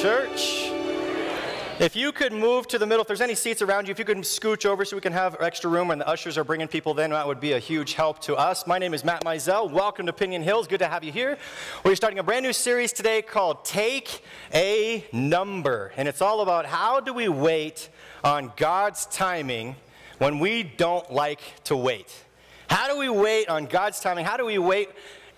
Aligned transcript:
church. 0.00 0.70
If 1.78 1.94
you 1.94 2.10
could 2.10 2.32
move 2.32 2.66
to 2.68 2.78
the 2.78 2.86
middle, 2.86 3.02
if 3.02 3.06
there's 3.06 3.20
any 3.20 3.34
seats 3.34 3.60
around 3.60 3.86
you, 3.86 3.92
if 3.92 3.98
you 3.98 4.06
could 4.06 4.16
scooch 4.18 4.64
over 4.64 4.82
so 4.86 4.96
we 4.96 5.02
can 5.02 5.12
have 5.12 5.36
extra 5.40 5.68
room 5.68 5.88
when 5.88 5.98
the 5.98 6.08
ushers 6.08 6.38
are 6.38 6.44
bringing 6.44 6.68
people 6.68 6.98
in, 6.98 7.10
that 7.10 7.26
would 7.26 7.38
be 7.38 7.52
a 7.52 7.58
huge 7.58 7.92
help 7.92 8.18
to 8.20 8.34
us. 8.34 8.66
My 8.66 8.78
name 8.78 8.94
is 8.94 9.04
Matt 9.04 9.24
Mizell. 9.24 9.70
Welcome 9.70 10.06
to 10.06 10.12
Piñon 10.14 10.42
Hills. 10.42 10.66
Good 10.68 10.78
to 10.78 10.88
have 10.88 11.04
you 11.04 11.12
here. 11.12 11.36
We're 11.84 11.96
starting 11.96 12.18
a 12.18 12.22
brand 12.22 12.46
new 12.46 12.54
series 12.54 12.94
today 12.94 13.20
called 13.20 13.62
Take 13.66 14.24
a 14.54 15.04
Number. 15.12 15.92
And 15.98 16.08
it's 16.08 16.22
all 16.22 16.40
about 16.40 16.64
how 16.64 17.00
do 17.00 17.12
we 17.12 17.28
wait 17.28 17.90
on 18.24 18.54
God's 18.56 19.04
timing 19.04 19.76
when 20.16 20.38
we 20.38 20.62
don't 20.62 21.12
like 21.12 21.42
to 21.64 21.76
wait? 21.76 22.10
How 22.70 22.88
do 22.88 22.96
we 22.96 23.10
wait 23.10 23.50
on 23.50 23.66
God's 23.66 24.00
timing? 24.00 24.24
How 24.24 24.38
do 24.38 24.46
we 24.46 24.56
wait 24.56 24.88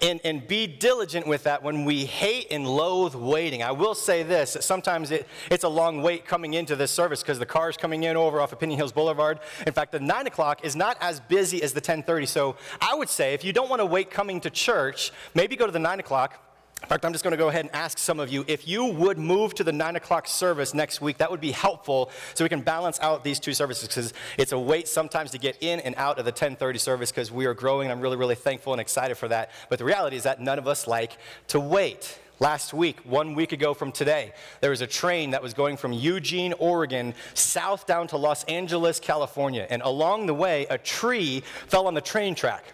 and, 0.03 0.21
and 0.25 0.47
be 0.47 0.67
diligent 0.67 1.27
with 1.27 1.45
that 1.45 1.63
when 1.63 1.85
we 1.85 2.05
hate 2.05 2.49
and 2.51 2.67
loathe 2.67 3.15
waiting. 3.15 3.63
I 3.63 3.71
will 3.71 3.95
say 3.95 4.23
this 4.25 4.57
sometimes 4.61 5.11
it, 5.13 5.27
it's 5.51 5.65
a 5.65 5.69
long 5.69 6.03
wait 6.03 6.27
coming 6.27 6.55
into 6.55 6.75
this 6.77 6.91
service 6.91 7.23
because 7.23 7.39
the 7.39 7.47
car's 7.47 7.77
coming 7.77 8.03
in 8.03 8.17
over 8.17 8.41
off 8.41 8.53
of 8.53 8.59
Piñon 8.59 8.77
Hills 8.77 8.93
Boulevard. 8.93 9.39
In 9.67 9.73
fact, 9.73 9.93
the 9.93 10.01
9 10.01 10.27
o'clock 10.27 10.65
is 10.65 10.75
not 10.75 10.97
as 11.01 11.21
busy 11.21 11.63
as 11.63 11.73
the 11.73 11.79
1030. 11.79 12.27
So 12.27 12.57
I 12.81 12.95
would 12.95 13.09
say 13.09 13.33
if 13.33 13.45
you 13.45 13.53
don't 13.53 13.71
want 13.71 13.81
to 13.81 13.87
wait 13.87 14.11
coming 14.11 14.41
to 14.41 14.51
church, 14.51 15.13
maybe 15.35 15.55
go 15.57 15.67
to 15.67 15.73
the 15.73 15.79
9 15.79 16.01
o'clock 16.01 16.41
in 16.83 16.89
fact, 16.89 17.05
I'm 17.05 17.13
just 17.13 17.23
going 17.25 17.33
to 17.33 17.39
go 17.39 17.49
ahead 17.49 17.65
and 17.65 17.75
ask 17.75 17.97
some 17.97 18.19
of 18.19 18.31
you 18.31 18.45
if 18.49 18.67
you 18.67 18.85
would 18.85 19.17
move 19.17 19.55
to 19.55 19.65
the 19.65 19.73
9 19.73 19.97
o'clock 19.97 20.27
service 20.27 20.75
next 20.75 21.01
week, 21.01 21.19
that 21.19 21.31
would 21.31 21.41
be 21.41 21.53
helpful 21.53 22.11
so 22.35 22.45
we 22.45 22.49
can 22.49 22.61
balance 22.61 22.99
out 23.01 23.23
these 23.23 23.39
two 23.39 23.55
services 23.55 23.89
because 23.89 24.13
it's 24.37 24.53
a 24.53 24.59
wait 24.59 24.89
sometimes 24.89 25.31
to 25.31 25.39
get 25.39 25.57
in 25.61 25.81
and 25.81 25.95
out 25.97 26.19
of 26.19 26.25
the 26.25 26.31
1030 26.31 26.79
service 26.79 27.11
because 27.11 27.31
we 27.31 27.47
are 27.47 27.55
growing 27.55 27.91
I'm 27.91 28.01
really, 28.01 28.17
really 28.17 28.35
thankful 28.35 28.73
and 28.73 28.81
excited 28.81 29.17
for 29.17 29.29
that. 29.29 29.51
But 29.69 29.79
the 29.79 29.85
reality 29.85 30.17
is 30.17 30.25
that 30.25 30.41
none 30.41 30.59
of 30.59 30.67
us 30.67 30.87
like 30.87 31.17
to 31.49 31.61
wait. 31.61 32.19
Last 32.41 32.75
week, 32.75 32.99
one 33.05 33.37
week 33.37 33.53
ago 33.53 33.73
from 33.73 33.93
today, 33.93 34.33
there 34.61 34.71
was 34.71 34.81
a 34.81 34.87
train 34.87 35.31
that 35.31 35.43
was 35.43 35.55
going 35.55 35.77
from 35.77 35.93
Eugene, 35.93 36.53
Oregon, 36.59 37.15
south 37.35 37.87
down 37.87 38.09
to 38.09 38.17
Los 38.17 38.43
Angeles, 38.45 38.99
California. 38.99 39.65
And 39.71 39.81
along 39.83 40.27
the 40.27 40.35
way, 40.35 40.67
a 40.69 40.77
tree 40.77 41.45
fell 41.69 41.87
on 41.87 41.95
the 41.95 42.01
train 42.01 42.35
track. 42.35 42.65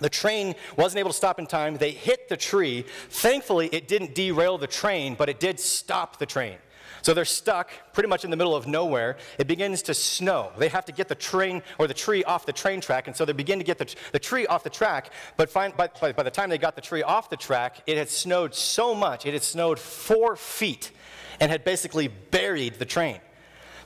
The 0.00 0.08
train 0.08 0.54
wasn't 0.76 1.00
able 1.00 1.10
to 1.10 1.16
stop 1.16 1.38
in 1.38 1.46
time. 1.46 1.76
They 1.76 1.90
hit 1.90 2.28
the 2.28 2.36
tree. 2.36 2.84
Thankfully, 3.10 3.68
it 3.72 3.88
didn't 3.88 4.14
derail 4.14 4.58
the 4.58 4.66
train, 4.66 5.14
but 5.14 5.28
it 5.28 5.40
did 5.40 5.58
stop 5.60 6.18
the 6.18 6.26
train. 6.26 6.56
So 7.02 7.14
they're 7.14 7.24
stuck 7.24 7.70
pretty 7.92 8.08
much 8.08 8.24
in 8.24 8.30
the 8.30 8.36
middle 8.36 8.56
of 8.56 8.66
nowhere. 8.66 9.16
It 9.38 9.46
begins 9.46 9.82
to 9.82 9.94
snow. 9.94 10.50
They 10.58 10.68
have 10.68 10.84
to 10.86 10.92
get 10.92 11.06
the 11.06 11.14
train 11.14 11.62
or 11.78 11.86
the 11.86 11.94
tree 11.94 12.24
off 12.24 12.46
the 12.46 12.52
train 12.52 12.80
track, 12.80 13.06
and 13.06 13.14
so 13.14 13.24
they 13.24 13.32
begin 13.32 13.58
to 13.58 13.64
get 13.64 13.78
the, 13.78 13.94
the 14.10 14.18
tree 14.18 14.46
off 14.46 14.64
the 14.64 14.70
track. 14.70 15.12
But 15.36 15.48
find, 15.48 15.76
by, 15.76 15.88
by, 16.00 16.12
by 16.12 16.22
the 16.24 16.30
time 16.30 16.50
they 16.50 16.58
got 16.58 16.74
the 16.74 16.80
tree 16.80 17.02
off 17.02 17.30
the 17.30 17.36
track, 17.36 17.82
it 17.86 17.96
had 17.96 18.08
snowed 18.08 18.54
so 18.54 18.94
much, 18.94 19.24
it 19.24 19.34
had 19.34 19.44
snowed 19.44 19.78
four 19.78 20.34
feet 20.34 20.90
and 21.38 21.50
had 21.50 21.64
basically 21.64 22.08
buried 22.08 22.74
the 22.74 22.84
train. 22.84 23.20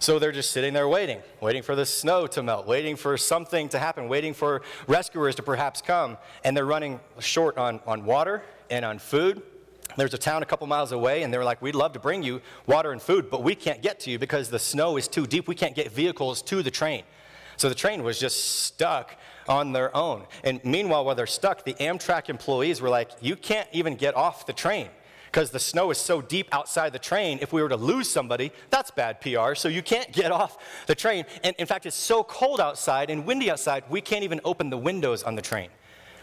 So 0.01 0.19
they're 0.19 0.33
just 0.33 0.53
sitting 0.53 0.73
there 0.73 0.89
waiting, 0.89 1.21
waiting 1.43 1.63
for 1.63 1.77
the 1.77 1.85
snow 1.85 2.27
to 2.29 2.43
melt, 2.43 2.67
waiting 2.67 2.97
for 2.97 3.19
something 3.19 3.69
to 3.69 3.79
happen, 3.79 4.09
waiting 4.09 4.33
for 4.33 4.63
rescuers 4.87 5.35
to 5.35 5.43
perhaps 5.43 5.83
come. 5.83 6.17
And 6.43 6.57
they're 6.57 6.65
running 6.65 7.01
short 7.19 7.59
on, 7.59 7.81
on 7.87 8.07
water 8.07 8.43
and 8.71 8.83
on 8.83 8.99
food. 8.99 9.43
There's 9.99 10.15
a 10.15 10.19
town 10.19 10.43
a 10.43 10.47
couple 10.47 10.67
miles 10.67 10.93
away, 10.93 11.23
and 11.23 11.35
they're 11.35 11.45
like, 11.45 11.61
We'd 11.61 11.75
love 11.75 11.93
to 11.93 11.99
bring 11.99 12.23
you 12.23 12.41
water 12.67 12.93
and 12.93 13.03
food, 13.03 13.29
but 13.31 13.43
we 13.43 13.55
can't 13.55 13.83
get 13.83 14.01
to 14.01 14.11
you 14.11 14.19
because 14.19 14.49
the 14.49 14.59
snow 14.59 14.97
is 14.97 15.07
too 15.07 15.27
deep. 15.27 15.47
We 15.47 15.55
can't 15.55 15.75
get 15.75 15.93
vehicles 15.93 16.41
to 16.43 16.63
the 16.63 16.71
train. 16.71 17.03
So 17.59 17.69
the 17.69 17.75
train 17.75 18.03
was 18.03 18.19
just 18.19 18.63
stuck 18.63 19.19
on 19.51 19.73
their 19.73 19.95
own. 19.95 20.25
And 20.45 20.65
meanwhile, 20.65 21.05
while 21.05 21.15
they're 21.15 21.27
stuck, 21.27 21.67
the 21.67 21.75
Amtrak 21.75 22.31
employees 22.31 22.81
were 22.81 22.89
like, 22.89 23.11
You 23.21 23.37
can't 23.37 23.69
even 23.73 23.97
get 23.97 24.17
off 24.17 24.47
the 24.47 24.55
train 24.55 24.89
because 25.31 25.51
the 25.51 25.59
snow 25.59 25.91
is 25.91 25.99
so 25.99 26.21
deep 26.21 26.49
outside 26.53 26.93
the 26.93 26.99
train. 26.99 27.39
If 27.41 27.53
we 27.53 27.63
were 27.63 27.69
to 27.69 27.77
lose 27.77 28.09
somebody, 28.09 28.53
that's 28.71 28.91
bad 28.91 29.21
PR. 29.21 29.55
So 29.55 29.69
you 29.69 29.83
can't 29.83 30.11
get 30.13 30.33
off 30.33 30.59
the 30.87 30.95
train. 30.95 31.25
And 31.45 31.55
in 31.57 31.67
fact, 31.67 31.87
it's 31.87 31.97
so 31.97 32.25
cold 32.25 32.61
outside 32.61 33.11
and 33.11 33.25
windy 33.25 33.51
outside, 33.51 33.85
we 33.89 34.01
can't 34.01 34.25
even 34.25 34.41
open 34.45 34.71
the 34.71 34.79
windows 34.79 35.23
on 35.23 35.37
the 35.37 35.43
train. 35.43 35.71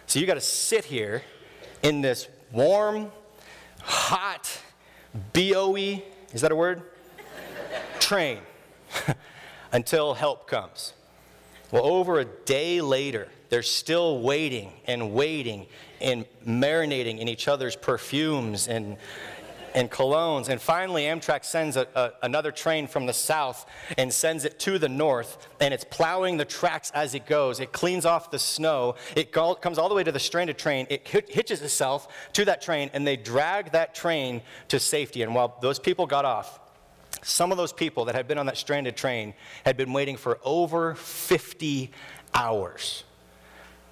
So 0.08 0.20
you 0.20 0.26
got 0.26 0.36
to 0.36 0.42
sit 0.42 0.86
here 0.86 1.24
in 1.84 2.02
this 2.02 2.28
warm, 2.52 3.12
hot, 3.81 4.50
BOE, 5.34 6.02
is 6.34 6.42
that 6.42 6.52
a 6.52 6.56
word? 6.56 6.84
train 8.00 8.40
until 9.72 10.14
help 10.14 10.48
comes. 10.50 10.94
Well, 11.70 11.86
over 11.86 12.20
a 12.20 12.26
day 12.26 12.80
later, 12.80 13.28
they're 13.50 13.62
still 13.62 14.22
waiting 14.22 14.72
and 14.86 15.14
waiting 15.14 15.68
and 16.00 16.26
marinating 16.46 17.20
in 17.20 17.28
each 17.28 17.50
other's 17.50 17.76
perfumes 17.76 18.70
and, 18.70 18.96
and 19.76 19.92
colognes. 19.92 20.48
And 20.48 20.62
finally, 20.62 21.04
Amtrak 21.04 21.44
sends 21.44 21.76
a, 21.76 21.86
a, 21.94 22.12
another 22.24 22.52
train 22.52 22.88
from 22.88 23.06
the 23.06 23.14
south 23.14 23.66
and 23.98 24.14
sends 24.14 24.46
it 24.46 24.60
to 24.60 24.80
the 24.80 24.88
north, 24.88 25.50
and 25.60 25.74
it's 25.74 25.84
plowing 25.84 26.38
the 26.38 26.46
tracks 26.46 26.90
as 26.92 27.14
it 27.16 27.26
goes. 27.26 27.60
It 27.60 27.74
cleans 27.74 28.06
off 28.06 28.32
the 28.32 28.40
snow. 28.40 28.96
It 29.18 29.34
go, 29.34 29.54
comes 29.54 29.78
all 29.78 29.90
the 29.90 29.96
way 29.96 30.06
to 30.06 30.12
the 30.12 30.20
stranded 30.20 30.58
train. 30.58 30.88
It 30.90 31.06
hitches 31.06 31.62
itself 31.62 32.32
to 32.34 32.46
that 32.46 32.62
train, 32.62 32.92
and 32.94 33.06
they 33.06 33.18
drag 33.18 33.72
that 33.74 33.94
train 33.94 34.42
to 34.70 34.80
safety. 34.80 35.22
And 35.22 35.36
while 35.36 35.58
those 35.62 35.80
people 35.80 36.06
got 36.06 36.24
off, 36.24 36.62
some 37.24 37.52
of 37.52 37.58
those 37.58 37.74
people 37.74 38.06
that 38.06 38.16
had 38.16 38.28
been 38.28 38.38
on 38.38 38.46
that 38.46 38.58
stranded 38.58 38.96
train 38.96 39.34
had 39.66 39.78
been 39.78 39.94
waiting 39.94 40.18
for 40.18 40.40
over 40.44 40.96
50 40.96 41.92
hours 42.34 43.04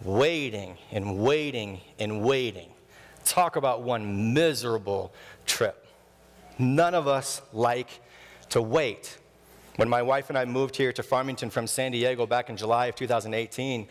waiting 0.04 0.78
and 0.92 1.18
waiting 1.18 1.82
and 2.00 2.22
waiting. 2.22 2.70
Talk 3.24 3.56
about 3.56 3.82
one 3.82 4.34
miserable 4.34 5.14
trip. 5.46 5.88
None 6.58 6.94
of 6.94 7.08
us 7.08 7.42
like 7.54 8.02
to 8.50 8.62
wait. 8.62 9.18
When 9.78 9.90
my 9.90 10.02
wife 10.02 10.30
and 10.30 10.38
I 10.38 10.46
moved 10.46 10.78
here 10.78 10.94
to 10.94 11.04
Farmington 11.04 11.50
from 11.50 11.68
San 11.68 11.92
Diego 11.92 12.26
back 12.26 12.50
in 12.50 12.56
July 12.56 12.86
of 12.86 12.96
2018, 12.96 13.88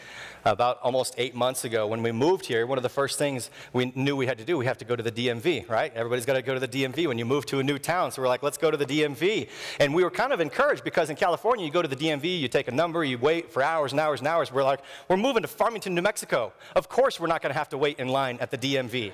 about 0.46 0.78
almost 0.80 1.14
eight 1.18 1.34
months 1.34 1.64
ago, 1.64 1.86
when 1.86 2.02
we 2.02 2.10
moved 2.10 2.46
here, 2.46 2.66
one 2.66 2.78
of 2.78 2.82
the 2.82 2.88
first 2.88 3.18
things 3.18 3.50
we 3.74 3.92
knew 3.94 4.16
we 4.16 4.24
had 4.24 4.38
to 4.38 4.44
do, 4.46 4.56
we 4.56 4.64
have 4.64 4.78
to 4.78 4.86
go 4.86 4.96
to 4.96 5.02
the 5.02 5.12
DMV, 5.12 5.68
right? 5.68 5.92
Everybody's 5.94 6.24
got 6.24 6.34
to 6.34 6.42
go 6.42 6.54
to 6.54 6.60
the 6.60 6.68
DMV 6.68 7.06
when 7.06 7.18
you 7.18 7.26
move 7.26 7.44
to 7.46 7.58
a 7.58 7.62
new 7.62 7.78
town. 7.78 8.10
So 8.12 8.22
we're 8.22 8.28
like, 8.28 8.42
let's 8.42 8.56
go 8.56 8.70
to 8.70 8.78
the 8.78 8.86
DMV. 8.86 9.50
And 9.78 9.94
we 9.94 10.02
were 10.02 10.10
kind 10.10 10.32
of 10.32 10.40
encouraged 10.40 10.84
because 10.84 11.10
in 11.10 11.16
California, 11.16 11.66
you 11.66 11.70
go 11.70 11.82
to 11.82 11.88
the 11.88 11.96
DMV, 11.96 12.40
you 12.40 12.48
take 12.48 12.68
a 12.68 12.72
number, 12.72 13.04
you 13.04 13.18
wait 13.18 13.52
for 13.52 13.62
hours 13.62 13.92
and 13.92 14.00
hours 14.00 14.20
and 14.20 14.28
hours. 14.28 14.50
We're 14.50 14.64
like, 14.64 14.80
we're 15.08 15.18
moving 15.18 15.42
to 15.42 15.48
Farmington, 15.48 15.94
New 15.94 16.02
Mexico. 16.02 16.54
Of 16.74 16.88
course, 16.88 17.20
we're 17.20 17.26
not 17.26 17.42
going 17.42 17.52
to 17.52 17.58
have 17.58 17.68
to 17.70 17.78
wait 17.78 17.98
in 17.98 18.08
line 18.08 18.38
at 18.40 18.50
the 18.50 18.56
DMV. 18.56 19.12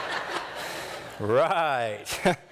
right. 1.20 2.36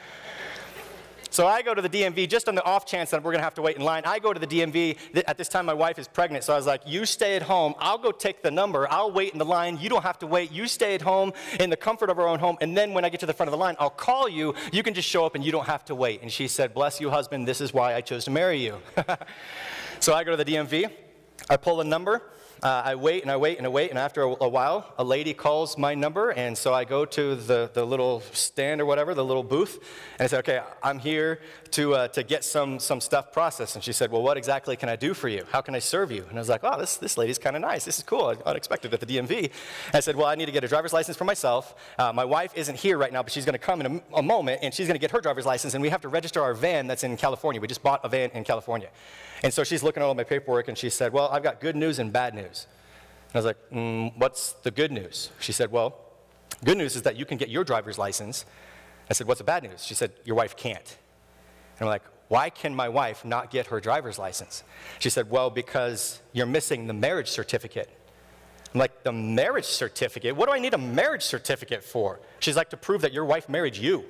So 1.37 1.47
I 1.47 1.61
go 1.61 1.75
to 1.75 1.83
the 1.83 1.91
DMV 1.91 2.31
just 2.31 2.49
on 2.49 2.55
the 2.55 2.65
off 2.65 2.87
chance 2.87 3.11
that 3.11 3.23
we're 3.23 3.31
going 3.31 3.41
to 3.41 3.45
have 3.45 3.53
to 3.57 3.61
wait 3.61 3.77
in 3.77 3.85
line. 3.85 4.05
I 4.07 4.19
go 4.19 4.33
to 4.33 4.41
the 4.41 4.47
DMV. 4.47 4.97
At 5.27 5.37
this 5.37 5.51
time, 5.51 5.67
my 5.67 5.75
wife 5.75 5.99
is 5.99 6.09
pregnant. 6.09 6.45
So 6.45 6.55
I 6.55 6.57
was 6.57 6.65
like, 6.65 6.81
You 6.87 7.05
stay 7.05 7.37
at 7.37 7.43
home. 7.43 7.75
I'll 7.79 7.99
go 7.99 8.11
take 8.11 8.41
the 8.41 8.51
number. 8.51 8.91
I'll 8.91 9.13
wait 9.13 9.35
in 9.35 9.39
the 9.39 9.45
line. 9.45 9.77
You 9.77 9.91
don't 9.91 10.03
have 10.03 10.19
to 10.21 10.27
wait. 10.27 10.51
You 10.51 10.67
stay 10.67 10.95
at 10.95 11.03
home 11.03 11.35
in 11.61 11.69
the 11.69 11.77
comfort 11.77 12.09
of 12.09 12.19
our 12.19 12.27
own 12.27 12.39
home. 12.39 12.57
And 12.63 12.75
then 12.75 12.95
when 12.95 13.05
I 13.05 13.11
get 13.11 13.21
to 13.21 13.27
the 13.27 13.35
front 13.35 13.49
of 13.49 13.51
the 13.51 13.59
line, 13.59 13.77
I'll 13.79 13.91
call 13.91 14.31
you. 14.31 14.55
You 14.73 14.83
can 14.83 14.95
just 14.95 15.11
show 15.11 15.27
up 15.27 15.35
and 15.35 15.45
you 15.45 15.53
don't 15.53 15.67
have 15.67 15.85
to 15.85 15.95
wait. 15.95 16.23
And 16.23 16.33
she 16.33 16.49
said, 16.49 16.73
Bless 16.73 17.03
you, 17.03 17.11
husband. 17.11 17.47
This 17.47 17.61
is 17.61 17.75
why 17.75 17.95
I 17.95 18.01
chose 18.01 18.25
to 18.25 18.31
marry 18.31 18.65
you. 18.65 18.79
so 20.01 20.15
I 20.15 20.25
go 20.25 20.35
to 20.35 20.43
the 20.43 20.51
DMV. 20.51 20.91
I 21.51 21.59
pull 21.59 21.83
a 21.83 21.85
number. 21.85 22.31
Uh, 22.67 22.83
I 22.85 22.97
wait 22.97 23.23
and 23.23 23.31
I 23.31 23.37
wait 23.37 23.59
and 23.59 23.65
I 23.65 23.71
wait, 23.71 23.91
and 23.91 23.99
after 23.99 24.25
a, 24.25 24.35
a, 24.41 24.49
while, 24.49 24.93
a 24.99 25.05
lady 25.05 25.33
calls 25.33 25.79
my 25.79 25.95
number, 25.95 26.31
and 26.31 26.59
so 26.59 26.75
I 26.75 26.85
go 26.85 27.05
to 27.05 27.37
the, 27.37 27.71
the 27.73 27.85
little 27.85 28.23
stand 28.33 28.81
or 28.81 28.87
whatever, 28.87 29.15
the 29.15 29.25
little 29.25 29.45
booth, 29.45 29.79
and 30.19 30.25
I 30.25 30.27
say, 30.27 30.39
Okay, 30.39 30.61
I'm 30.83 30.99
here 30.99 31.39
to, 31.71 31.95
uh, 31.95 32.09
to 32.09 32.25
get 32.25 32.43
some, 32.43 32.81
some 32.81 33.01
stuff 33.01 33.33
processed. 33.33 33.77
And 33.77 33.85
she 33.85 33.93
said, 33.93 34.11
Well, 34.11 34.21
what 34.21 34.37
exactly 34.37 34.75
can 34.75 34.89
I 34.89 34.97
do 34.97 35.15
for 35.15 35.29
you? 35.29 35.45
How 35.53 35.61
can 35.61 35.77
I 35.77 35.79
serve 35.79 36.11
you? 36.11 36.25
And 36.29 36.37
I 36.37 36.41
was 36.41 36.49
like, 36.49 36.63
Oh, 36.65 36.77
this, 36.77 36.97
this 36.97 37.17
lady's 37.17 37.39
kind 37.39 37.55
of 37.55 37.63
nice. 37.63 37.85
This 37.85 37.99
is 37.99 38.03
cool. 38.03 38.35
Unexpected 38.45 38.93
at 38.93 38.99
the 38.99 39.07
DMV. 39.07 39.45
And 39.45 39.95
I 39.95 40.01
said, 40.01 40.17
Well, 40.17 40.27
I 40.27 40.35
need 40.35 40.47
to 40.47 40.53
get 40.53 40.65
a 40.65 40.69
driver's 40.69 40.93
license 40.93 41.17
for 41.17 41.25
myself. 41.25 41.77
Uh, 42.01 42.13
my 42.13 42.25
wife 42.25 42.51
isn't 42.57 42.77
here 42.77 42.99
right 42.99 43.13
now, 43.13 43.23
but 43.23 43.31
she's 43.31 43.45
going 43.45 43.53
to 43.53 43.61
come 43.61 43.81
in 43.81 44.03
a, 44.13 44.17
a 44.17 44.23
moment, 44.23 44.59
and 44.65 44.75
she's 44.75 44.89
going 44.89 44.97
to 44.97 45.01
get 45.01 45.13
her 45.13 45.21
driver's 45.21 45.47
license, 45.47 45.75
and 45.75 45.83
we 45.83 45.89
have 45.89 46.01
to 46.01 46.09
register 46.09 46.43
our 46.43 46.53
van 46.53 46.89
that's 46.89 47.05
in 47.05 47.17
California. 47.17 47.61
We 47.61 47.69
just 47.69 47.85
bought 47.85 48.01
a 48.03 48.09
van 48.09 48.31
in 48.31 48.43
California. 48.43 48.89
And 49.45 49.53
so 49.53 49.63
she's 49.63 49.83
looking 49.83 50.03
at 50.03 50.07
all 50.07 50.15
my 50.15 50.25
paperwork, 50.25 50.69
and 50.69 50.77
she 50.77 50.91
said, 50.91 51.13
Well, 51.13 51.29
I've 51.29 51.45
got 51.45 51.61
good 51.61 51.77
news 51.77 52.01
and 52.01 52.13
bad 52.13 52.35
news. 52.35 52.56
I 53.35 53.39
was 53.39 53.45
like, 53.45 53.59
mm, 53.71 54.13
what's 54.17 54.53
the 54.53 54.71
good 54.71 54.93
news? 54.93 55.31
She 55.41 55.53
said, 55.53 55.71
well, 55.71 55.99
good 56.65 56.79
news 56.79 56.97
is 56.97 57.03
that 57.03 57.17
you 57.17 57.25
can 57.25 57.39
get 57.39 57.49
your 57.49 57.65
driver's 57.65 57.99
license. 57.99 58.47
I 59.11 59.13
said, 59.13 59.27
what's 59.27 59.39
the 59.39 59.45
bad 59.45 59.63
news? 59.63 59.85
She 59.85 59.95
said, 59.95 60.13
your 60.25 60.37
wife 60.37 60.57
can't. 60.57 60.97
And 61.79 61.87
I'm 61.87 61.89
like, 61.89 62.03
why 62.29 62.51
can 62.51 62.75
my 62.75 62.89
wife 62.89 63.25
not 63.25 63.51
get 63.51 63.67
her 63.69 63.81
driver's 63.81 64.19
license? 64.19 64.65
She 64.99 65.11
said, 65.11 65.31
well, 65.31 65.51
because 65.51 66.21
you're 66.33 66.47
missing 66.47 66.87
the 66.87 66.95
marriage 66.95 67.29
certificate. 67.29 67.91
I'm 68.75 68.81
like, 68.81 69.05
the 69.05 69.13
marriage 69.13 69.65
certificate? 69.65 70.35
What 70.35 70.49
do 70.49 70.55
I 70.55 70.59
need 70.59 70.75
a 70.75 70.79
marriage 70.79 71.23
certificate 71.23 71.85
for? 71.85 72.21
She's 72.41 72.57
like, 72.57 72.71
to 72.71 72.77
prove 72.77 73.03
that 73.03 73.13
your 73.13 73.25
wife 73.25 73.49
married 73.49 73.77
you. 73.77 74.05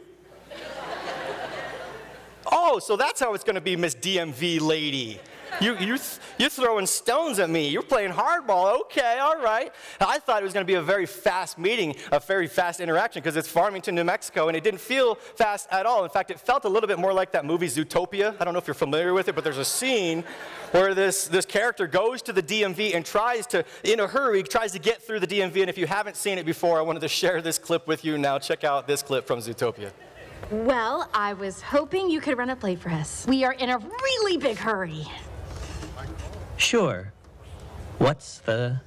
oh, 2.50 2.78
so 2.78 2.96
that's 2.96 3.20
how 3.20 3.34
it's 3.34 3.44
going 3.44 3.56
to 3.56 3.60
be, 3.60 3.76
Miss 3.76 3.94
DMV 3.94 4.60
lady. 4.60 5.20
You, 5.60 5.76
you, 5.78 5.96
you're 6.38 6.50
throwing 6.50 6.86
stones 6.86 7.38
at 7.38 7.48
me. 7.48 7.68
You're 7.68 7.82
playing 7.82 8.12
hardball. 8.12 8.80
Okay, 8.82 9.18
all 9.18 9.40
right. 9.40 9.72
I 10.00 10.18
thought 10.18 10.42
it 10.42 10.44
was 10.44 10.52
going 10.52 10.66
to 10.66 10.70
be 10.70 10.74
a 10.74 10.82
very 10.82 11.06
fast 11.06 11.58
meeting, 11.58 11.96
a 12.12 12.20
very 12.20 12.46
fast 12.46 12.80
interaction, 12.80 13.22
because 13.22 13.36
it's 13.36 13.48
Farmington, 13.48 13.94
New 13.94 14.04
Mexico, 14.04 14.48
and 14.48 14.56
it 14.56 14.62
didn't 14.64 14.80
feel 14.80 15.14
fast 15.14 15.68
at 15.70 15.86
all. 15.86 16.04
In 16.04 16.10
fact, 16.10 16.30
it 16.30 16.38
felt 16.38 16.64
a 16.64 16.68
little 16.68 16.86
bit 16.86 16.98
more 16.98 17.12
like 17.12 17.32
that 17.32 17.44
movie 17.44 17.68
Zootopia. 17.68 18.34
I 18.38 18.44
don't 18.44 18.52
know 18.52 18.58
if 18.58 18.66
you're 18.66 18.74
familiar 18.74 19.14
with 19.14 19.28
it, 19.28 19.34
but 19.34 19.44
there's 19.44 19.58
a 19.58 19.64
scene 19.64 20.24
where 20.72 20.94
this, 20.94 21.28
this 21.28 21.46
character 21.46 21.86
goes 21.86 22.22
to 22.22 22.32
the 22.32 22.42
DMV 22.42 22.94
and 22.94 23.04
tries 23.04 23.46
to, 23.48 23.64
in 23.84 24.00
a 24.00 24.06
hurry, 24.06 24.42
tries 24.42 24.72
to 24.72 24.78
get 24.78 25.02
through 25.02 25.20
the 25.20 25.26
DMV. 25.26 25.60
And 25.62 25.70
if 25.70 25.78
you 25.78 25.86
haven't 25.86 26.16
seen 26.16 26.38
it 26.38 26.46
before, 26.46 26.78
I 26.78 26.82
wanted 26.82 27.00
to 27.00 27.08
share 27.08 27.40
this 27.40 27.58
clip 27.58 27.86
with 27.86 28.04
you 28.04 28.18
now. 28.18 28.38
Check 28.38 28.64
out 28.64 28.86
this 28.86 29.02
clip 29.02 29.26
from 29.26 29.38
Zootopia. 29.40 29.92
Well, 30.50 31.08
I 31.12 31.32
was 31.32 31.60
hoping 31.60 32.08
you 32.08 32.20
could 32.20 32.38
run 32.38 32.50
a 32.50 32.56
play 32.56 32.76
for 32.76 32.90
us. 32.90 33.26
We 33.26 33.42
are 33.44 33.52
in 33.52 33.70
a 33.70 33.78
really 33.78 34.36
big 34.36 34.56
hurry. 34.56 35.04
Sure. 36.56 37.12
What's 37.98 38.38
the 38.38 38.80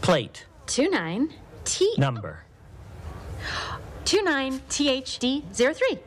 plate? 0.00 0.46
Two 0.66 0.88
nine 0.90 1.30
T 1.64 1.94
Number. 1.98 2.44
29 4.04 4.60
T 4.68 4.88
H 4.88 5.18
D 5.18 5.44
zero 5.52 5.74
three. 5.74 5.98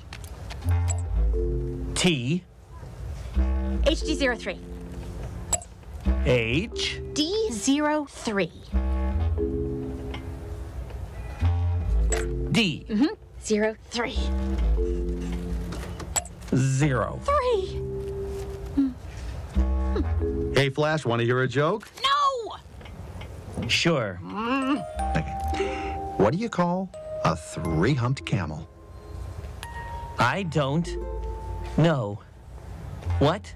t-h-d-03 3.84 4.71
H 6.24 7.00
D03. 7.14 8.50
D. 12.52 12.86
Mm 12.88 12.98
-hmm. 12.98 13.16
Zero. 16.54 17.20
Three. 17.24 17.80
Mm. 18.76 18.92
Mm. 19.54 20.56
Hey, 20.56 20.70
Flash, 20.70 21.04
want 21.06 21.20
to 21.20 21.26
hear 21.26 21.42
a 21.42 21.48
joke? 21.48 21.88
No! 22.02 23.68
Sure. 23.68 24.20
Mm. 24.22 24.82
What 26.18 26.32
do 26.32 26.38
you 26.38 26.48
call 26.48 26.88
a 27.24 27.34
three 27.34 27.94
humped 27.94 28.24
camel? 28.24 28.68
I 30.18 30.44
don't 30.44 30.88
know. 31.76 32.18
What? 33.18 33.54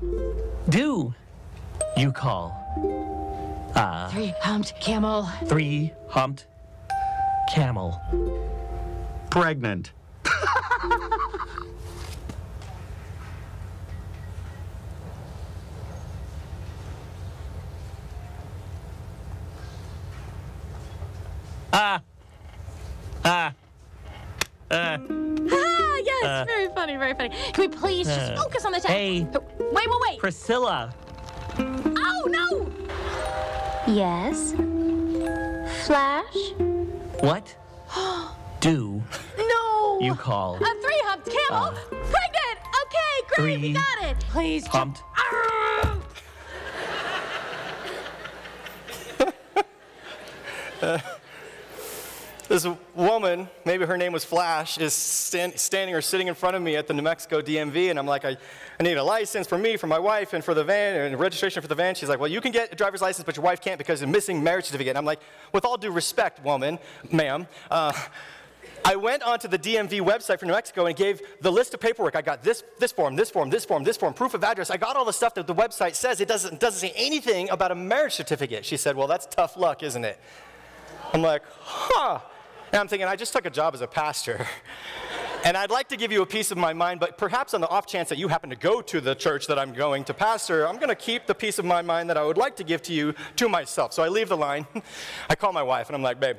Do 0.68 1.14
you 1.96 2.12
call 2.12 2.54
Three 4.10 4.34
humped 4.40 4.78
camel. 4.80 5.24
three 5.46 5.92
humped 6.08 6.46
camel? 7.52 8.00
Pregnant. 9.30 9.92
Ah. 21.72 22.00
Ah. 23.24 23.52
Uh, 24.70 24.98
Ah, 25.48 25.96
yes, 26.04 26.46
very 26.46 26.68
funny, 26.68 26.96
very 26.96 27.14
funny. 27.14 27.30
Can 27.52 27.68
we 27.70 27.76
please 27.76 28.06
just 28.06 28.32
uh, 28.32 28.36
focus 28.42 28.64
on 28.64 28.72
the 28.72 28.78
text? 28.80 28.88
hey. 28.92 29.20
Wait, 29.22 29.72
wait, 29.72 30.00
wait. 30.08 30.18
Priscilla. 30.18 30.92
No! 33.86 33.92
Yes. 33.94 34.52
Flash? 35.86 36.52
What 37.20 37.56
do 38.60 39.02
No! 39.38 39.98
you 40.00 40.14
call 40.14 40.56
A 40.56 40.58
three 40.58 41.02
humped 41.04 41.26
camel? 41.26 41.68
Uh, 41.68 41.74
Pregnant! 41.88 42.58
Okay, 42.82 43.26
great, 43.36 43.60
we 43.60 43.72
got 43.72 44.02
it. 44.02 44.18
Please. 44.30 44.62
just- 44.64 44.74
humped! 44.74 45.02
This 52.56 52.66
woman, 52.94 53.50
maybe 53.66 53.84
her 53.84 53.98
name 53.98 54.14
was 54.14 54.24
Flash, 54.24 54.78
is 54.78 54.94
stand, 54.94 55.60
standing 55.60 55.94
or 55.94 56.00
sitting 56.00 56.26
in 56.26 56.34
front 56.34 56.56
of 56.56 56.62
me 56.62 56.74
at 56.76 56.86
the 56.86 56.94
New 56.94 57.02
Mexico 57.02 57.42
DMV, 57.42 57.90
and 57.90 57.98
I'm 57.98 58.06
like, 58.06 58.24
I, 58.24 58.34
I 58.80 58.82
need 58.82 58.96
a 58.96 59.04
license 59.04 59.46
for 59.46 59.58
me, 59.58 59.76
for 59.76 59.88
my 59.88 59.98
wife, 59.98 60.32
and 60.32 60.42
for 60.42 60.54
the 60.54 60.64
van, 60.64 60.98
and 60.98 61.20
registration 61.20 61.60
for 61.60 61.68
the 61.68 61.74
van. 61.74 61.94
She's 61.94 62.08
like, 62.08 62.18
Well, 62.18 62.30
you 62.30 62.40
can 62.40 62.52
get 62.52 62.72
a 62.72 62.74
driver's 62.74 63.02
license, 63.02 63.26
but 63.26 63.36
your 63.36 63.44
wife 63.44 63.60
can't 63.60 63.76
because 63.76 64.00
of 64.00 64.08
missing 64.08 64.42
marriage 64.42 64.64
certificate. 64.64 64.92
And 64.92 64.96
I'm 64.96 65.04
like, 65.04 65.20
With 65.52 65.66
all 65.66 65.76
due 65.76 65.90
respect, 65.90 66.42
woman, 66.42 66.78
ma'am, 67.12 67.46
uh, 67.70 67.92
I 68.86 68.96
went 68.96 69.22
onto 69.22 69.48
the 69.48 69.58
DMV 69.58 70.00
website 70.00 70.40
for 70.40 70.46
New 70.46 70.52
Mexico 70.52 70.86
and 70.86 70.96
gave 70.96 71.20
the 71.42 71.52
list 71.52 71.74
of 71.74 71.80
paperwork. 71.80 72.16
I 72.16 72.22
got 72.22 72.42
this, 72.42 72.64
this 72.78 72.90
form, 72.90 73.16
this 73.16 73.28
form, 73.28 73.50
this 73.50 73.66
form, 73.66 73.84
this 73.84 73.98
form, 73.98 74.14
proof 74.14 74.32
of 74.32 74.42
address. 74.42 74.70
I 74.70 74.78
got 74.78 74.96
all 74.96 75.04
the 75.04 75.12
stuff 75.12 75.34
that 75.34 75.46
the 75.46 75.54
website 75.54 75.94
says. 75.94 76.22
It 76.22 76.28
doesn't, 76.28 76.58
doesn't 76.58 76.80
say 76.80 76.94
anything 76.96 77.50
about 77.50 77.70
a 77.70 77.74
marriage 77.74 78.14
certificate. 78.14 78.64
She 78.64 78.78
said, 78.78 78.96
Well, 78.96 79.08
that's 79.08 79.26
tough 79.26 79.58
luck, 79.58 79.82
isn't 79.82 80.06
it? 80.06 80.18
I'm 81.12 81.20
like, 81.20 81.42
huh. 81.60 82.20
And 82.72 82.80
I'm 82.80 82.88
thinking, 82.88 83.08
I 83.08 83.16
just 83.16 83.32
took 83.32 83.46
a 83.46 83.50
job 83.50 83.74
as 83.74 83.80
a 83.80 83.86
pastor. 83.86 84.46
And 85.44 85.56
I'd 85.56 85.70
like 85.70 85.88
to 85.90 85.96
give 85.96 86.10
you 86.10 86.22
a 86.22 86.26
piece 86.26 86.50
of 86.50 86.58
my 86.58 86.72
mind, 86.72 86.98
but 86.98 87.18
perhaps 87.18 87.54
on 87.54 87.60
the 87.60 87.68
off 87.68 87.86
chance 87.86 88.08
that 88.08 88.18
you 88.18 88.26
happen 88.26 88.50
to 88.50 88.56
go 88.56 88.82
to 88.82 89.00
the 89.00 89.14
church 89.14 89.46
that 89.46 89.60
I'm 89.60 89.72
going 89.72 90.02
to 90.04 90.14
pastor, 90.14 90.66
I'm 90.66 90.74
going 90.74 90.88
to 90.88 90.96
keep 90.96 91.26
the 91.26 91.36
piece 91.36 91.60
of 91.60 91.64
my 91.64 91.82
mind 91.82 92.10
that 92.10 92.16
I 92.16 92.24
would 92.24 92.36
like 92.36 92.56
to 92.56 92.64
give 92.64 92.82
to 92.82 92.92
you 92.92 93.14
to 93.36 93.48
myself. 93.48 93.92
So 93.92 94.02
I 94.02 94.08
leave 94.08 94.28
the 94.28 94.36
line. 94.36 94.66
I 95.30 95.36
call 95.36 95.52
my 95.52 95.62
wife, 95.62 95.88
and 95.88 95.94
I'm 95.94 96.02
like, 96.02 96.18
babe, 96.18 96.38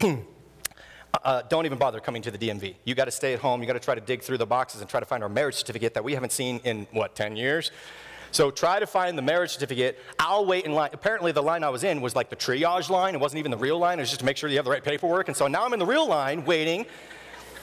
uh, 1.24 1.42
don't 1.48 1.66
even 1.66 1.78
bother 1.78 1.98
coming 1.98 2.22
to 2.22 2.30
the 2.30 2.38
DMV. 2.38 2.76
You 2.84 2.94
got 2.94 3.06
to 3.06 3.10
stay 3.10 3.32
at 3.32 3.40
home. 3.40 3.60
You 3.60 3.66
got 3.66 3.72
to 3.72 3.80
try 3.80 3.96
to 3.96 4.00
dig 4.00 4.22
through 4.22 4.38
the 4.38 4.46
boxes 4.46 4.80
and 4.80 4.88
try 4.88 5.00
to 5.00 5.06
find 5.06 5.24
our 5.24 5.28
marriage 5.28 5.56
certificate 5.56 5.94
that 5.94 6.04
we 6.04 6.14
haven't 6.14 6.30
seen 6.30 6.60
in, 6.62 6.86
what, 6.92 7.16
10 7.16 7.34
years? 7.34 7.72
So 8.34 8.50
try 8.50 8.80
to 8.80 8.86
find 8.86 9.16
the 9.16 9.22
marriage 9.22 9.52
certificate. 9.52 9.96
I'll 10.18 10.44
wait 10.44 10.64
in 10.64 10.72
line. 10.72 10.90
Apparently, 10.92 11.30
the 11.30 11.40
line 11.40 11.62
I 11.62 11.68
was 11.68 11.84
in 11.84 12.00
was 12.00 12.16
like 12.16 12.30
the 12.30 12.36
triage 12.36 12.90
line. 12.90 13.14
It 13.14 13.20
wasn't 13.20 13.38
even 13.38 13.52
the 13.52 13.56
real 13.56 13.78
line. 13.78 14.00
It 14.00 14.02
was 14.02 14.10
just 14.10 14.20
to 14.20 14.26
make 14.26 14.36
sure 14.36 14.50
you 14.50 14.56
have 14.56 14.64
the 14.64 14.72
right 14.72 14.82
paperwork. 14.82 15.28
And 15.28 15.36
so 15.36 15.46
now 15.46 15.64
I'm 15.64 15.72
in 15.72 15.78
the 15.78 15.86
real 15.86 16.08
line 16.08 16.44
waiting. 16.44 16.84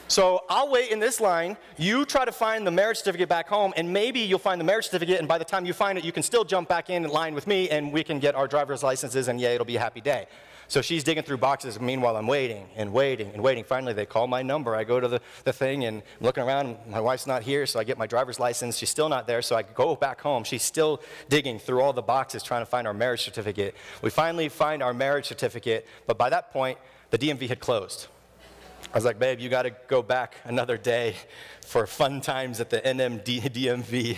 So 0.08 0.46
I'll 0.50 0.72
wait 0.72 0.90
in 0.92 1.00
this 1.00 1.20
line. 1.20 1.58
You 1.78 2.06
try 2.06 2.24
to 2.24 2.32
find 2.32 2.66
the 2.66 2.72
marriage 2.72 3.00
certificate 3.00 3.28
back 3.28 3.50
home, 3.50 3.74
and 3.76 3.92
maybe 3.92 4.22
you'll 4.22 4.40
find 4.40 4.62
the 4.62 4.66
marriage 4.66 4.86
certificate. 4.86 5.20
And 5.20 5.28
by 5.28 5.38
the 5.38 5.44
time 5.44 5.66
you 5.66 5.74
find 5.74 5.98
it, 5.98 6.06
you 6.06 6.14
can 6.14 6.24
still 6.24 6.46
jump 6.46 6.70
back 6.70 6.90
in 6.90 7.04
line 7.04 7.36
with 7.36 7.48
me, 7.48 7.70
and 7.70 7.92
we 7.92 8.02
can 8.02 8.20
get 8.20 8.34
our 8.34 8.48
driver's 8.48 8.82
licenses. 8.82 9.28
And 9.28 9.42
yeah, 9.42 9.50
it'll 9.50 9.66
be 9.66 9.76
a 9.76 9.80
happy 9.80 10.00
day. 10.00 10.26
So 10.72 10.82
she's 10.82 11.04
digging 11.04 11.24
through 11.24 11.40
boxes. 11.40 11.82
Meanwhile, 11.82 12.16
I'm 12.16 12.28
waiting 12.28 12.66
and 12.78 12.94
waiting 12.94 13.30
and 13.34 13.44
waiting. 13.44 13.66
Finally, 13.66 13.92
they 13.92 14.06
call 14.06 14.26
my 14.26 14.42
number. 14.42 14.74
I 14.74 14.86
go 14.86 15.02
to 15.02 15.08
the, 15.10 15.20
the 15.44 15.52
thing 15.52 15.84
and 15.84 15.98
I'm 15.98 16.26
looking 16.26 16.44
around. 16.44 16.78
My 16.88 17.02
wife's 17.02 17.28
not 17.28 17.44
here, 17.44 17.66
so 17.66 17.78
I 17.78 17.84
get 17.84 17.98
my 17.98 18.08
driver's 18.08 18.40
license. 18.40 18.78
She's 18.78 18.90
still 18.90 19.10
not 19.10 19.28
there, 19.28 19.42
so 19.42 19.58
I 19.58 19.64
go 19.64 19.98
back 19.98 20.22
home. 20.22 20.46
She's 20.46 20.64
still 20.64 21.02
digging 21.28 21.60
through 21.60 21.82
all 21.82 21.92
the 21.92 22.02
boxes 22.02 22.42
trying 22.42 22.62
to 22.62 22.66
find 22.66 22.88
our 22.88 22.94
marriage 22.94 23.22
certificate. 23.22 23.76
We 24.02 24.12
finally 24.12 24.48
find 24.48 24.82
our 24.82 24.94
marriage 24.94 25.26
certificate, 25.26 25.86
but 26.08 26.18
by 26.18 26.30
that 26.30 26.54
point, 26.54 26.78
the 27.10 27.18
DMV 27.18 27.50
had 27.50 27.60
closed. 27.60 28.08
I 28.94 28.98
was 28.98 29.06
like, 29.06 29.20
babe, 29.20 29.40
you 29.40 29.48
got 29.48 29.62
to 29.62 29.70
go 29.88 30.02
back 30.02 30.36
another 30.44 30.78
day 30.78 31.16
for 31.66 31.88
fun 31.88 32.20
times 32.20 32.60
at 32.60 32.70
the 32.70 32.82
NMD 32.82 33.42
DMV. 33.42 34.18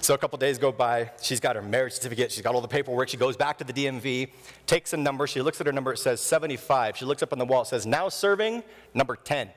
So 0.00 0.14
a 0.14 0.18
couple 0.18 0.38
days 0.38 0.58
go 0.58 0.72
by. 0.72 1.10
She's 1.20 1.40
got 1.40 1.56
her 1.56 1.62
marriage 1.62 1.92
certificate. 1.92 2.32
She's 2.32 2.42
got 2.42 2.54
all 2.54 2.62
the 2.62 2.68
paperwork. 2.68 3.08
She 3.10 3.18
goes 3.18 3.36
back 3.36 3.58
to 3.58 3.64
the 3.64 3.72
DMV, 3.72 4.30
takes 4.66 4.94
a 4.94 4.96
number. 4.96 5.26
She 5.26 5.42
looks 5.42 5.60
at 5.60 5.66
her 5.66 5.72
number. 5.72 5.92
It 5.92 5.98
says 5.98 6.20
75. 6.22 6.96
She 6.96 7.04
looks 7.04 7.22
up 7.22 7.32
on 7.32 7.38
the 7.38 7.44
wall. 7.44 7.62
It 7.62 7.68
says 7.68 7.86
now 7.86 8.08
serving 8.08 8.64
number 8.94 9.14
10. 9.14 9.50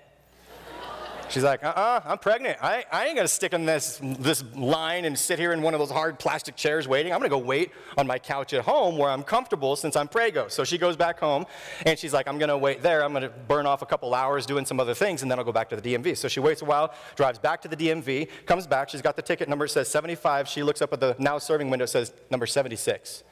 She's 1.30 1.44
like, 1.44 1.64
uh-uh, 1.64 2.02
I'm 2.06 2.18
pregnant. 2.18 2.58
I, 2.62 2.86
I 2.92 3.08
ain't 3.08 3.16
gonna 3.16 3.28
stick 3.28 3.54
in 3.54 3.66
this, 3.66 4.00
this 4.20 4.44
line 4.56 5.06
and 5.06 5.18
sit 5.18 5.40
here 5.40 5.54
in 5.54 5.62
one 5.62 5.74
of 5.74 5.80
those 5.80 5.90
hard 5.90 6.20
plastic 6.20 6.56
chairs 6.56 6.88
waiting. 6.88 7.12
I'm 7.12 7.20
gonna 7.20 7.30
go 7.30 7.38
wait 7.38 7.72
on 7.98 8.06
my 8.06 8.20
couch 8.20 8.54
at 8.54 8.64
home 8.64 8.98
where 8.98 9.10
I'm 9.10 9.24
comfortable 9.24 9.76
since 9.76 9.96
I'm 9.96 10.08
prego. 10.08 10.48
So 10.48 10.64
she 10.64 10.78
goes 10.78 10.96
back 10.96 11.20
home 11.20 11.46
and 11.86 11.98
she's 11.98 12.14
like, 12.14 12.28
I'm 12.28 12.38
gonna 12.38 12.58
wait 12.58 12.82
there. 12.82 13.04
I'm 13.04 13.12
gonna 13.12 13.30
burn 13.30 13.66
off 13.66 13.82
a 13.82 13.86
couple 13.86 14.14
hours 14.14 14.46
doing 14.46 14.66
some 14.66 14.80
other 14.80 14.94
things 14.94 15.24
and 15.24 15.32
then 15.32 15.40
I'll 15.40 15.46
go 15.46 15.52
back 15.52 15.70
to 15.70 15.76
the 15.76 15.94
DMV. 15.94 16.16
So 16.16 16.28
she 16.28 16.40
waits 16.40 16.62
a 16.62 16.66
while, 16.66 16.94
drives 17.16 17.40
back 17.40 17.62
to 17.64 17.68
the 17.68 17.76
DMV, 17.76 18.30
comes 18.46 18.68
back. 18.68 18.90
She's 18.90 19.02
got 19.02 19.16
the 19.16 19.22
ticket 19.22 19.50
number, 19.50 19.68
says 19.68 19.88
75. 19.88 20.48
She 20.48 20.64
looks 20.64 20.82
up 20.82 20.94
at 20.94 21.00
the 21.00 21.16
now 21.18 21.40
serving 21.40 21.70
window, 21.70 21.86
says 21.86 22.14
number 22.30 22.46
76. 22.46 23.24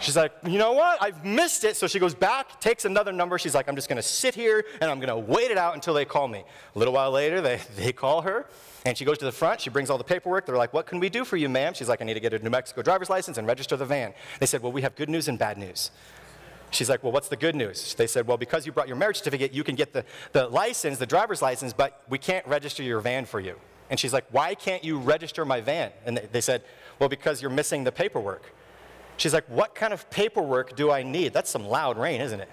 She's 0.00 0.16
like, 0.16 0.32
you 0.46 0.58
know 0.58 0.72
what? 0.72 1.02
I've 1.02 1.24
missed 1.24 1.64
it. 1.64 1.76
So 1.76 1.86
she 1.86 1.98
goes 1.98 2.14
back, 2.14 2.60
takes 2.60 2.84
another 2.84 3.12
number. 3.12 3.38
She's 3.38 3.54
like, 3.54 3.68
I'm 3.68 3.76
just 3.76 3.88
going 3.88 3.96
to 3.96 4.02
sit 4.02 4.34
here 4.34 4.64
and 4.80 4.90
I'm 4.90 4.98
going 4.98 5.08
to 5.08 5.18
wait 5.32 5.50
it 5.50 5.58
out 5.58 5.74
until 5.74 5.94
they 5.94 6.04
call 6.04 6.26
me. 6.26 6.44
A 6.74 6.78
little 6.78 6.94
while 6.94 7.10
later, 7.10 7.40
they, 7.40 7.60
they 7.76 7.92
call 7.92 8.22
her 8.22 8.46
and 8.86 8.96
she 8.96 9.04
goes 9.04 9.18
to 9.18 9.24
the 9.24 9.32
front. 9.32 9.60
She 9.60 9.70
brings 9.70 9.90
all 9.90 9.98
the 9.98 10.04
paperwork. 10.04 10.46
They're 10.46 10.56
like, 10.56 10.72
what 10.72 10.86
can 10.86 11.00
we 11.00 11.10
do 11.10 11.24
for 11.24 11.36
you, 11.36 11.48
ma'am? 11.48 11.74
She's 11.74 11.88
like, 11.88 12.00
I 12.00 12.04
need 12.04 12.14
to 12.14 12.20
get 12.20 12.32
a 12.32 12.38
New 12.38 12.50
Mexico 12.50 12.82
driver's 12.82 13.10
license 13.10 13.36
and 13.36 13.46
register 13.46 13.76
the 13.76 13.86
van. 13.86 14.14
They 14.38 14.46
said, 14.46 14.62
well, 14.62 14.72
we 14.72 14.82
have 14.82 14.96
good 14.96 15.10
news 15.10 15.28
and 15.28 15.38
bad 15.38 15.58
news. 15.58 15.90
She's 16.70 16.88
like, 16.88 17.02
well, 17.02 17.12
what's 17.12 17.28
the 17.28 17.36
good 17.36 17.56
news? 17.56 17.94
They 17.94 18.06
said, 18.06 18.26
well, 18.26 18.36
because 18.36 18.64
you 18.64 18.72
brought 18.72 18.88
your 18.88 18.96
marriage 18.96 19.18
certificate, 19.18 19.52
you 19.52 19.64
can 19.64 19.74
get 19.74 19.92
the, 19.92 20.04
the 20.32 20.46
license, 20.48 20.98
the 20.98 21.06
driver's 21.06 21.42
license, 21.42 21.72
but 21.72 22.02
we 22.08 22.16
can't 22.16 22.46
register 22.46 22.82
your 22.82 23.00
van 23.00 23.26
for 23.26 23.40
you. 23.40 23.56
And 23.90 23.98
she's 23.98 24.12
like, 24.12 24.24
Why 24.30 24.54
can't 24.54 24.84
you 24.84 24.98
register 24.98 25.44
my 25.44 25.60
van? 25.60 25.90
And 26.06 26.16
they, 26.16 26.26
they 26.30 26.40
said, 26.40 26.62
Well, 26.98 27.08
because 27.08 27.42
you're 27.42 27.50
missing 27.50 27.84
the 27.84 27.92
paperwork. 27.92 28.54
She's 29.20 29.34
like, 29.34 29.44
What 29.50 29.74
kind 29.74 29.92
of 29.92 30.08
paperwork 30.08 30.76
do 30.76 30.90
I 30.90 31.02
need? 31.02 31.34
That's 31.34 31.50
some 31.50 31.66
loud 31.66 31.98
rain, 31.98 32.22
isn't 32.22 32.40
it? 32.40 32.48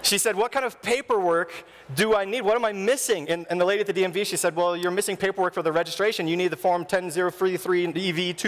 she 0.02 0.18
said, 0.18 0.38
What 0.38 0.54
kind 0.54 0.66
of 0.66 0.82
paperwork 0.82 1.52
do 1.94 2.16
I 2.16 2.24
need? 2.24 2.44
What 2.44 2.56
am 2.56 2.64
I 2.64 2.72
missing? 2.72 3.28
And, 3.30 3.46
and, 3.50 3.60
the 3.60 3.66
lady 3.66 3.82
at 3.82 3.88
the 3.88 3.94
DMV, 3.94 4.26
she 4.26 4.38
said, 4.38 4.56
Well, 4.56 4.78
you're 4.78 4.92
missing 4.92 5.18
paperwork 5.18 5.54
for 5.54 5.62
the 5.62 5.74
registration. 5.74 6.26
You 6.26 6.38
need 6.38 6.52
the 6.52 6.56
form 6.56 6.86
10033 6.86 7.88
EV2 7.88 8.44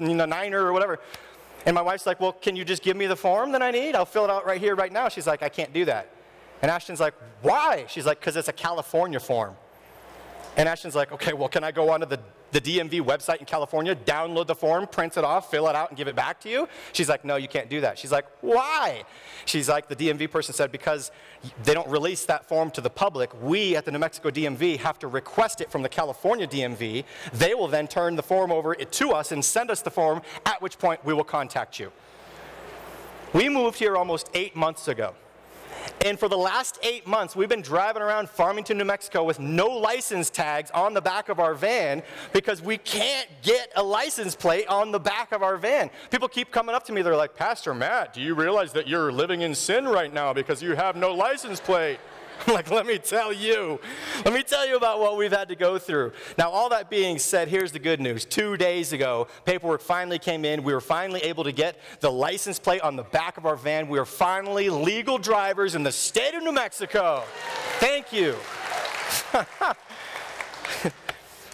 you 0.00 0.14
know, 0.16 0.58
or 0.58 0.72
whatever. 0.72 0.98
And 1.64 1.76
my 1.76 1.82
wife's 1.82 2.06
like, 2.06 2.18
Well, 2.18 2.32
can 2.32 2.56
you 2.56 2.64
just 2.64 2.82
give 2.82 2.96
me 2.96 3.06
the 3.06 3.14
form 3.14 3.52
that 3.52 3.62
I 3.62 3.70
need? 3.70 3.94
I'll 3.94 4.04
fill 4.04 4.24
it 4.24 4.30
out 4.30 4.44
right 4.44 4.60
here, 4.60 4.74
right 4.74 4.92
now. 4.92 5.08
She's 5.08 5.28
like, 5.28 5.44
I 5.44 5.48
can't 5.48 5.72
do 5.72 5.84
that. 5.84 6.12
And 6.60 6.72
Ashton's 6.72 6.98
like, 6.98 7.14
Why? 7.42 7.84
She's 7.86 8.04
like, 8.04 8.18
Because 8.18 8.34
it's 8.34 8.48
a 8.48 8.52
California 8.52 9.20
form. 9.20 9.54
And 10.56 10.68
Ashton's 10.68 10.96
like, 10.96 11.12
Okay, 11.12 11.34
well, 11.34 11.48
can 11.48 11.62
I 11.62 11.70
go 11.70 11.90
onto 11.90 12.06
the 12.06 12.18
the 12.52 12.60
DMV 12.60 13.00
website 13.00 13.38
in 13.38 13.46
California, 13.46 13.96
download 13.96 14.46
the 14.46 14.54
form, 14.54 14.86
print 14.86 15.16
it 15.16 15.24
off, 15.24 15.50
fill 15.50 15.68
it 15.68 15.74
out, 15.74 15.88
and 15.90 15.96
give 15.96 16.06
it 16.06 16.14
back 16.14 16.38
to 16.40 16.48
you? 16.48 16.68
She's 16.92 17.08
like, 17.08 17.24
no, 17.24 17.36
you 17.36 17.48
can't 17.48 17.68
do 17.68 17.80
that. 17.80 17.98
She's 17.98 18.12
like, 18.12 18.26
why? 18.40 19.04
She's 19.46 19.68
like, 19.68 19.88
the 19.88 19.96
DMV 19.96 20.30
person 20.30 20.54
said, 20.54 20.70
because 20.70 21.10
they 21.64 21.74
don't 21.74 21.88
release 21.88 22.24
that 22.26 22.48
form 22.48 22.70
to 22.72 22.80
the 22.80 22.90
public. 22.90 23.30
We 23.42 23.74
at 23.74 23.84
the 23.84 23.90
New 23.90 23.98
Mexico 23.98 24.30
DMV 24.30 24.78
have 24.78 24.98
to 25.00 25.08
request 25.08 25.60
it 25.60 25.70
from 25.70 25.82
the 25.82 25.88
California 25.88 26.46
DMV. 26.46 27.04
They 27.32 27.54
will 27.54 27.68
then 27.68 27.88
turn 27.88 28.16
the 28.16 28.22
form 28.22 28.52
over 28.52 28.74
to 28.74 29.10
us 29.10 29.32
and 29.32 29.44
send 29.44 29.70
us 29.70 29.82
the 29.82 29.90
form, 29.90 30.22
at 30.46 30.60
which 30.60 30.78
point 30.78 31.04
we 31.04 31.14
will 31.14 31.24
contact 31.24 31.80
you. 31.80 31.90
We 33.32 33.48
moved 33.48 33.78
here 33.78 33.96
almost 33.96 34.28
eight 34.34 34.54
months 34.54 34.88
ago. 34.88 35.14
And 36.04 36.18
for 36.18 36.28
the 36.28 36.36
last 36.36 36.78
eight 36.82 37.06
months, 37.06 37.36
we've 37.36 37.48
been 37.48 37.62
driving 37.62 38.02
around 38.02 38.28
Farmington, 38.28 38.76
New 38.76 38.84
Mexico 38.84 39.22
with 39.22 39.38
no 39.38 39.68
license 39.68 40.30
tags 40.30 40.70
on 40.72 40.94
the 40.94 41.00
back 41.00 41.28
of 41.28 41.38
our 41.38 41.54
van 41.54 42.02
because 42.32 42.60
we 42.60 42.76
can't 42.78 43.28
get 43.42 43.72
a 43.76 43.82
license 43.82 44.34
plate 44.34 44.66
on 44.66 44.90
the 44.90 44.98
back 44.98 45.32
of 45.32 45.42
our 45.42 45.56
van. 45.56 45.90
People 46.10 46.28
keep 46.28 46.50
coming 46.50 46.74
up 46.74 46.84
to 46.86 46.92
me, 46.92 47.02
they're 47.02 47.16
like, 47.16 47.36
Pastor 47.36 47.74
Matt, 47.74 48.14
do 48.14 48.20
you 48.20 48.34
realize 48.34 48.72
that 48.72 48.88
you're 48.88 49.12
living 49.12 49.42
in 49.42 49.54
sin 49.54 49.86
right 49.86 50.12
now 50.12 50.32
because 50.32 50.62
you 50.62 50.74
have 50.74 50.96
no 50.96 51.14
license 51.14 51.60
plate? 51.60 51.98
like, 52.48 52.70
let 52.70 52.86
me 52.86 52.98
tell 52.98 53.32
you. 53.32 53.80
Let 54.24 54.34
me 54.34 54.42
tell 54.42 54.66
you 54.66 54.76
about 54.76 55.00
what 55.00 55.16
we've 55.16 55.32
had 55.32 55.48
to 55.48 55.56
go 55.56 55.78
through. 55.78 56.12
Now, 56.38 56.50
all 56.50 56.68
that 56.70 56.90
being 56.90 57.18
said, 57.18 57.48
here's 57.48 57.72
the 57.72 57.78
good 57.78 58.00
news. 58.00 58.24
Two 58.24 58.56
days 58.56 58.92
ago, 58.92 59.28
paperwork 59.44 59.80
finally 59.80 60.18
came 60.18 60.44
in. 60.44 60.62
We 60.62 60.72
were 60.72 60.80
finally 60.80 61.20
able 61.20 61.44
to 61.44 61.52
get 61.52 61.78
the 62.00 62.10
license 62.10 62.58
plate 62.58 62.80
on 62.80 62.96
the 62.96 63.04
back 63.04 63.36
of 63.36 63.46
our 63.46 63.56
van. 63.56 63.88
We 63.88 63.98
are 63.98 64.04
finally 64.04 64.70
legal 64.70 65.18
drivers 65.18 65.74
in 65.74 65.82
the 65.82 65.92
state 65.92 66.34
of 66.34 66.42
New 66.42 66.52
Mexico. 66.52 67.22
Thank 67.78 68.12
you. 68.12 68.36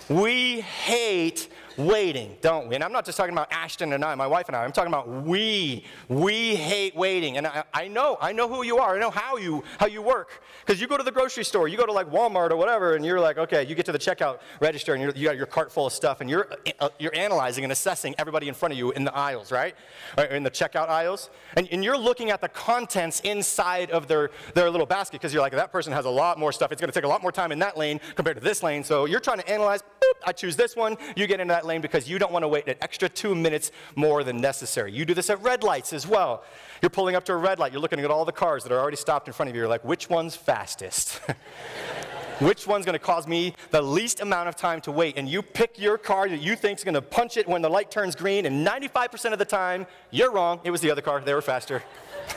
we 0.09 0.61
hate 0.61 1.49
waiting, 1.78 2.37
don't 2.42 2.68
we? 2.68 2.75
And 2.75 2.85
I'm 2.85 2.92
not 2.92 3.06
just 3.06 3.16
talking 3.16 3.32
about 3.32 3.50
Ashton 3.52 3.92
and 3.94 4.04
I, 4.04 4.14
my 4.14 4.26
wife 4.26 4.49
and 4.49 4.56
I. 4.56 4.64
I'm 4.64 4.73
talking 4.73 4.92
about 4.92 5.08
we. 5.08 5.85
We 6.08 6.56
hate 6.56 6.94
waiting. 6.94 7.38
And 7.38 7.47
I, 7.47 7.64
I 7.73 7.88
know, 7.88 8.18
I 8.20 8.32
know 8.32 8.49
who 8.49 8.64
you 8.64 8.78
are. 8.78 8.97
I 8.97 8.99
know 8.99 9.11
how 9.11 9.37
you 9.37 9.64
how 9.78 9.87
you 9.87 10.02
work. 10.02 10.42
Because 10.66 10.80
you 10.80 10.87
go 10.87 10.97
to 10.97 11.02
the 11.02 11.12
grocery 11.12 11.44
store, 11.44 11.68
you 11.68 11.76
go 11.76 11.87
to 11.87 11.92
like 11.92 12.11
Walmart 12.11 12.50
or 12.50 12.56
whatever, 12.56 12.97
and 12.97 13.04
you're 13.04 13.20
like, 13.20 13.38
okay, 13.38 13.64
you 13.64 13.75
get 13.75 13.87
to 13.87 13.92
the 13.92 13.99
checkout 13.99 14.40
register 14.61 14.94
and 14.94 15.16
you 15.16 15.25
got 15.25 15.37
your 15.37 15.47
cart 15.47 15.73
full 15.73 15.87
of 15.87 15.92
stuff, 15.92 16.20
and 16.20 16.28
you're 16.28 16.49
uh, 16.80 16.88
you're 16.99 17.14
analyzing 17.14 17.64
and 17.64 17.73
assessing 17.73 18.14
everybody 18.18 18.49
in 18.49 18.54
front 18.54 18.73
of 18.73 18.78
you 18.78 18.90
in 18.92 19.04
the 19.04 19.14
aisles, 19.14 19.52
right? 19.52 19.75
Or 20.16 20.25
in 20.25 20.42
the 20.42 20.50
checkout 20.50 20.88
aisles, 20.88 21.30
and, 21.56 21.68
and 21.70 21.85
you're 21.85 21.97
looking 21.97 22.30
at 22.30 22.40
the 22.40 22.49
contents 22.49 23.20
inside 23.20 23.90
of 23.90 24.08
their 24.08 24.30
their 24.54 24.70
little 24.70 24.87
basket 24.87 25.20
because 25.20 25.32
you're 25.32 25.42
like, 25.42 25.52
that 25.52 25.73
person 25.73 25.92
has 25.92 26.04
a 26.04 26.11
lot 26.11 26.38
more 26.38 26.52
stuff. 26.52 26.73
It's 26.73 26.80
going 26.80 26.90
to 26.90 26.94
take 26.94 27.04
a 27.04 27.08
lot 27.08 27.23
more 27.23 27.32
time 27.32 27.52
in 27.52 27.58
that 27.61 27.76
lane 27.76 28.00
compared 28.14 28.37
to 28.37 28.42
this 28.42 28.62
lane. 28.62 28.82
So 28.82 29.04
you're 29.04 29.20
trying 29.20 29.38
to 29.38 29.49
analyze. 29.49 29.82
Boop, 29.82 30.20
I 30.26 30.32
choose 30.32 30.56
this 30.56 30.75
one. 30.75 30.97
You 31.16 31.26
get 31.26 31.40
into 31.40 31.52
that 31.52 31.66
lane 31.69 31.81
because 31.81 32.11
you 32.11 32.19
don't 32.19 32.33
want 32.33 32.43
to 32.43 32.49
wait 32.49 32.67
an 32.69 32.75
extra 32.81 33.09
two 33.09 33.35
minutes 33.35 33.71
more 33.95 34.25
than 34.25 34.41
necessary. 34.41 34.93
You 34.93 35.05
do 35.05 35.15
this 35.15 35.31
at 35.31 35.41
red 35.43 35.63
lights 35.63 35.93
as 35.93 36.07
well. 36.07 36.43
You're 36.83 36.91
pulling 36.91 37.15
up 37.15 37.25
to 37.27 37.33
a 37.33 37.37
red 37.37 37.61
light, 37.61 37.73
you're 37.73 37.81
looking 37.81 38.01
at 38.01 38.11
all 38.11 38.25
the 38.25 38.33
cars 38.33 38.65
that 38.65 38.73
are 38.73 38.79
already 38.81 38.97
stopped 38.97 39.29
in 39.29 39.33
front 39.33 39.49
of 39.51 39.55
you. 39.55 39.63
You're 39.63 39.69
like, 39.69 39.85
which 39.85 40.11
one's 40.11 40.35
fastest? 40.35 41.21
which 42.41 42.67
one's 42.67 42.85
going 42.85 42.95
to 42.95 43.05
cause 43.05 43.27
me 43.27 43.55
the 43.71 43.83
least 43.83 44.21
amount 44.21 44.49
of 44.49 44.57
time 44.57 44.81
to 44.83 44.93
wait? 44.93 45.17
And 45.17 45.29
you 45.29 45.43
pick 45.43 45.79
your 45.79 45.99
car 45.99 46.29
that 46.29 46.41
you 46.41 46.57
think 46.57 46.79
is 46.79 46.85
going 46.85 46.95
to 46.95 47.03
punch 47.03 47.37
it 47.37 47.49
when 47.49 47.63
the 47.63 47.71
light 47.71 47.91
turns 47.91 48.15
green, 48.15 48.47
and 48.47 48.67
95% 48.67 49.33
of 49.33 49.39
the 49.39 49.45
time, 49.45 49.87
you're 50.11 50.33
wrong. 50.33 50.61
It 50.65 50.71
was 50.71 50.81
the 50.81 50.91
other 50.91 51.03
car. 51.03 51.21
They 51.21 51.35
were 51.35 51.43
faster. 51.43 51.83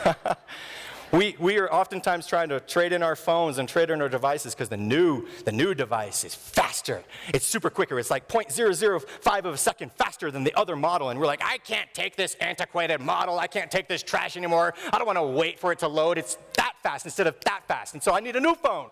We, 1.12 1.36
we 1.39 1.58
are 1.60 1.72
oftentimes 1.72 2.25
trying 2.25 2.48
to 2.50 2.62
trade 2.62 2.94
in 2.94 3.03
our 3.03 3.18
phones 3.18 3.58
and 3.58 3.68
trade 3.68 3.89
in 3.89 4.01
our 4.01 4.08
devices 4.08 4.56
because 4.56 4.70
the 4.70 4.77
new, 4.77 5.27
the 5.44 5.51
new 5.51 5.74
device 5.74 6.24
is 6.24 6.34
faster. 6.34 7.03
It's 7.34 7.46
super 7.46 7.70
quicker. 7.70 8.00
It's 8.00 8.10
like 8.10 8.30
0.005 8.30 9.39
of 9.39 9.53
a 9.53 9.58
second 9.58 9.91
faster 9.91 10.32
than 10.32 10.46
the 10.46 10.53
other 10.56 10.77
model. 10.77 11.10
And 11.10 11.20
we're 11.20 11.25
like, 11.25 11.44
I 11.44 11.58
can't 11.58 11.94
take 11.94 12.15
this 12.15 12.36
antiquated 12.36 13.01
model. 13.01 13.38
I 13.39 13.48
can't 13.48 13.70
take 13.70 13.89
this 13.89 14.03
trash 14.03 14.38
anymore. 14.38 14.74
I 14.94 14.98
don't 14.98 15.06
want 15.06 15.18
to 15.18 15.24
wait 15.24 15.60
for 15.60 15.74
it 15.74 15.80
to 15.80 15.88
load. 15.89 16.18
It's 16.18 16.38
that 16.56 16.75
fast 16.82 17.06
instead 17.06 17.27
of 17.27 17.36
that 17.44 17.68
fast. 17.68 17.94
And 17.94 18.01
so 18.01 18.13
I 18.13 18.22
need 18.22 18.38
a 18.38 18.41
new 18.41 18.56
phone. 18.56 18.89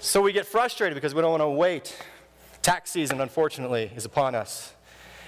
So 0.00 0.20
we 0.20 0.32
get 0.32 0.44
frustrated 0.44 0.96
because 0.96 1.14
we 1.14 1.22
don't 1.22 1.30
want 1.30 1.42
to 1.42 1.48
wait. 1.48 1.96
Tax 2.62 2.90
season, 2.90 3.20
unfortunately, 3.20 3.92
is 3.94 4.04
upon 4.04 4.34
us. 4.34 4.74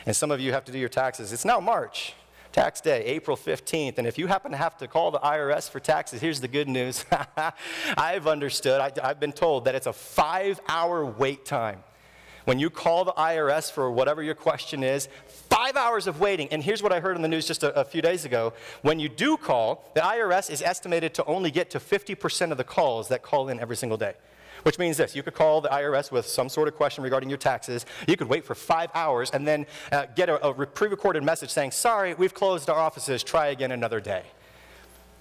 And 0.06 0.16
some 0.16 0.32
of 0.32 0.40
you 0.40 0.52
have 0.52 0.64
to 0.64 0.72
do 0.72 0.78
your 0.78 0.88
taxes. 0.88 1.32
It's 1.32 1.44
now 1.44 1.60
March 1.60 2.14
tax 2.54 2.80
day, 2.80 3.04
April 3.04 3.36
15th. 3.36 3.98
And 3.98 4.06
if 4.06 4.16
you 4.16 4.28
happen 4.28 4.52
to 4.52 4.56
have 4.56 4.78
to 4.78 4.86
call 4.86 5.10
the 5.10 5.18
IRS 5.18 5.68
for 5.68 5.80
taxes, 5.80 6.20
here's 6.20 6.40
the 6.40 6.48
good 6.48 6.68
news. 6.68 7.04
I've 7.96 8.28
understood, 8.28 8.80
I, 8.80 9.06
have 9.06 9.18
been 9.18 9.32
told 9.32 9.64
that 9.64 9.74
it's 9.74 9.88
a 9.88 9.92
five 9.92 10.60
hour 10.68 11.04
wait 11.04 11.44
time. 11.44 11.82
When 12.44 12.60
you 12.60 12.70
call 12.70 13.04
the 13.04 13.12
IRS 13.12 13.72
for 13.72 13.90
whatever 13.90 14.22
your 14.22 14.34
question 14.34 14.84
is, 14.84 15.08
five 15.26 15.76
hours 15.76 16.06
of 16.06 16.20
waiting. 16.20 16.46
And 16.52 16.62
here's 16.62 16.82
what 16.82 16.92
I 16.92 17.00
heard 17.00 17.16
in 17.16 17.22
the 17.22 17.28
news 17.28 17.46
just 17.46 17.64
a, 17.64 17.74
a 17.74 17.84
few 17.84 18.02
days 18.02 18.24
ago. 18.24 18.52
When 18.82 19.00
you 19.00 19.08
do 19.08 19.36
call, 19.36 19.90
the 19.94 20.02
IRS 20.02 20.48
is 20.48 20.62
estimated 20.62 21.12
to 21.14 21.24
only 21.24 21.50
get 21.50 21.70
to 21.70 21.80
50% 21.80 22.52
of 22.52 22.56
the 22.56 22.64
calls 22.64 23.08
that 23.08 23.22
call 23.22 23.48
in 23.48 23.58
every 23.58 23.76
single 23.76 23.98
day. 23.98 24.14
Which 24.64 24.78
means 24.78 24.96
this 24.96 25.14
you 25.14 25.22
could 25.22 25.34
call 25.34 25.60
the 25.60 25.68
IRS 25.68 26.10
with 26.10 26.26
some 26.26 26.48
sort 26.48 26.68
of 26.68 26.74
question 26.74 27.04
regarding 27.04 27.28
your 27.28 27.38
taxes. 27.38 27.86
You 28.08 28.16
could 28.16 28.28
wait 28.28 28.44
for 28.44 28.54
five 28.54 28.90
hours 28.94 29.30
and 29.30 29.46
then 29.46 29.66
uh, 29.92 30.06
get 30.16 30.28
a, 30.28 30.44
a 30.44 30.66
pre 30.66 30.88
recorded 30.88 31.22
message 31.22 31.50
saying, 31.50 31.70
Sorry, 31.70 32.14
we've 32.14 32.34
closed 32.34 32.68
our 32.68 32.78
offices, 32.78 33.22
try 33.22 33.48
again 33.48 33.70
another 33.70 34.00
day. 34.00 34.24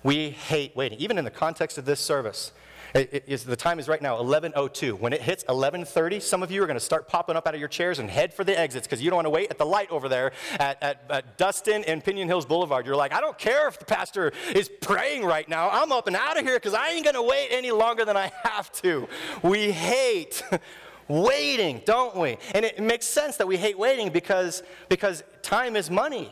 We 0.02 0.32
hate 0.32 0.76
waiting, 0.76 1.00
even 1.00 1.18
in 1.18 1.26
the 1.26 1.32
context 1.32 1.78
of 1.78 1.86
this 1.86 2.00
service. 2.00 2.52
It, 2.94 3.26
the 3.46 3.56
time 3.56 3.80
is 3.80 3.88
right 3.88 4.02
now 4.02 4.18
11:02. 4.18 5.00
When 5.00 5.14
it 5.14 5.22
hits 5.22 5.44
11:30, 5.46 6.22
some 6.22 6.44
of 6.44 6.52
you 6.52 6.62
are 6.62 6.68
going 6.68 6.78
to 6.78 6.84
start 6.84 7.08
popping 7.08 7.36
up 7.36 7.48
out 7.48 7.56
of 7.56 7.60
your 7.60 7.70
chairs 7.70 7.98
and 7.98 8.08
head 8.08 8.32
for 8.32 8.44
the 8.44 8.58
exits 8.58 8.86
because 8.86 9.02
you 9.02 9.10
don't 9.10 9.18
want 9.18 9.26
to 9.26 9.32
wait 9.32 9.50
at 9.50 9.58
the 9.58 9.66
light 9.66 9.90
over 9.90 10.08
there 10.08 10.32
at, 10.60 10.82
at, 10.84 11.04
at 11.10 11.38
Dustin 11.38 11.84
and 11.86 12.04
Piñon 12.04 12.28
Hills 12.28 12.46
Boulevard. 12.46 12.86
You're 12.86 12.96
like, 12.96 13.12
I 13.12 13.20
don't 13.20 13.38
care 13.38 13.68
if 13.68 13.80
the 13.80 13.86
pastor 13.86 14.32
is 14.54 14.70
praying 14.82 15.26
right 15.26 15.50
now. 15.50 15.72
I'm 15.72 15.92
up 15.92 16.06
and 16.06 16.16
out 16.16 16.38
of 16.38 16.46
here 16.46 16.56
because 16.58 16.76
I 16.76 16.90
ain't 16.90 17.04
going 17.04 17.16
to 17.16 17.24
wait 17.24 17.48
any 17.50 17.72
longer 17.72 18.06
than 18.06 18.16
I 18.16 18.32
have 18.44 18.72
to. 18.84 19.08
We 19.42 19.72
hate 19.72 20.44
waiting, 21.08 21.82
don't 21.86 22.16
we? 22.16 22.38
And 22.54 22.64
it 22.64 22.80
makes 22.80 23.08
sense 23.08 23.38
that 23.38 23.48
we 23.48 23.58
hate 23.58 23.78
waiting 23.78 24.10
because, 24.10 24.62
because 24.88 25.24
time 25.42 25.76
is 25.76 25.90
money. 25.90 26.32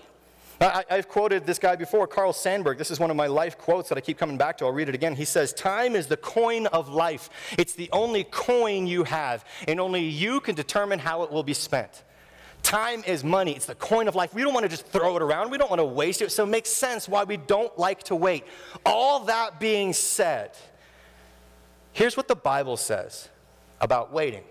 I, 0.62 0.84
have 0.90 1.08
quoted 1.08 1.48
this 1.48 1.58
guy 1.58 1.76
before, 1.76 2.06
Carl 2.06 2.34
Sandburg. 2.34 2.78
This 2.78 2.92
is 2.92 3.00
one 3.00 3.10
of 3.10 3.18
my 3.18 3.26
life 3.26 3.58
quotes 3.58 3.90
that 3.90 3.98
I 3.98 4.02
keep 4.02 4.20
coming 4.20 4.38
back 4.38 4.60
to. 4.60 4.66
I'll 4.66 4.72
read 4.72 4.90
it 4.90 4.96
again. 4.96 5.16
He 5.16 5.26
says, 5.26 5.54
Time 5.54 5.96
is 5.96 6.06
the 6.06 6.18
coin 6.18 6.68
of 6.68 6.88
life. 6.88 7.32
It's 7.58 7.74
the 7.74 7.90
only 7.92 8.26
coin 8.26 8.86
you 8.86 9.04
have, 9.04 9.44
and 9.68 9.80
only 9.80 10.04
you 10.04 10.40
can 10.40 10.54
determine 10.54 11.00
how 11.00 11.24
it 11.24 11.32
will 11.32 11.42
be 11.42 11.56
spent. 11.56 12.04
Time 12.62 13.04
is 13.08 13.24
money. 13.24 13.56
It's 13.56 13.66
the 13.66 13.74
coin 13.74 14.08
of 14.08 14.14
life. 14.14 14.36
We 14.36 14.44
don't 14.44 14.54
want 14.54 14.64
to 14.66 14.70
just 14.70 14.86
throw 14.86 15.16
it 15.16 15.24
around. 15.24 15.50
We 15.50 15.58
don't 15.58 15.70
want 15.70 15.80
to 15.80 15.86
waste 15.86 16.22
it. 16.22 16.32
So 16.32 16.44
it 16.44 16.50
makes 16.50 16.70
sense 16.70 17.10
why 17.10 17.24
we 17.24 17.38
don't 17.38 17.76
like 17.80 18.04
to 18.04 18.16
wait. 18.16 18.44
All 18.86 19.22
that 19.26 19.60
being 19.60 19.94
said, 19.94 20.52
here's 21.92 22.16
what 22.16 22.28
the 22.28 22.36
Bible 22.36 22.78
says 22.78 23.30
about 23.80 24.14
waiting. 24.14 24.44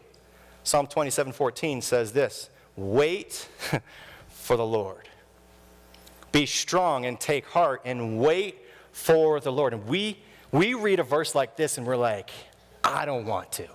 Psalm 0.65 0.89
27 0.89 1.33
14 1.33 1.83
says 1.83 2.13
this 2.13 2.51
Wait 2.75 3.49
for 4.29 4.57
the 4.57 4.67
Lord. 4.67 5.10
Be 6.33 6.47
strong 6.47 7.07
and 7.07 7.19
take 7.19 7.47
heart 7.47 7.83
and 7.85 8.19
wait 8.21 8.59
for 8.93 9.41
the 9.41 9.53
Lord. 9.53 9.73
And 9.73 9.87
we, 9.87 10.19
we 10.53 10.75
read 10.75 11.01
a 11.01 11.03
verse 11.05 11.35
like 11.35 11.57
this 11.57 11.79
and 11.79 11.87
we're 11.87 11.97
like, 11.97 12.31
I 12.83 13.05
don't 13.05 13.27
want 13.27 13.53
to. 13.53 13.67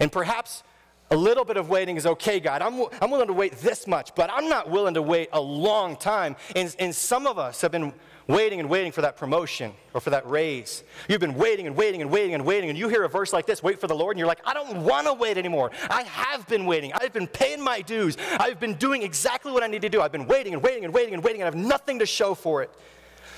And 0.00 0.10
perhaps 0.10 0.62
a 1.10 1.16
little 1.16 1.44
bit 1.44 1.56
of 1.56 1.68
waiting 1.68 1.96
is 1.96 2.06
okay, 2.06 2.38
God. 2.38 2.60
I'm, 2.62 2.84
I'm 3.00 3.10
willing 3.10 3.28
to 3.28 3.32
wait 3.32 3.52
this 3.58 3.86
much, 3.86 4.14
but 4.14 4.30
I'm 4.32 4.48
not 4.48 4.68
willing 4.68 4.94
to 4.94 5.02
wait 5.02 5.30
a 5.32 5.40
long 5.40 5.96
time. 5.96 6.36
And, 6.54 6.74
and 6.78 6.94
some 6.94 7.26
of 7.26 7.38
us 7.38 7.60
have 7.62 7.72
been 7.72 7.92
waiting 8.26 8.60
and 8.60 8.68
waiting 8.68 8.92
for 8.92 9.00
that 9.00 9.16
promotion 9.16 9.72
or 9.94 10.02
for 10.02 10.10
that 10.10 10.28
raise. 10.28 10.84
You've 11.08 11.20
been 11.20 11.34
waiting 11.34 11.66
and 11.66 11.74
waiting 11.74 12.02
and 12.02 12.10
waiting 12.10 12.34
and 12.34 12.44
waiting, 12.44 12.68
and 12.68 12.78
you 12.78 12.88
hear 12.88 13.04
a 13.04 13.08
verse 13.08 13.32
like 13.32 13.46
this, 13.46 13.62
wait 13.62 13.80
for 13.80 13.86
the 13.86 13.94
Lord, 13.94 14.16
and 14.16 14.18
you're 14.18 14.28
like, 14.28 14.42
I 14.44 14.52
don't 14.52 14.84
want 14.84 15.06
to 15.06 15.14
wait 15.14 15.38
anymore. 15.38 15.70
I 15.88 16.02
have 16.02 16.46
been 16.46 16.66
waiting. 16.66 16.92
I've 16.94 17.14
been 17.14 17.26
paying 17.26 17.62
my 17.62 17.80
dues. 17.80 18.18
I've 18.38 18.60
been 18.60 18.74
doing 18.74 19.02
exactly 19.02 19.50
what 19.50 19.62
I 19.62 19.66
need 19.66 19.82
to 19.82 19.88
do. 19.88 20.02
I've 20.02 20.12
been 20.12 20.26
waiting 20.26 20.52
and 20.52 20.62
waiting 20.62 20.84
and 20.84 20.92
waiting 20.92 21.14
and 21.14 21.24
waiting, 21.24 21.40
and 21.40 21.48
I 21.48 21.56
have 21.56 21.66
nothing 21.66 22.00
to 22.00 22.06
show 22.06 22.34
for 22.34 22.62
it. 22.62 22.70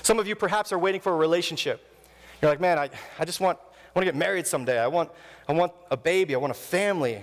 Some 0.03 0.19
of 0.19 0.27
you 0.27 0.35
perhaps 0.35 0.73
are 0.73 0.79
waiting 0.79 0.99
for 0.99 1.13
a 1.13 1.15
relationship. 1.15 1.87
You're 2.41 2.51
like, 2.51 2.59
man, 2.59 2.77
I, 2.77 2.89
I 3.17 3.23
just 3.23 3.39
want 3.39 3.59
I 3.93 3.99
want 3.99 4.05
to 4.05 4.11
get 4.13 4.17
married 4.17 4.47
someday. 4.47 4.79
I 4.79 4.87
want, 4.87 5.09
I 5.49 5.51
want 5.51 5.73
a 5.89 5.97
baby. 5.97 6.33
I 6.33 6.37
want 6.37 6.51
a 6.51 6.53
family. 6.53 7.21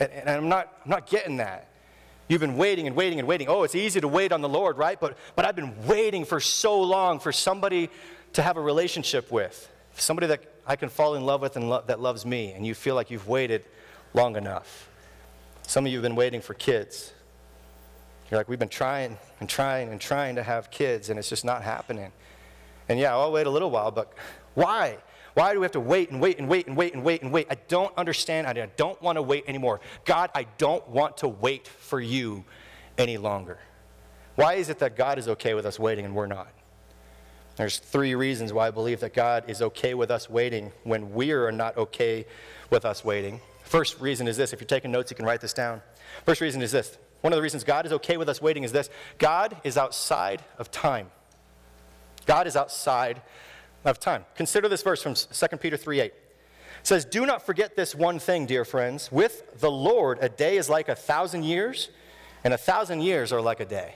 And, 0.00 0.10
and 0.12 0.30
I'm, 0.30 0.48
not, 0.48 0.72
I'm 0.84 0.90
not 0.90 1.06
getting 1.06 1.38
that. 1.38 1.68
You've 2.28 2.40
been 2.40 2.56
waiting 2.56 2.86
and 2.86 2.94
waiting 2.94 3.18
and 3.18 3.26
waiting. 3.26 3.48
Oh, 3.48 3.62
it's 3.62 3.74
easy 3.74 4.00
to 4.00 4.08
wait 4.08 4.32
on 4.32 4.42
the 4.42 4.48
Lord, 4.48 4.76
right? 4.76 5.00
But, 5.00 5.16
but 5.34 5.44
I've 5.46 5.56
been 5.56 5.86
waiting 5.86 6.24
for 6.24 6.40
so 6.40 6.80
long 6.80 7.20
for 7.20 7.32
somebody 7.32 7.88
to 8.34 8.42
have 8.42 8.58
a 8.58 8.60
relationship 8.60 9.32
with, 9.32 9.70
somebody 9.94 10.26
that 10.26 10.42
I 10.66 10.76
can 10.76 10.90
fall 10.90 11.14
in 11.14 11.24
love 11.24 11.40
with 11.40 11.56
and 11.56 11.70
lo- 11.70 11.82
that 11.86 12.00
loves 12.00 12.26
me. 12.26 12.52
And 12.52 12.66
you 12.66 12.74
feel 12.74 12.94
like 12.94 13.10
you've 13.10 13.26
waited 13.26 13.64
long 14.12 14.36
enough. 14.36 14.90
Some 15.66 15.86
of 15.86 15.92
you 15.92 15.98
have 15.98 16.02
been 16.02 16.16
waiting 16.16 16.42
for 16.42 16.52
kids. 16.54 17.12
You're 18.30 18.38
like, 18.38 18.48
we've 18.48 18.58
been 18.58 18.68
trying 18.68 19.16
and 19.40 19.48
trying 19.48 19.88
and 19.90 19.98
trying 19.98 20.36
to 20.36 20.42
have 20.42 20.70
kids, 20.70 21.08
and 21.08 21.18
it's 21.18 21.30
just 21.30 21.46
not 21.46 21.62
happening. 21.62 22.12
And 22.90 22.98
yeah, 22.98 23.16
I'll 23.16 23.32
wait 23.32 23.46
a 23.46 23.50
little 23.50 23.70
while, 23.70 23.90
but 23.90 24.12
why? 24.54 24.98
Why 25.38 25.52
do 25.52 25.60
we 25.60 25.64
have 25.64 25.70
to 25.72 25.80
wait 25.80 26.10
and 26.10 26.20
wait 26.20 26.40
and 26.40 26.48
wait 26.48 26.66
and 26.66 26.76
wait 26.76 26.94
and 26.94 27.04
wait 27.04 27.22
and 27.22 27.32
wait? 27.32 27.46
I 27.48 27.54
don't 27.68 27.96
understand. 27.96 28.48
I 28.48 28.52
don't 28.76 29.00
want 29.00 29.18
to 29.18 29.22
wait 29.22 29.44
anymore. 29.46 29.80
God, 30.04 30.30
I 30.34 30.48
don't 30.58 30.86
want 30.88 31.18
to 31.18 31.28
wait 31.28 31.68
for 31.68 32.00
you 32.00 32.44
any 32.98 33.18
longer. 33.18 33.60
Why 34.34 34.54
is 34.54 34.68
it 34.68 34.80
that 34.80 34.96
God 34.96 35.16
is 35.16 35.28
okay 35.28 35.54
with 35.54 35.64
us 35.64 35.78
waiting 35.78 36.04
and 36.04 36.12
we're 36.12 36.26
not? 36.26 36.48
There's 37.54 37.78
three 37.78 38.16
reasons 38.16 38.52
why 38.52 38.66
I 38.66 38.72
believe 38.72 38.98
that 38.98 39.14
God 39.14 39.44
is 39.46 39.62
okay 39.62 39.94
with 39.94 40.10
us 40.10 40.28
waiting 40.28 40.72
when 40.82 41.12
we 41.12 41.30
are 41.30 41.52
not 41.52 41.76
okay 41.76 42.26
with 42.70 42.84
us 42.84 43.04
waiting. 43.04 43.40
First 43.62 44.00
reason 44.00 44.26
is 44.26 44.36
this. 44.36 44.52
If 44.52 44.60
you're 44.60 44.66
taking 44.66 44.90
notes, 44.90 45.12
you 45.12 45.16
can 45.16 45.24
write 45.24 45.40
this 45.40 45.52
down. 45.52 45.82
First 46.26 46.40
reason 46.40 46.62
is 46.62 46.72
this. 46.72 46.98
One 47.20 47.32
of 47.32 47.36
the 47.36 47.42
reasons 47.42 47.62
God 47.62 47.86
is 47.86 47.92
okay 47.92 48.16
with 48.16 48.28
us 48.28 48.42
waiting 48.42 48.64
is 48.64 48.72
this 48.72 48.90
God 49.18 49.56
is 49.62 49.78
outside 49.78 50.42
of 50.58 50.72
time. 50.72 51.12
God 52.26 52.48
is 52.48 52.56
outside 52.56 53.22
of 53.84 53.98
time. 54.00 54.24
Consider 54.34 54.68
this 54.68 54.82
verse 54.82 55.02
from 55.02 55.14
2 55.14 55.56
Peter 55.58 55.76
3 55.76 56.00
8. 56.00 56.06
It 56.06 56.14
says, 56.82 57.04
Do 57.04 57.26
not 57.26 57.44
forget 57.44 57.76
this 57.76 57.94
one 57.94 58.18
thing, 58.18 58.46
dear 58.46 58.64
friends. 58.64 59.10
With 59.10 59.60
the 59.60 59.70
Lord, 59.70 60.18
a 60.20 60.28
day 60.28 60.56
is 60.56 60.68
like 60.68 60.88
a 60.88 60.94
thousand 60.94 61.44
years, 61.44 61.90
and 62.44 62.54
a 62.54 62.58
thousand 62.58 63.02
years 63.02 63.32
are 63.32 63.40
like 63.40 63.60
a 63.60 63.64
day. 63.64 63.94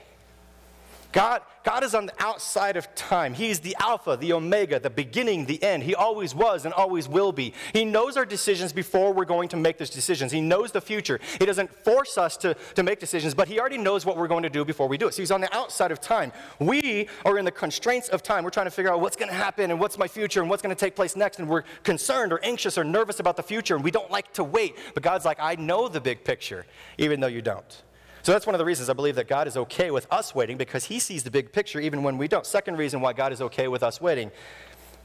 God, 1.13 1.41
God 1.63 1.83
is 1.83 1.93
on 1.93 2.07
the 2.07 2.13
outside 2.17 2.75
of 2.75 2.93
time. 2.95 3.35
He's 3.35 3.59
the 3.59 3.77
Alpha, 3.79 4.17
the 4.17 4.33
Omega, 4.33 4.79
the 4.79 4.89
beginning, 4.89 5.45
the 5.45 5.61
end. 5.61 5.83
He 5.83 5.93
always 5.93 6.33
was 6.33 6.65
and 6.65 6.73
always 6.73 7.07
will 7.07 7.31
be. 7.31 7.53
He 7.71 7.85
knows 7.85 8.17
our 8.17 8.25
decisions 8.25 8.73
before 8.73 9.13
we're 9.13 9.23
going 9.23 9.47
to 9.49 9.57
make 9.57 9.77
those 9.77 9.91
decisions. 9.91 10.31
He 10.31 10.41
knows 10.41 10.71
the 10.71 10.81
future. 10.81 11.19
He 11.37 11.45
doesn't 11.45 11.73
force 11.83 12.17
us 12.17 12.35
to, 12.37 12.55
to 12.73 12.81
make 12.81 12.99
decisions, 12.99 13.35
but 13.35 13.47
He 13.47 13.59
already 13.59 13.77
knows 13.77 14.07
what 14.07 14.17
we're 14.17 14.27
going 14.27 14.41
to 14.41 14.49
do 14.49 14.65
before 14.65 14.87
we 14.87 14.97
do 14.97 15.07
it. 15.07 15.13
So 15.13 15.21
He's 15.21 15.29
on 15.29 15.39
the 15.39 15.55
outside 15.55 15.91
of 15.91 16.01
time. 16.01 16.31
We 16.57 17.07
are 17.25 17.37
in 17.37 17.45
the 17.45 17.51
constraints 17.51 18.09
of 18.09 18.23
time. 18.23 18.43
We're 18.43 18.49
trying 18.49 18.65
to 18.65 18.71
figure 18.71 18.91
out 18.91 18.99
what's 18.99 19.15
going 19.15 19.29
to 19.29 19.35
happen 19.35 19.69
and 19.69 19.79
what's 19.79 19.99
my 19.99 20.07
future 20.07 20.41
and 20.41 20.49
what's 20.49 20.63
going 20.63 20.75
to 20.75 20.79
take 20.79 20.95
place 20.95 21.15
next. 21.15 21.37
And 21.37 21.47
we're 21.47 21.63
concerned 21.83 22.33
or 22.33 22.39
anxious 22.43 22.75
or 22.75 22.83
nervous 22.83 23.19
about 23.19 23.37
the 23.37 23.43
future, 23.43 23.75
and 23.75 23.83
we 23.83 23.91
don't 23.91 24.09
like 24.09 24.33
to 24.33 24.43
wait. 24.43 24.75
But 24.95 25.03
God's 25.03 25.25
like, 25.25 25.37
I 25.39 25.55
know 25.55 25.87
the 25.87 26.01
big 26.01 26.23
picture, 26.23 26.65
even 26.97 27.19
though 27.19 27.27
you 27.27 27.43
don't. 27.43 27.83
So 28.23 28.31
that's 28.31 28.45
one 28.45 28.55
of 28.55 28.59
the 28.59 28.65
reasons 28.65 28.89
I 28.89 28.93
believe 28.93 29.15
that 29.15 29.27
God 29.27 29.47
is 29.47 29.57
okay 29.57 29.91
with 29.91 30.07
us 30.09 30.33
waiting 30.33 30.57
because 30.57 30.85
he 30.85 30.99
sees 30.99 31.25
the 31.25 31.31
big 31.31 31.51
picture 31.51 31.81
even 31.81 32.03
when 32.03 32.17
we 32.17 32.29
don't. 32.29 32.45
Second 32.45 32.77
reason 32.77 33.01
why 33.01 33.11
God 33.11 33.33
is 33.33 33.41
okay 33.41 33.67
with 33.67 33.83
us 33.83 33.99
waiting 33.99 34.31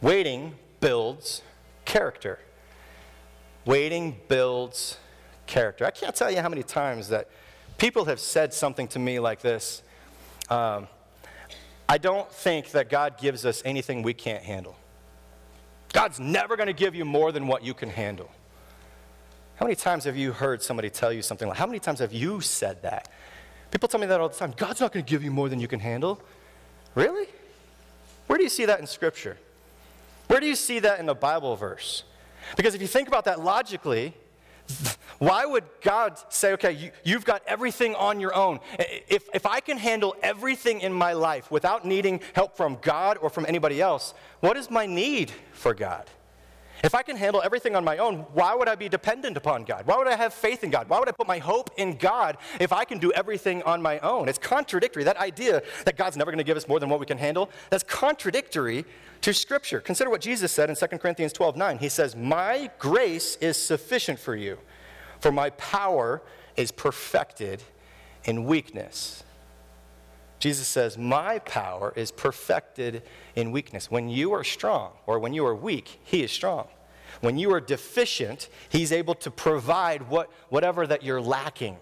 waiting 0.01 0.55
builds 0.79 1.43
character. 1.85 2.39
Waiting 3.65 4.21
builds 4.29 4.99
character. 5.47 5.85
I 5.85 5.91
can't 5.91 6.15
tell 6.15 6.31
you 6.31 6.41
how 6.41 6.49
many 6.49 6.63
times 6.63 7.09
that 7.09 7.29
people 7.77 8.05
have 8.05 8.21
said 8.21 8.55
something 8.55 8.87
to 8.89 9.01
me 9.01 9.19
like 9.19 9.41
this. 9.41 9.83
Um, 10.49 10.87
I 11.89 11.99
don't 11.99 12.31
think 12.31 12.71
that 12.71 12.89
God 12.89 13.19
gives 13.19 13.45
us 13.45 13.63
anything 13.65 14.03
we 14.03 14.15
can't 14.15 14.45
handle. 14.45 14.77
God's 15.93 16.21
never 16.21 16.57
going 16.57 16.69
to 16.69 16.73
give 16.73 16.95
you 16.95 17.05
more 17.05 17.33
than 17.33 17.49
what 17.49 17.65
you 17.65 17.75
can 17.75 17.91
handle. 17.91 18.31
How 19.59 19.67
many 19.67 19.75
times 19.75 20.05
have 20.05 20.17
you 20.17 20.31
heard 20.31 20.63
somebody 20.63 20.89
tell 20.89 21.13
you 21.13 21.21
something 21.21 21.49
like, 21.49 21.59
how 21.59 21.67
many 21.67 21.81
times 21.81 21.99
have 21.99 22.13
you 22.13 22.41
said 22.41 22.81
that? 22.83 23.11
People 23.73 23.89
tell 23.89 23.99
me 23.99 24.07
that 24.07 24.21
all 24.21 24.29
the 24.29 24.37
time. 24.37 24.55
God's 24.57 24.81
not 24.81 24.93
going 24.93 25.05
to 25.05 25.11
give 25.11 25.25
you 25.25 25.33
more 25.33 25.49
than 25.49 25.59
you 25.59 25.67
can 25.67 25.81
handle. 25.81 26.23
Really? 26.95 27.27
Where 28.29 28.37
do 28.37 28.45
you 28.45 28.51
see 28.51 28.67
that 28.67 28.79
in 28.79 28.87
Scripture? 28.87 29.37
Where 30.29 30.39
do 30.39 30.47
you 30.47 30.55
see 30.55 30.79
that 30.79 31.01
in 31.01 31.07
the 31.07 31.15
Bible 31.15 31.57
verse? 31.57 32.05
Because 32.57 32.77
if 32.77 32.81
you 32.81 32.87
think 32.87 33.09
about 33.09 33.25
that 33.25 33.41
logically, 33.41 34.15
why 35.19 35.45
would 35.45 35.65
God 35.83 36.17
say, 36.29 36.53
okay, 36.53 36.93
you, 37.03 37.15
have 37.15 37.25
got 37.25 37.43
everything 37.45 37.97
on 37.97 38.21
your 38.21 38.37
own? 38.37 38.61
If, 38.79 39.29
if 39.35 39.45
I 39.45 39.59
can 39.59 39.77
handle 39.77 40.15
everything 40.23 40.83
in 40.83 40.93
my 40.93 41.15
life 41.15 41.51
without 41.51 41.85
needing 41.85 42.21
help 42.33 42.57
from 42.57 42.79
God 42.81 43.19
or 43.21 43.29
from 43.29 43.45
anybody 43.45 43.81
else, 43.81 44.15
what 44.39 44.57
is 44.57 44.71
my 44.71 44.87
need 44.87 45.33
for 45.53 45.75
God? 45.75 46.09
If 46.85 46.95
I 46.95 47.03
can 47.03 47.17
handle 47.17 47.43
everything 47.43 47.75
on 47.75 47.85
my 47.85 47.99
own, 47.99 48.19
why 48.35 48.55
would 48.55 48.69
I 48.69 48.77
be 48.77 48.89
dependent 48.89 49.37
upon 49.37 49.65
God? 49.65 49.87
Why 49.87 49.97
would 49.97 50.07
I 50.07 50.15
have 50.15 50.33
faith 50.33 50.63
in 50.63 50.71
God? 50.71 50.89
Why 50.89 50.99
would 51.01 51.09
I 51.09 51.13
put 51.13 51.27
my 51.27 51.39
hope 51.39 51.71
in 51.77 51.97
God 51.97 52.37
if 52.61 52.73
I 52.73 52.85
can 52.85 52.99
do 52.99 53.11
everything 53.13 53.63
on 53.65 53.83
my 53.83 53.99
own? 53.99 54.29
It's 54.29 54.39
contradictory. 54.39 55.03
That 55.03 55.17
idea 55.17 55.63
that 55.85 55.97
God's 55.97 56.17
never 56.17 56.31
going 56.31 56.39
to 56.39 56.45
give 56.45 56.57
us 56.57 56.69
more 56.69 56.79
than 56.79 56.89
what 56.89 57.01
we 57.01 57.07
can 57.07 57.19
handle, 57.19 57.51
that's 57.71 57.83
contradictory 57.83 58.85
to 59.23 59.35
Scripture. 59.35 59.81
Consider 59.81 60.09
what 60.09 60.21
Jesus 60.21 60.53
said 60.53 60.71
in 60.71 60.77
2 60.77 60.87
Corinthians 60.99 61.33
12 61.33 61.57
9. 61.57 61.79
He 61.79 61.89
says, 61.89 62.15
My 62.15 62.71
grace 62.79 63.37
is 63.37 63.57
sufficient 63.57 64.21
for 64.21 64.37
you, 64.37 64.59
for 65.21 65.33
my 65.33 65.51
power 65.51 66.23
is 66.57 66.71
perfected 66.71 67.63
in 68.25 68.45
weakness. 68.45 69.25
Jesus 70.39 70.69
says, 70.69 70.97
My 70.97 71.41
power 71.41 71.93
is 71.97 72.11
perfected 72.11 73.03
in 73.35 73.51
weakness. 73.51 73.91
When 73.91 74.09
you 74.09 74.33
are 74.33 74.45
strong, 74.45 74.93
or 75.07 75.19
when 75.19 75.33
you 75.33 75.45
are 75.47 75.55
weak, 75.55 76.01
He 76.05 76.23
is 76.23 76.31
strong. 76.31 76.69
When 77.21 77.39
you 77.39 77.53
are 77.53 77.61
deficient, 77.61 78.49
He's 78.69 78.93
able 78.93 79.15
to 79.17 79.31
provide 79.31 80.09
what, 80.09 80.31
whatever 80.49 80.87
that 80.87 81.03
you're 81.03 81.21
lacking. 81.21 81.77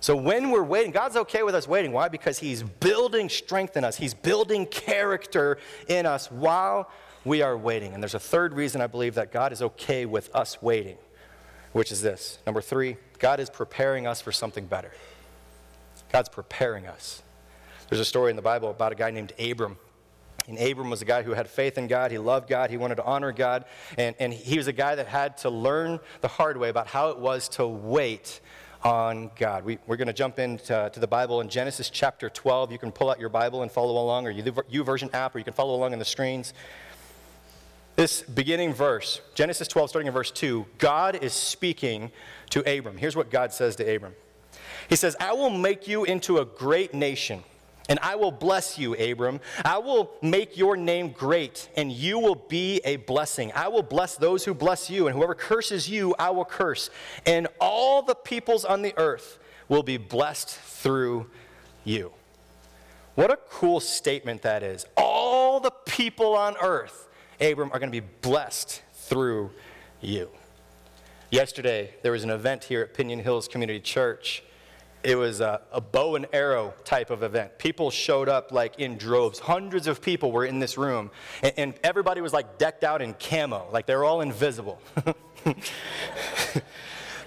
So 0.00 0.16
when 0.16 0.50
we're 0.50 0.62
waiting, 0.62 0.92
God's 0.92 1.16
okay 1.16 1.42
with 1.42 1.54
us 1.54 1.66
waiting. 1.66 1.92
Why? 1.92 2.08
Because 2.08 2.38
He's 2.38 2.62
building 2.62 3.28
strength 3.28 3.76
in 3.76 3.84
us, 3.84 3.96
He's 3.96 4.14
building 4.14 4.66
character 4.66 5.58
in 5.88 6.06
us 6.06 6.30
while 6.30 6.90
we 7.24 7.42
are 7.42 7.56
waiting. 7.56 7.94
And 7.94 8.02
there's 8.02 8.14
a 8.14 8.20
third 8.20 8.54
reason 8.54 8.80
I 8.80 8.86
believe 8.86 9.14
that 9.14 9.32
God 9.32 9.52
is 9.52 9.62
okay 9.62 10.06
with 10.06 10.34
us 10.34 10.60
waiting, 10.62 10.96
which 11.72 11.92
is 11.92 12.02
this. 12.02 12.38
Number 12.46 12.60
three, 12.60 12.96
God 13.18 13.38
is 13.38 13.50
preparing 13.50 14.06
us 14.06 14.20
for 14.20 14.32
something 14.32 14.66
better. 14.66 14.92
God's 16.10 16.28
preparing 16.28 16.86
us. 16.86 17.22
There's 17.88 18.00
a 18.00 18.04
story 18.04 18.30
in 18.30 18.36
the 18.36 18.42
Bible 18.42 18.70
about 18.70 18.92
a 18.92 18.94
guy 18.94 19.10
named 19.10 19.32
Abram. 19.38 19.78
And 20.46 20.58
Abram 20.58 20.88
was 20.88 21.02
a 21.02 21.04
guy 21.04 21.22
who 21.22 21.32
had 21.32 21.48
faith 21.48 21.76
in 21.76 21.88
God. 21.88 22.10
He 22.10 22.18
loved 22.18 22.48
God. 22.48 22.70
He 22.70 22.76
wanted 22.76 22.96
to 22.96 23.04
honor 23.04 23.32
God. 23.32 23.66
And, 23.98 24.16
and 24.18 24.32
he 24.32 24.56
was 24.56 24.66
a 24.66 24.72
guy 24.72 24.94
that 24.94 25.06
had 25.06 25.36
to 25.38 25.50
learn 25.50 26.00
the 26.22 26.28
hard 26.28 26.56
way 26.56 26.70
about 26.70 26.86
how 26.86 27.10
it 27.10 27.18
was 27.18 27.48
to 27.50 27.66
wait 27.66 28.40
on 28.82 29.30
God. 29.36 29.64
We, 29.64 29.78
are 29.88 29.96
going 29.96 30.06
to 30.06 30.12
jump 30.12 30.38
into 30.38 30.90
to 30.92 31.00
the 31.00 31.06
Bible 31.06 31.40
in 31.40 31.48
Genesis 31.48 31.90
chapter 31.90 32.30
12. 32.30 32.72
You 32.72 32.78
can 32.78 32.92
pull 32.92 33.10
out 33.10 33.18
your 33.18 33.28
Bible 33.28 33.62
and 33.62 33.70
follow 33.70 34.02
along, 34.02 34.26
or 34.26 34.32
YouVersion 34.32 35.12
app, 35.12 35.34
or 35.34 35.38
you 35.38 35.44
can 35.44 35.54
follow 35.54 35.74
along 35.74 35.92
on 35.92 35.98
the 35.98 36.04
screens. 36.04 36.54
This 37.96 38.22
beginning 38.22 38.74
verse, 38.74 39.20
Genesis 39.34 39.66
12, 39.66 39.90
starting 39.90 40.06
in 40.06 40.12
verse 40.12 40.30
2, 40.30 40.64
God 40.78 41.16
is 41.16 41.32
speaking 41.32 42.12
to 42.50 42.60
Abram. 42.60 42.96
Here's 42.96 43.16
what 43.16 43.28
God 43.30 43.52
says 43.52 43.74
to 43.76 43.94
Abram 43.94 44.14
He 44.88 44.94
says, 44.94 45.16
I 45.20 45.32
will 45.32 45.50
make 45.50 45.88
you 45.88 46.04
into 46.04 46.38
a 46.38 46.44
great 46.44 46.94
nation. 46.94 47.42
And 47.88 47.98
I 48.02 48.16
will 48.16 48.30
bless 48.30 48.78
you, 48.78 48.94
Abram. 48.94 49.40
I 49.64 49.78
will 49.78 50.10
make 50.20 50.58
your 50.58 50.76
name 50.76 51.10
great, 51.10 51.70
and 51.74 51.90
you 51.90 52.18
will 52.18 52.34
be 52.34 52.82
a 52.84 52.96
blessing. 52.96 53.50
I 53.54 53.68
will 53.68 53.82
bless 53.82 54.16
those 54.16 54.44
who 54.44 54.52
bless 54.52 54.90
you, 54.90 55.06
and 55.06 55.16
whoever 55.16 55.34
curses 55.34 55.88
you, 55.88 56.14
I 56.18 56.30
will 56.30 56.44
curse. 56.44 56.90
And 57.24 57.48
all 57.60 58.02
the 58.02 58.14
peoples 58.14 58.66
on 58.66 58.82
the 58.82 58.92
earth 58.98 59.38
will 59.68 59.82
be 59.82 59.96
blessed 59.96 60.50
through 60.50 61.30
you. 61.84 62.12
What 63.14 63.30
a 63.30 63.38
cool 63.48 63.80
statement 63.80 64.42
that 64.42 64.62
is. 64.62 64.84
All 64.96 65.58
the 65.58 65.70
people 65.70 66.36
on 66.36 66.56
earth, 66.60 67.08
Abram, 67.40 67.70
are 67.72 67.78
going 67.78 67.90
to 67.90 68.00
be 68.00 68.06
blessed 68.20 68.82
through 68.92 69.50
you. 70.00 70.28
Yesterday, 71.30 71.94
there 72.02 72.12
was 72.12 72.22
an 72.22 72.30
event 72.30 72.64
here 72.64 72.82
at 72.82 72.94
Piñon 72.94 73.22
Hills 73.22 73.48
Community 73.48 73.80
Church 73.80 74.42
it 75.02 75.16
was 75.16 75.40
a, 75.40 75.60
a, 75.72 75.80
bow 75.80 76.16
and 76.16 76.26
arrow 76.32 76.74
type 76.84 77.10
of 77.10 77.22
event. 77.22 77.58
People 77.58 77.90
showed 77.90 78.28
up 78.28 78.52
like 78.52 78.78
in 78.78 78.98
droves. 78.98 79.38
Hundreds 79.38 79.86
of 79.86 80.02
people 80.02 80.32
were 80.32 80.44
in 80.44 80.58
this 80.58 80.76
room, 80.76 81.10
and, 81.42 81.52
and 81.56 81.74
everybody 81.84 82.20
was 82.20 82.32
like 82.32 82.58
decked 82.58 82.84
out 82.84 83.00
in 83.00 83.14
camo, 83.14 83.68
like 83.72 83.86
they 83.86 83.94
were 83.94 84.04
all 84.04 84.20
invisible. 84.20 84.80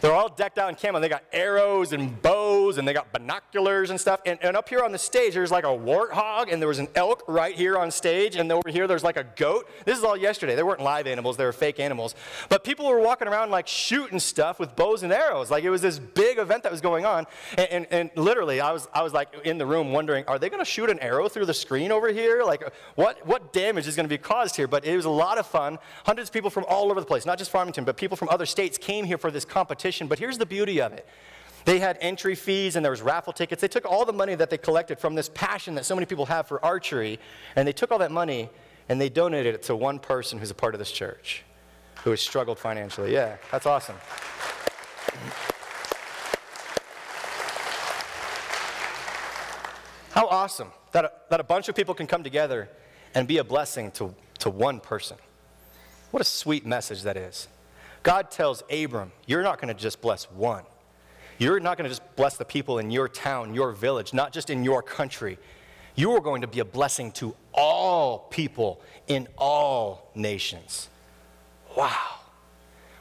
They're 0.02 0.14
all 0.14 0.30
decked 0.30 0.58
out 0.58 0.68
in 0.70 0.76
camo. 0.76 1.00
They 1.00 1.10
got 1.10 1.24
arrows 1.32 1.94
and 1.94 2.20
bows 2.24 2.80
and 2.80 2.88
they 2.88 2.94
got 2.94 3.14
binoculars 3.14 3.92
and 3.92 4.02
stuff. 4.02 4.20
And, 4.26 4.40
and 4.42 4.58
up 4.58 4.68
here 4.68 4.84
on 4.84 4.92
the 4.92 4.98
stage, 4.98 5.36
there's 5.36 5.52
like 5.52 5.64
a 5.64 5.68
warthog 5.68 6.52
and 6.52 6.60
there 6.60 6.68
was 6.68 6.80
an 6.80 6.88
elk 6.96 7.24
right 7.28 7.54
here 7.56 7.78
on 7.78 7.92
stage. 7.92 8.36
And 8.36 8.52
over 8.52 8.68
here, 8.68 8.88
there's 8.88 9.04
like 9.04 9.18
a 9.18 9.26
goat. 9.36 9.70
This 9.86 10.00
is 10.00 10.04
all 10.04 10.18
yesterday. 10.18 10.56
They 10.56 10.64
weren't 10.64 10.82
live 10.82 11.06
animals, 11.06 11.38
they 11.38 11.46
were 11.46 11.54
fake 11.54 11.80
animals. 11.80 12.16
But 12.50 12.64
people 12.64 12.88
were 12.88 13.00
walking 13.00 13.28
around 13.28 13.52
like 13.52 13.68
shooting 13.68 14.20
stuff 14.20 14.60
with 14.60 14.76
bows 14.76 15.04
and 15.04 15.14
arrows. 15.14 15.52
Like 15.52 15.64
it 15.64 15.70
was 15.70 15.84
this 15.84 16.00
big 16.00 16.40
event 16.40 16.64
that 16.64 16.72
was 16.72 16.82
going 16.82 17.06
on. 17.06 17.28
And, 17.56 17.68
and, 17.70 17.88
and 17.92 18.10
literally, 18.16 18.60
I 18.60 18.72
was, 18.72 18.88
I 18.96 19.04
was 19.04 19.14
like 19.14 19.30
in 19.46 19.60
the 19.60 19.68
room 19.68 19.92
wondering, 19.92 20.26
are 20.26 20.40
they 20.40 20.50
going 20.50 20.64
to 20.64 20.70
shoot 20.70 20.90
an 20.90 20.98
arrow 21.00 21.30
through 21.30 21.46
the 21.46 21.54
screen 21.54 21.92
over 21.92 22.10
here? 22.10 22.42
Like 22.44 22.64
what, 22.96 23.24
what 23.28 23.54
damage 23.54 23.88
is 23.88 23.96
going 23.96 24.06
to 24.06 24.10
be 24.10 24.18
caused 24.18 24.56
here? 24.56 24.68
But 24.68 24.84
it 24.84 24.96
was 24.96 25.06
a 25.06 25.12
lot 25.12 25.38
of 25.38 25.46
fun. 25.46 25.78
Hundreds 26.06 26.30
of 26.30 26.34
people 26.34 26.50
from 26.50 26.66
all 26.68 26.90
over 26.90 27.00
the 27.00 27.06
place, 27.06 27.28
not 27.28 27.38
just 27.38 27.52
Farmington, 27.52 27.84
but 27.84 27.98
people 27.98 28.18
from 28.18 28.30
other 28.30 28.48
states 28.48 28.80
came 28.80 29.06
here 29.06 29.20
for 29.20 29.30
this 29.30 29.46
competition 29.46 29.91
competition. 29.92 30.08
But 30.08 30.20
here's 30.20 30.38
the 30.38 30.46
beauty 30.46 30.82
of 30.82 30.94
it. 30.94 31.06
They 31.66 31.80
had 31.80 31.98
entry 32.02 32.36
fees 32.36 32.76
and 32.76 32.84
there 32.84 32.92
was 32.92 33.02
raffle 33.02 33.34
tickets. 33.34 33.62
They 33.62 33.68
took 33.68 33.86
all 33.86 34.06
the 34.06 34.14
money 34.14 34.36
that 34.36 34.50
they 34.50 34.58
collected 34.58 35.00
from 35.00 35.16
this 35.16 35.30
passion 35.30 35.76
that 35.76 35.86
so 35.86 35.96
many 35.96 36.06
people 36.06 36.26
have 36.26 36.48
for 36.48 36.64
archery, 36.66 37.20
and 37.56 37.68
they 37.68 37.74
took 37.74 37.92
all 37.92 38.00
that 38.00 38.12
money 38.12 38.50
and 38.90 39.00
they 39.00 39.10
donated 39.10 39.54
it 39.56 39.64
to 39.64 39.76
one 39.76 40.00
person 40.00 40.40
who's 40.40 40.50
a 40.50 40.56
part 40.56 40.74
of 40.74 40.80
this 40.80 40.92
church 40.92 41.44
who 42.04 42.10
has 42.10 42.20
struggled 42.20 42.58
financially. 42.58 43.14
Yeah, 43.14 43.38
that's 43.52 43.68
awesome. 43.68 43.96
How 50.12 50.28
awesome 50.28 50.72
that 50.92 51.06
a, 51.06 51.12
that 51.30 51.40
a 51.40 51.44
bunch 51.44 51.70
of 51.70 51.76
people 51.76 51.94
can 51.94 52.08
come 52.08 52.24
together 52.24 52.70
and 53.14 53.28
be 53.28 53.38
a 53.38 53.44
blessing 53.44 53.92
to, 53.92 54.16
to 54.40 54.50
one 54.50 54.80
person. 54.80 55.18
What 56.10 56.22
a 56.22 56.26
sweet 56.26 56.66
message 56.66 57.04
that 57.04 57.18
is. 57.18 57.48
God 58.04 58.32
tells 58.32 58.64
Abram, 58.72 59.12
You're 59.26 59.44
not 59.44 59.62
going 59.62 59.74
to 59.74 59.80
just 59.80 60.02
bless 60.02 60.26
one. 60.32 60.64
You're 61.38 61.60
not 61.60 61.78
going 61.78 61.86
to 61.86 61.90
just 61.90 62.16
bless 62.16 62.38
the 62.38 62.46
people 62.46 62.78
in 62.78 62.92
your 62.92 63.08
town, 63.08 63.56
your 63.56 63.72
village, 63.72 64.14
not 64.14 64.32
just 64.32 64.50
in 64.50 64.64
your 64.64 64.84
country. 64.84 65.40
You 65.96 66.12
are 66.12 66.22
going 66.22 66.42
to 66.42 66.48
be 66.48 66.60
a 66.60 66.66
blessing 66.66 67.12
to 67.14 67.36
all 67.54 68.20
people 68.30 68.82
in 69.08 69.28
all 69.38 70.12
nations. 70.16 70.90
Wow. 71.76 72.20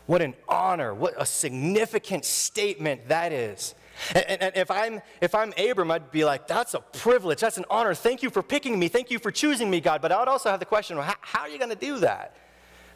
What 0.06 0.22
an 0.22 0.34
honor. 0.48 0.94
What 0.94 1.14
a 1.18 1.26
significant 1.26 2.24
statement 2.24 3.08
that 3.08 3.32
is. 3.32 3.74
And, 4.14 4.42
and, 4.42 4.56
if, 4.56 4.70
I'm, 4.70 5.02
if 5.20 5.34
I'm 5.34 5.52
Abram, 5.58 5.90
I'd 5.90 6.10
be 6.10 6.24
like, 6.24 6.48
that's 6.48 6.74
a 6.74 6.80
privilege. 6.80 7.40
That's 7.40 7.58
an 7.58 7.66
honor. 7.70 7.94
Thank 7.94 8.22
you 8.22 8.30
for 8.30 8.42
picking 8.42 8.78
me. 8.78 8.88
Thank 8.88 9.10
you 9.10 9.18
for 9.18 9.30
choosing 9.30 9.70
me, 9.70 9.80
God. 9.80 10.00
But 10.00 10.12
I 10.12 10.18
would 10.18 10.28
also 10.28 10.50
have 10.50 10.60
the 10.60 10.66
question 10.66 10.96
well, 10.96 11.06
how, 11.06 11.16
how 11.20 11.40
are 11.40 11.48
you 11.48 11.58
going 11.58 11.70
to 11.70 11.76
do 11.76 11.98
that? 11.98 12.36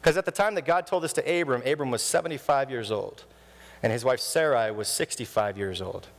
Because 0.05 0.17
at 0.17 0.25
the 0.25 0.31
time 0.31 0.53
that 0.53 0.65
God 0.65 0.85
told 0.85 1.01
this 1.01 1.13
to 1.13 1.41
Abram, 1.41 1.63
Abram 1.65 1.89
was 1.89 2.03
75 2.03 2.69
years 2.69 2.91
old, 2.91 3.23
and 3.81 3.91
his 3.91 4.05
wife 4.05 4.19
Sarai 4.19 4.69
was 4.69 4.87
65 4.87 5.57
years 5.57 5.81
old. 5.81 6.09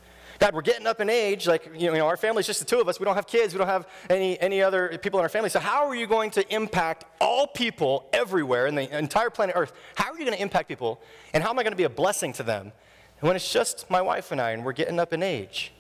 God, 0.41 0.55
we're 0.55 0.63
getting 0.63 0.89
up 0.89 1.01
in 1.01 1.09
age. 1.09 1.47
Like, 1.47 1.71
you 1.73 1.93
know, 1.93 2.05
our 2.05 2.17
family's 2.17 2.49
just 2.49 2.59
the 2.59 2.65
two 2.65 2.81
of 2.81 2.89
us. 2.89 2.99
We 2.99 3.05
don't 3.05 3.15
have 3.15 3.29
kids. 3.29 3.55
We 3.55 3.59
don't 3.59 3.69
have 3.69 3.87
any, 4.11 4.41
any 4.41 4.61
other 4.61 4.99
people 5.01 5.21
in 5.21 5.23
our 5.23 5.29
family. 5.29 5.51
So, 5.51 5.61
how 5.61 5.87
are 5.87 5.95
you 5.95 6.09
going 6.09 6.33
to 6.33 6.53
impact 6.53 7.05
all 7.21 7.47
people 7.47 8.09
everywhere 8.13 8.67
in 8.67 8.75
the 8.75 8.99
entire 8.99 9.31
planet 9.31 9.55
Earth? 9.57 9.73
How 9.95 10.11
are 10.11 10.19
you 10.19 10.25
going 10.25 10.37
to 10.37 10.43
impact 10.43 10.67
people? 10.67 11.01
And 11.33 11.45
how 11.45 11.51
am 11.51 11.59
I 11.61 11.63
going 11.63 11.71
to 11.71 11.77
be 11.77 11.85
a 11.85 11.89
blessing 11.89 12.33
to 12.33 12.43
them 12.43 12.73
when 13.21 13.37
it's 13.37 13.53
just 13.53 13.89
my 13.89 14.01
wife 14.01 14.33
and 14.33 14.41
I 14.41 14.51
and 14.51 14.65
we're 14.65 14.73
getting 14.73 14.99
up 14.99 15.13
in 15.13 15.23
age? 15.23 15.73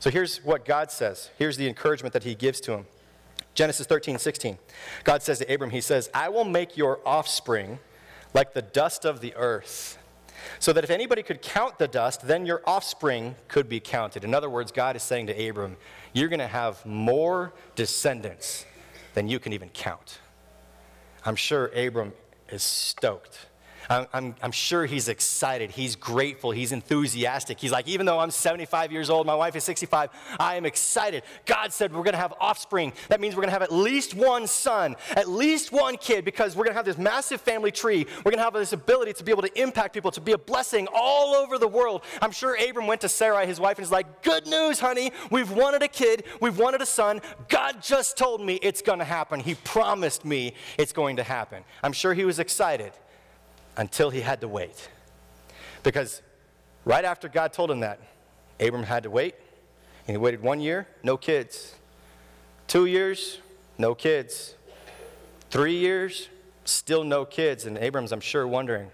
So, 0.00 0.10
here's 0.10 0.38
what 0.38 0.64
God 0.64 0.90
says. 0.90 1.30
Here's 1.38 1.56
the 1.56 1.68
encouragement 1.68 2.14
that 2.14 2.24
He 2.24 2.34
gives 2.34 2.60
to 2.62 2.72
him. 2.72 2.86
Genesis 3.54 3.86
13, 3.86 4.18
16. 4.18 4.58
God 5.04 5.22
says 5.22 5.38
to 5.38 5.52
Abram, 5.52 5.70
He 5.70 5.80
says, 5.80 6.10
I 6.12 6.28
will 6.28 6.44
make 6.44 6.76
your 6.76 7.00
offspring 7.06 7.78
like 8.34 8.52
the 8.52 8.62
dust 8.62 9.04
of 9.04 9.20
the 9.20 9.34
earth, 9.36 9.98
so 10.58 10.72
that 10.72 10.84
if 10.84 10.90
anybody 10.90 11.22
could 11.22 11.40
count 11.40 11.78
the 11.78 11.86
dust, 11.86 12.26
then 12.26 12.44
your 12.44 12.62
offspring 12.66 13.36
could 13.46 13.68
be 13.68 13.78
counted. 13.78 14.24
In 14.24 14.34
other 14.34 14.50
words, 14.50 14.72
God 14.72 14.96
is 14.96 15.02
saying 15.02 15.28
to 15.28 15.48
Abram, 15.48 15.76
You're 16.12 16.28
going 16.28 16.40
to 16.40 16.46
have 16.48 16.84
more 16.84 17.54
descendants 17.76 18.66
than 19.14 19.28
you 19.28 19.38
can 19.38 19.52
even 19.52 19.68
count. 19.68 20.18
I'm 21.24 21.36
sure 21.36 21.66
Abram 21.68 22.12
is 22.48 22.62
stoked. 22.62 23.46
I'm, 23.90 24.06
I'm, 24.12 24.34
I'm, 24.42 24.52
sure 24.52 24.86
he's 24.86 25.08
excited. 25.08 25.70
He's 25.70 25.96
grateful. 25.96 26.50
He's 26.50 26.72
enthusiastic. 26.72 27.60
He's 27.60 27.72
like, 27.72 27.88
even 27.88 28.06
though 28.06 28.18
I'm 28.18 28.30
75 28.30 28.92
years 28.92 29.10
old, 29.10 29.26
my 29.26 29.34
wife 29.34 29.56
is 29.56 29.64
65, 29.64 30.10
I 30.38 30.56
am 30.56 30.64
excited. 30.64 31.22
God 31.46 31.72
said 31.72 31.92
we're 31.92 32.02
going 32.02 32.12
to 32.12 32.18
have 32.18 32.34
offspring. 32.40 32.92
That 33.08 33.20
means 33.20 33.34
we're 33.34 33.42
going 33.42 33.48
to 33.48 33.52
have 33.52 33.62
at 33.62 33.72
least 33.72 34.14
one 34.14 34.46
son, 34.46 34.96
at 35.10 35.28
least 35.28 35.72
one 35.72 35.96
kid, 35.96 36.24
because 36.24 36.56
we're 36.56 36.64
going 36.64 36.72
to 36.72 36.78
have 36.78 36.84
this 36.84 36.98
massive 36.98 37.40
family 37.40 37.70
tree. 37.70 38.06
We're 38.18 38.30
going 38.30 38.38
to 38.38 38.44
have 38.44 38.54
this 38.54 38.72
ability 38.72 39.14
to 39.14 39.24
be 39.24 39.32
able 39.32 39.42
to 39.42 39.60
impact 39.60 39.94
people, 39.94 40.10
to 40.12 40.20
be 40.20 40.32
a 40.32 40.38
blessing 40.38 40.88
all 40.94 41.34
over 41.34 41.58
the 41.58 41.68
world. 41.68 42.02
I'm 42.22 42.32
sure 42.32 42.56
Abram 42.56 42.86
went 42.86 43.00
to 43.02 43.08
Sarai, 43.08 43.46
his 43.46 43.60
wife, 43.60 43.78
and 43.78 43.84
he's 43.84 43.92
like, 43.92 44.22
Good 44.22 44.46
news, 44.46 44.80
honey. 44.80 45.12
We've 45.30 45.50
wanted 45.50 45.82
a 45.82 45.88
kid. 45.88 46.24
We've 46.40 46.58
wanted 46.58 46.80
a 46.80 46.86
son. 46.86 47.20
God 47.48 47.82
just 47.82 48.16
told 48.16 48.40
me 48.40 48.54
it's 48.62 48.82
going 48.82 48.98
to 49.00 49.04
happen. 49.04 49.40
He 49.40 49.54
promised 49.56 50.24
me 50.24 50.54
it's 50.78 50.92
going 50.92 51.16
to 51.16 51.22
happen. 51.22 51.64
I'm 51.82 51.92
sure 51.92 52.14
he 52.14 52.24
was 52.24 52.38
excited 52.38 52.92
until 53.76 54.10
he 54.10 54.20
had 54.20 54.40
to 54.40 54.48
wait. 54.48 54.88
Because 55.82 56.22
right 56.84 57.04
after 57.04 57.28
God 57.28 57.52
told 57.52 57.70
him 57.70 57.80
that, 57.80 58.00
Abram 58.60 58.84
had 58.84 59.02
to 59.02 59.10
wait. 59.10 59.34
And 60.06 60.14
he 60.14 60.18
waited 60.18 60.42
one 60.42 60.60
year, 60.60 60.86
no 61.02 61.16
kids. 61.16 61.74
Two 62.66 62.86
years, 62.86 63.38
no 63.78 63.94
kids. 63.94 64.54
Three 65.50 65.76
years, 65.76 66.28
still 66.64 67.04
no 67.04 67.24
kids. 67.24 67.64
And 67.64 67.78
Abram's, 67.78 68.12
I'm 68.12 68.20
sure, 68.20 68.46
wondering, 68.46 68.90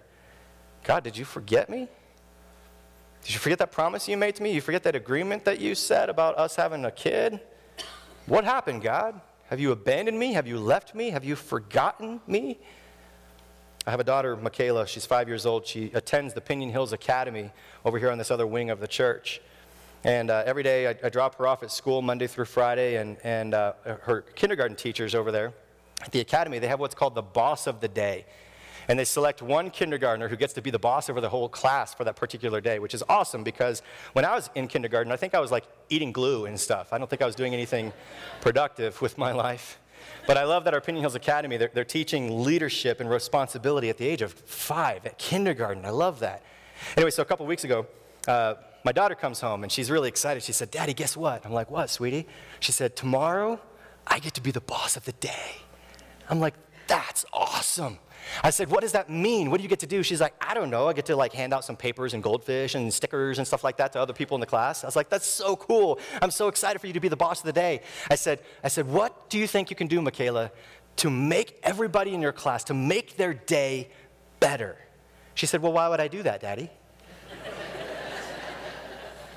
God, 0.85 1.05
did 1.05 1.17
you 1.17 1.25
forget 1.25 1.69
me? 1.69 1.89
Did 3.23 3.35
you 3.35 3.39
forget 3.39 3.59
that 3.59 3.73
promise 3.73 4.09
you 4.09 4.17
made 4.17 4.37
to 4.37 4.43
me? 4.43 4.53
You 4.53 4.61
forget 4.61 4.83
that 4.85 4.97
agreement 4.97 5.45
that 5.45 5.61
you 5.61 5.75
said 5.75 6.09
about 6.09 6.39
us 6.39 6.57
having 6.57 6.85
a 6.85 6.91
kid? 6.91 7.41
What 8.27 8.45
happened, 8.45 8.83
God? 8.83 9.21
Have 9.49 9.61
you 9.61 9.73
abandoned 9.73 10.19
me? 10.19 10.33
Have 10.33 10.47
you 10.47 10.59
left 10.59 10.95
me? 10.95 11.11
Have 11.11 11.25
you 11.25 11.37
forgotten 11.37 12.21
me? 12.27 12.59
I 13.87 13.91
have 13.91 14.01
a 14.01 14.05
daughter, 14.05 14.37
Michaela. 14.37 14.87
She's 14.87 15.07
five 15.07 15.27
years 15.27 15.47
old. 15.47 15.67
She 15.67 15.91
attends 15.95 16.35
the 16.35 16.43
Piñon 16.43 16.71
Hills 16.71 16.93
Academy 16.93 17.51
over 17.83 17.99
here 17.99 18.11
on 18.11 18.19
this 18.19 18.31
other 18.31 18.47
wing 18.47 18.69
of 18.69 18.79
the 18.79 18.87
church. 18.87 19.41
And 20.05 20.31
uh, 20.31 20.43
every 20.45 20.63
day 20.63 20.89
I, 20.89 20.95
I, 21.03 21.09
drop 21.09 21.37
her 21.37 21.47
off 21.47 21.63
at 21.63 21.73
school 21.73 22.03
Monday 22.03 22.27
through 22.27 22.45
Friday, 22.45 22.97
and, 22.97 23.17
and 23.25 23.55
uh, 23.55 23.73
her 24.03 24.21
kindergarten 24.35 24.77
teachers 24.77 25.15
over 25.15 25.33
there 25.33 25.55
at 26.03 26.13
the 26.13 26.21
academy, 26.21 26.59
they 26.59 26.69
have 26.69 26.79
what's 26.79 26.95
called 26.95 27.15
the 27.15 27.23
boss 27.23 27.67
of 27.67 27.81
the 27.81 27.89
day. 27.89 28.27
And 28.87 28.99
they 28.99 29.05
select 29.05 29.41
one 29.41 29.71
kindergartner 29.71 30.29
who 30.29 30.37
gets 30.37 30.53
to 30.55 30.63
be 30.63 30.71
the 30.71 30.79
boss 30.79 31.09
over 31.09 31.23
the 31.23 31.31
whole 31.31 31.49
class 31.49 31.95
for 31.95 32.05
that 32.05 32.17
particular 32.17 32.61
day, 32.61 32.81
which 32.81 32.93
is 32.93 33.03
awesome 33.09 33.43
because 33.43 33.81
when 34.13 34.27
I 34.27 34.35
was 34.35 34.51
in 34.55 34.69
kindergarten, 34.69 35.11
I 35.11 35.17
think 35.17 35.35
I 35.35 35.41
was 35.41 35.51
like 35.51 35.65
eating 35.89 36.13
glue 36.13 36.45
and 36.45 36.61
stuff. 36.61 36.93
I 36.93 36.99
don't 36.99 37.09
think 37.09 37.23
I 37.23 37.27
was 37.27 37.35
doing 37.35 37.55
anything 37.55 37.95
productive 38.43 39.01
with 39.01 39.17
my 39.17 39.33
life. 39.33 39.80
But 40.27 40.37
I 40.37 40.45
love 40.45 40.65
that 40.65 40.75
our 40.75 40.81
Piñon 40.81 41.01
Hills 41.01 41.15
Academy, 41.15 41.57
they're, 41.57 41.71
they're 41.73 41.85
teaching 41.85 42.45
leadership 42.45 43.01
and 43.01 43.11
responsibility 43.11 43.89
at 43.89 43.99
the 43.99 44.07
age 44.07 44.23
of 44.23 44.33
five, 44.33 45.07
at 45.07 45.19
kindergarten. 45.19 45.85
I 45.85 45.91
love 45.91 46.21
that. 46.21 46.43
Anyway, 46.97 47.11
so 47.11 47.23
a 47.23 47.27
couple 47.27 47.47
weeks 47.47 47.65
ago, 47.65 47.87
uh, 48.29 48.55
my 48.85 48.93
daughter 48.93 49.15
comes 49.15 49.41
home 49.41 49.63
and 49.63 49.71
she's 49.73 49.91
really 49.91 50.09
excited. 50.09 50.43
She 50.43 50.53
said, 50.53 50.71
Daddy, 50.71 50.95
guess 50.95 51.17
what? 51.17 51.45
I'm 51.45 51.53
like, 51.53 51.71
What, 51.71 51.91
sweetie? 51.91 52.27
She 52.61 52.73
said, 52.73 52.97
Tomorrow, 52.97 53.61
I 54.07 54.19
get 54.19 54.35
to 54.35 54.41
be 54.41 54.51
the 54.51 54.61
boss 54.61 54.97
of 54.97 55.05
the 55.05 55.13
day. 55.13 55.57
I'm 56.29 56.41
like, 56.41 56.55
That's 56.91 57.25
awesome. 57.33 57.99
I 58.43 58.51
said, 58.51 58.69
What 58.69 58.81
does 58.81 58.91
that 58.93 59.09
mean? 59.09 59.49
What 59.49 59.59
do 59.59 59.63
you 59.63 59.69
get 59.69 59.79
to 59.79 59.87
do? 59.87 60.03
She's 60.03 60.21
like, 60.21 60.35
I 60.41 60.55
don't 60.55 60.71
know. 60.71 60.89
I 60.89 60.93
get 60.93 61.07
to 61.07 61.15
like 61.15 61.33
hand 61.33 61.55
out 61.55 61.65
some 61.65 61.77
papers 61.77 62.15
and 62.15 62.21
goldfish 62.21 62.75
and 62.75 62.93
stickers 62.93 63.39
and 63.39 63.47
stuff 63.47 63.63
like 63.63 63.77
that 63.77 63.93
to 63.93 64.01
other 64.01 64.13
people 64.13 64.37
in 64.37 64.41
the 64.41 64.47
class. 64.47 64.83
I 64.83 64.89
was 64.89 64.97
like, 64.97 65.09
That's 65.09 65.27
so 65.27 65.55
cool. 65.55 66.01
I'm 66.21 66.33
so 66.33 66.49
excited 66.49 66.81
for 66.81 66.89
you 66.89 66.93
to 66.93 67.01
be 67.01 67.07
the 67.07 67.17
boss 67.17 67.39
of 67.39 67.47
the 67.47 67.53
day. 67.53 67.83
I 68.11 68.17
said, 68.17 68.41
I 68.65 68.69
said, 68.69 68.89
What 68.89 69.31
do 69.31 69.39
you 69.39 69.47
think 69.47 69.71
you 69.71 69.77
can 69.77 69.87
do, 69.87 70.03
Michaela, 70.03 70.51
to 70.97 71.11
make 71.11 71.61
everybody 71.63 72.13
in 72.13 72.21
your 72.21 72.33
class, 72.33 72.65
to 72.65 72.75
make 72.75 73.17
their 73.17 73.35
day 73.35 73.89
better? 74.41 74.77
She 75.37 75.47
said, 75.47 75.63
Well, 75.63 75.73
why 75.73 75.89
would 75.89 76.01
I 76.01 76.09
do 76.09 76.25
that, 76.25 76.41
Daddy? 76.41 76.71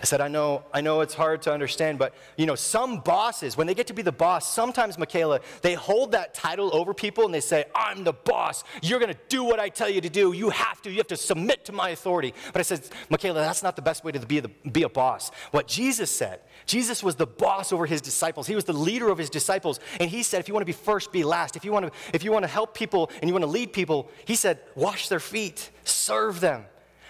I 0.03 0.05
said, 0.05 0.19
I 0.19 0.27
know, 0.27 0.65
I 0.73 0.81
know 0.81 0.99
it's 0.99 1.13
hard 1.13 1.41
to 1.43 1.53
understand, 1.53 1.97
but 1.97 2.13
you 2.35 2.45
know, 2.45 2.55
some 2.55 2.99
bosses, 2.99 3.55
when 3.55 3.67
they 3.67 3.73
get 3.73 3.87
to 3.87 3.93
be 3.93 4.01
the 4.01 4.11
boss, 4.11 4.53
sometimes, 4.53 4.97
Michaela, 4.97 5.39
they 5.61 5.75
hold 5.75 6.11
that 6.11 6.33
title 6.33 6.75
over 6.75 6.93
people 6.93 7.23
and 7.23 7.33
they 7.33 7.39
say, 7.39 7.63
I'm 7.73 8.03
the 8.03 8.11
boss. 8.11 8.65
You're 8.81 8.99
gonna 8.99 9.15
do 9.29 9.45
what 9.45 9.61
I 9.61 9.69
tell 9.69 9.89
you 9.89 10.01
to 10.01 10.09
do. 10.09 10.33
You 10.33 10.49
have 10.49 10.81
to, 10.81 10.91
you 10.91 10.97
have 10.97 11.07
to 11.07 11.15
submit 11.15 11.63
to 11.65 11.71
my 11.71 11.91
authority. 11.91 12.33
But 12.51 12.59
I 12.59 12.63
said, 12.63 12.81
Michaela, 13.09 13.39
that's 13.39 13.63
not 13.63 13.77
the 13.77 13.81
best 13.81 14.03
way 14.03 14.11
to 14.11 14.19
be, 14.19 14.41
the, 14.41 14.49
be 14.69 14.83
a 14.83 14.89
boss. 14.89 15.31
What 15.51 15.69
Jesus 15.69 16.11
said, 16.11 16.41
Jesus 16.65 17.01
was 17.01 17.15
the 17.15 17.25
boss 17.25 17.71
over 17.71 17.85
his 17.85 18.01
disciples. 18.01 18.45
He 18.45 18.55
was 18.55 18.65
the 18.65 18.73
leader 18.73 19.07
of 19.07 19.17
his 19.17 19.29
disciples. 19.29 19.79
And 20.01 20.09
he 20.09 20.21
said, 20.21 20.41
if 20.41 20.49
you 20.49 20.53
want 20.53 20.63
to 20.63 20.65
be 20.65 20.73
first, 20.73 21.13
be 21.13 21.23
last. 21.23 21.55
If 21.55 21.63
you 21.63 21.71
want 21.71 21.85
to, 21.85 21.91
if 22.11 22.25
you 22.25 22.33
want 22.33 22.43
to 22.43 22.49
help 22.51 22.73
people 22.73 23.09
and 23.21 23.29
you 23.29 23.33
want 23.33 23.43
to 23.43 23.49
lead 23.49 23.71
people, 23.71 24.11
he 24.25 24.35
said, 24.35 24.59
wash 24.75 25.07
their 25.07 25.21
feet, 25.21 25.69
serve 25.85 26.41
them. 26.41 26.65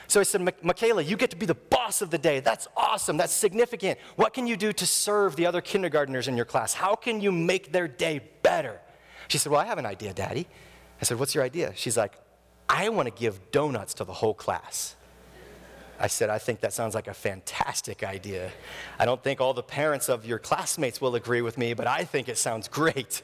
So 0.07 0.19
I 0.19 0.23
said, 0.23 0.41
Michaela, 0.63 1.01
you 1.01 1.15
get 1.15 1.29
to 1.31 1.35
be 1.35 1.45
the 1.45 1.55
boss 1.55 2.01
of 2.01 2.09
the 2.09 2.17
day. 2.17 2.39
That's 2.39 2.67
awesome. 2.75 3.17
That's 3.17 3.33
significant. 3.33 3.99
What 4.15 4.33
can 4.33 4.47
you 4.47 4.57
do 4.57 4.73
to 4.73 4.85
serve 4.85 5.35
the 5.35 5.45
other 5.45 5.61
kindergartners 5.61 6.27
in 6.27 6.35
your 6.35 6.45
class? 6.45 6.73
How 6.73 6.95
can 6.95 7.21
you 7.21 7.31
make 7.31 7.71
their 7.71 7.87
day 7.87 8.21
better? 8.41 8.79
She 9.27 9.37
said, 9.37 9.51
Well, 9.51 9.61
I 9.61 9.65
have 9.65 9.77
an 9.77 9.85
idea, 9.85 10.13
Daddy. 10.13 10.47
I 11.01 11.05
said, 11.05 11.19
What's 11.19 11.33
your 11.33 11.43
idea? 11.43 11.73
She's 11.75 11.97
like, 11.97 12.13
I 12.67 12.89
want 12.89 13.07
to 13.07 13.13
give 13.13 13.51
donuts 13.51 13.93
to 13.95 14.03
the 14.03 14.13
whole 14.13 14.33
class. 14.33 14.95
I 15.99 16.07
said, 16.07 16.29
I 16.29 16.37
think 16.37 16.61
that 16.61 16.73
sounds 16.73 16.95
like 16.95 17.07
a 17.07 17.13
fantastic 17.13 18.03
idea. 18.03 18.51
I 18.99 19.05
don't 19.05 19.23
think 19.23 19.39
all 19.39 19.53
the 19.53 19.63
parents 19.63 20.09
of 20.09 20.25
your 20.25 20.39
classmates 20.39 20.99
will 20.99 21.15
agree 21.15 21.41
with 21.41 21.57
me, 21.57 21.73
but 21.73 21.87
I 21.87 22.03
think 22.03 22.27
it 22.27 22.37
sounds 22.37 22.67
great. 22.67 23.21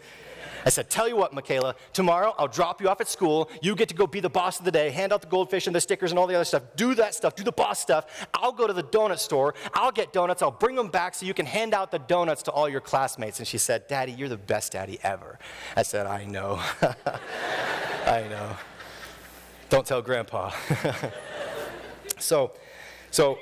I 0.65 0.69
said, 0.69 0.89
Tell 0.89 1.07
you 1.07 1.15
what, 1.15 1.33
Michaela, 1.33 1.75
tomorrow 1.93 2.33
I'll 2.37 2.47
drop 2.47 2.81
you 2.81 2.89
off 2.89 3.01
at 3.01 3.07
school. 3.07 3.49
You 3.61 3.75
get 3.75 3.89
to 3.89 3.95
go 3.95 4.07
be 4.07 4.19
the 4.19 4.29
boss 4.29 4.59
of 4.59 4.65
the 4.65 4.71
day, 4.71 4.89
hand 4.89 5.13
out 5.13 5.21
the 5.21 5.27
goldfish 5.27 5.67
and 5.67 5.75
the 5.75 5.81
stickers 5.81 6.11
and 6.11 6.19
all 6.19 6.27
the 6.27 6.35
other 6.35 6.45
stuff. 6.45 6.63
Do 6.75 6.95
that 6.95 7.15
stuff, 7.15 7.35
do 7.35 7.43
the 7.43 7.51
boss 7.51 7.79
stuff. 7.79 8.27
I'll 8.33 8.51
go 8.51 8.67
to 8.67 8.73
the 8.73 8.83
donut 8.83 9.19
store. 9.19 9.55
I'll 9.73 9.91
get 9.91 10.13
donuts. 10.13 10.41
I'll 10.41 10.51
bring 10.51 10.75
them 10.75 10.89
back 10.89 11.15
so 11.15 11.25
you 11.25 11.33
can 11.33 11.45
hand 11.45 11.73
out 11.73 11.91
the 11.91 11.99
donuts 11.99 12.43
to 12.43 12.51
all 12.51 12.69
your 12.69 12.81
classmates. 12.81 13.39
And 13.39 13.47
she 13.47 13.57
said, 13.57 13.87
Daddy, 13.87 14.11
you're 14.11 14.29
the 14.29 14.37
best 14.37 14.73
daddy 14.73 14.99
ever. 15.03 15.39
I 15.75 15.83
said, 15.83 16.05
I 16.05 16.25
know. 16.25 16.61
I 18.05 18.27
know. 18.29 18.55
Don't 19.69 19.85
tell 19.85 20.01
Grandpa. 20.01 20.51
so, 22.17 22.53
so 23.11 23.37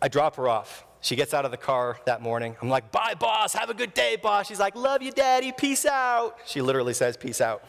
I 0.00 0.08
drop 0.08 0.36
her 0.36 0.48
off. 0.48 0.84
She 1.02 1.16
gets 1.16 1.34
out 1.34 1.44
of 1.44 1.50
the 1.50 1.56
car 1.56 1.98
that 2.06 2.22
morning. 2.22 2.56
I'm 2.62 2.68
like, 2.68 2.92
bye, 2.92 3.14
boss. 3.18 3.52
Have 3.54 3.70
a 3.70 3.74
good 3.74 3.92
day, 3.92 4.16
boss. 4.16 4.46
She's 4.46 4.60
like, 4.60 4.76
love 4.76 5.02
you, 5.02 5.10
daddy. 5.10 5.50
Peace 5.50 5.84
out. 5.84 6.36
She 6.46 6.62
literally 6.62 6.94
says, 6.94 7.16
peace 7.16 7.40
out. 7.40 7.64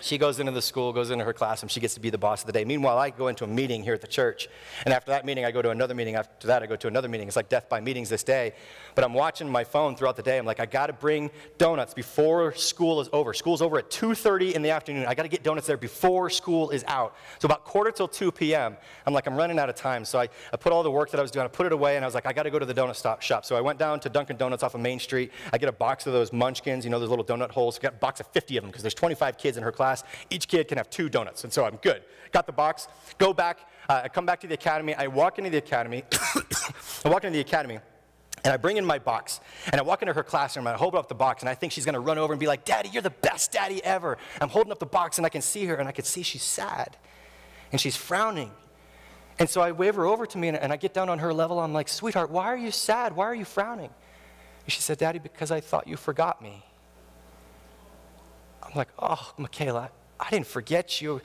She 0.00 0.18
goes 0.18 0.40
into 0.40 0.52
the 0.52 0.62
school, 0.62 0.92
goes 0.92 1.10
into 1.10 1.24
her 1.24 1.32
classroom. 1.32 1.68
She 1.68 1.80
gets 1.80 1.94
to 1.94 2.00
be 2.00 2.10
the 2.10 2.18
boss 2.18 2.42
of 2.42 2.46
the 2.46 2.52
day. 2.52 2.64
Meanwhile, 2.64 2.98
I 2.98 3.10
go 3.10 3.28
into 3.28 3.44
a 3.44 3.46
meeting 3.46 3.82
here 3.82 3.94
at 3.94 4.00
the 4.00 4.06
church. 4.06 4.48
And 4.84 4.94
after 4.94 5.10
that 5.10 5.24
meeting, 5.24 5.44
I 5.44 5.50
go 5.50 5.62
to 5.62 5.70
another 5.70 5.94
meeting. 5.94 6.14
After 6.14 6.46
that, 6.46 6.62
I 6.62 6.66
go 6.66 6.76
to 6.76 6.88
another 6.88 7.08
meeting. 7.08 7.26
It's 7.26 7.36
like 7.36 7.48
death 7.48 7.68
by 7.68 7.80
meetings 7.80 8.08
this 8.08 8.22
day. 8.22 8.54
But 8.94 9.04
I'm 9.04 9.14
watching 9.14 9.50
my 9.50 9.64
phone 9.64 9.96
throughout 9.96 10.16
the 10.16 10.22
day. 10.22 10.38
I'm 10.38 10.46
like, 10.46 10.60
I 10.60 10.66
got 10.66 10.86
to 10.86 10.92
bring 10.92 11.30
donuts 11.58 11.94
before 11.94 12.54
school 12.54 13.00
is 13.00 13.08
over. 13.12 13.34
School's 13.34 13.62
over 13.62 13.78
at 13.78 13.90
2.30 13.90 14.52
in 14.52 14.62
the 14.62 14.70
afternoon. 14.70 15.06
I 15.06 15.14
got 15.14 15.24
to 15.24 15.28
get 15.28 15.42
donuts 15.42 15.66
there 15.66 15.76
before 15.76 16.30
school 16.30 16.70
is 16.70 16.84
out. 16.86 17.16
So 17.38 17.46
about 17.46 17.64
quarter 17.64 17.90
till 17.90 18.08
2 18.08 18.32
p.m., 18.32 18.76
I'm 19.06 19.14
like, 19.14 19.26
I'm 19.26 19.36
running 19.36 19.58
out 19.58 19.68
of 19.68 19.74
time. 19.74 20.04
So 20.04 20.18
I, 20.18 20.28
I 20.52 20.56
put 20.56 20.72
all 20.72 20.82
the 20.82 20.90
work 20.90 21.10
that 21.10 21.18
I 21.18 21.22
was 21.22 21.30
doing, 21.30 21.44
I 21.44 21.48
put 21.48 21.66
it 21.66 21.72
away, 21.72 21.96
and 21.96 22.04
I 22.04 22.08
was 22.08 22.14
like, 22.14 22.26
I 22.26 22.32
got 22.32 22.44
to 22.44 22.50
go 22.50 22.58
to 22.58 22.66
the 22.66 22.74
donut 22.74 22.96
stop 22.96 23.22
shop. 23.22 23.44
So 23.44 23.56
I 23.56 23.60
went 23.60 23.78
down 23.78 24.00
to 24.00 24.08
Dunkin' 24.08 24.36
Donuts 24.36 24.62
off 24.62 24.74
of 24.74 24.80
Main 24.80 24.98
Street. 24.98 25.32
I 25.52 25.58
get 25.58 25.68
a 25.68 25.72
box 25.72 26.06
of 26.06 26.12
those 26.12 26.32
munchkins, 26.32 26.84
you 26.84 26.90
know, 26.90 26.98
those 26.98 27.10
little 27.10 27.24
donut 27.24 27.50
holes. 27.50 27.78
I 27.78 27.82
got 27.82 27.94
a 27.94 27.96
box 27.96 28.20
of 28.20 28.26
50 28.28 28.56
of 28.56 28.62
them 28.62 28.70
because 28.70 28.82
there's 28.82 28.94
25 28.94 29.38
kids 29.38 29.56
in 29.56 29.62
her 29.62 29.72
class. 29.72 29.89
Each 30.30 30.48
kid 30.48 30.68
can 30.68 30.78
have 30.78 30.90
two 30.90 31.08
donuts. 31.08 31.44
And 31.44 31.52
so 31.52 31.64
I'm 31.64 31.76
good. 31.76 32.02
Got 32.32 32.46
the 32.46 32.52
box, 32.52 32.88
go 33.18 33.32
back, 33.32 33.58
uh, 33.90 34.02
I 34.04 34.08
come 34.08 34.24
back 34.24 34.38
to 34.40 34.46
the 34.46 34.54
academy. 34.54 34.94
I 34.94 35.08
walk 35.08 35.38
into 35.38 35.50
the 35.50 35.58
academy. 35.58 36.04
I 37.04 37.08
walk 37.08 37.24
into 37.24 37.34
the 37.34 37.40
academy. 37.40 37.80
And 38.44 38.54
I 38.54 38.56
bring 38.56 38.76
in 38.76 38.84
my 38.84 38.98
box, 38.98 39.40
and 39.70 39.80
I 39.80 39.82
walk 39.82 40.00
into 40.00 40.14
her 40.14 40.22
classroom, 40.22 40.66
and 40.66 40.74
I 40.74 40.78
hold 40.78 40.94
up 40.94 41.08
the 41.08 41.14
box, 41.14 41.42
and 41.42 41.48
I 41.48 41.54
think 41.54 41.72
she's 41.72 41.84
gonna 41.84 42.00
run 42.00 42.16
over 42.16 42.32
and 42.32 42.40
be 42.40 42.46
like, 42.46 42.64
Daddy, 42.64 42.88
you're 42.88 43.02
the 43.02 43.10
best 43.10 43.52
daddy 43.52 43.84
ever. 43.84 44.16
I'm 44.40 44.48
holding 44.48 44.72
up 44.72 44.78
the 44.78 44.86
box, 44.86 45.18
and 45.18 45.26
I 45.26 45.28
can 45.28 45.42
see 45.42 45.66
her, 45.66 45.74
and 45.74 45.88
I 45.88 45.92
can 45.92 46.04
see 46.04 46.22
she's 46.22 46.44
sad, 46.44 46.96
and 47.72 47.80
she's 47.80 47.96
frowning. 47.96 48.52
And 49.40 49.50
so 49.50 49.60
I 49.60 49.72
wave 49.72 49.96
her 49.96 50.06
over 50.06 50.24
to 50.24 50.38
me, 50.38 50.48
and, 50.48 50.56
and 50.56 50.72
I 50.72 50.76
get 50.76 50.94
down 50.94 51.08
on 51.08 51.18
her 51.18 51.34
level. 51.34 51.58
I'm 51.58 51.72
like, 51.72 51.88
Sweetheart, 51.88 52.30
why 52.30 52.44
are 52.46 52.56
you 52.56 52.70
sad? 52.70 53.14
Why 53.16 53.26
are 53.26 53.34
you 53.34 53.44
frowning? 53.44 53.90
And 54.64 54.72
she 54.72 54.80
said, 54.80 54.98
Daddy, 54.98 55.18
because 55.18 55.50
I 55.50 55.60
thought 55.60 55.88
you 55.88 55.96
forgot 55.96 56.40
me. 56.40 56.64
I'm 58.70 58.78
like, 58.78 58.88
Oh, 58.98 59.32
Michaela, 59.36 59.90
I 60.18 60.30
didn't 60.30 60.46
forget 60.46 61.00
you. 61.00 61.20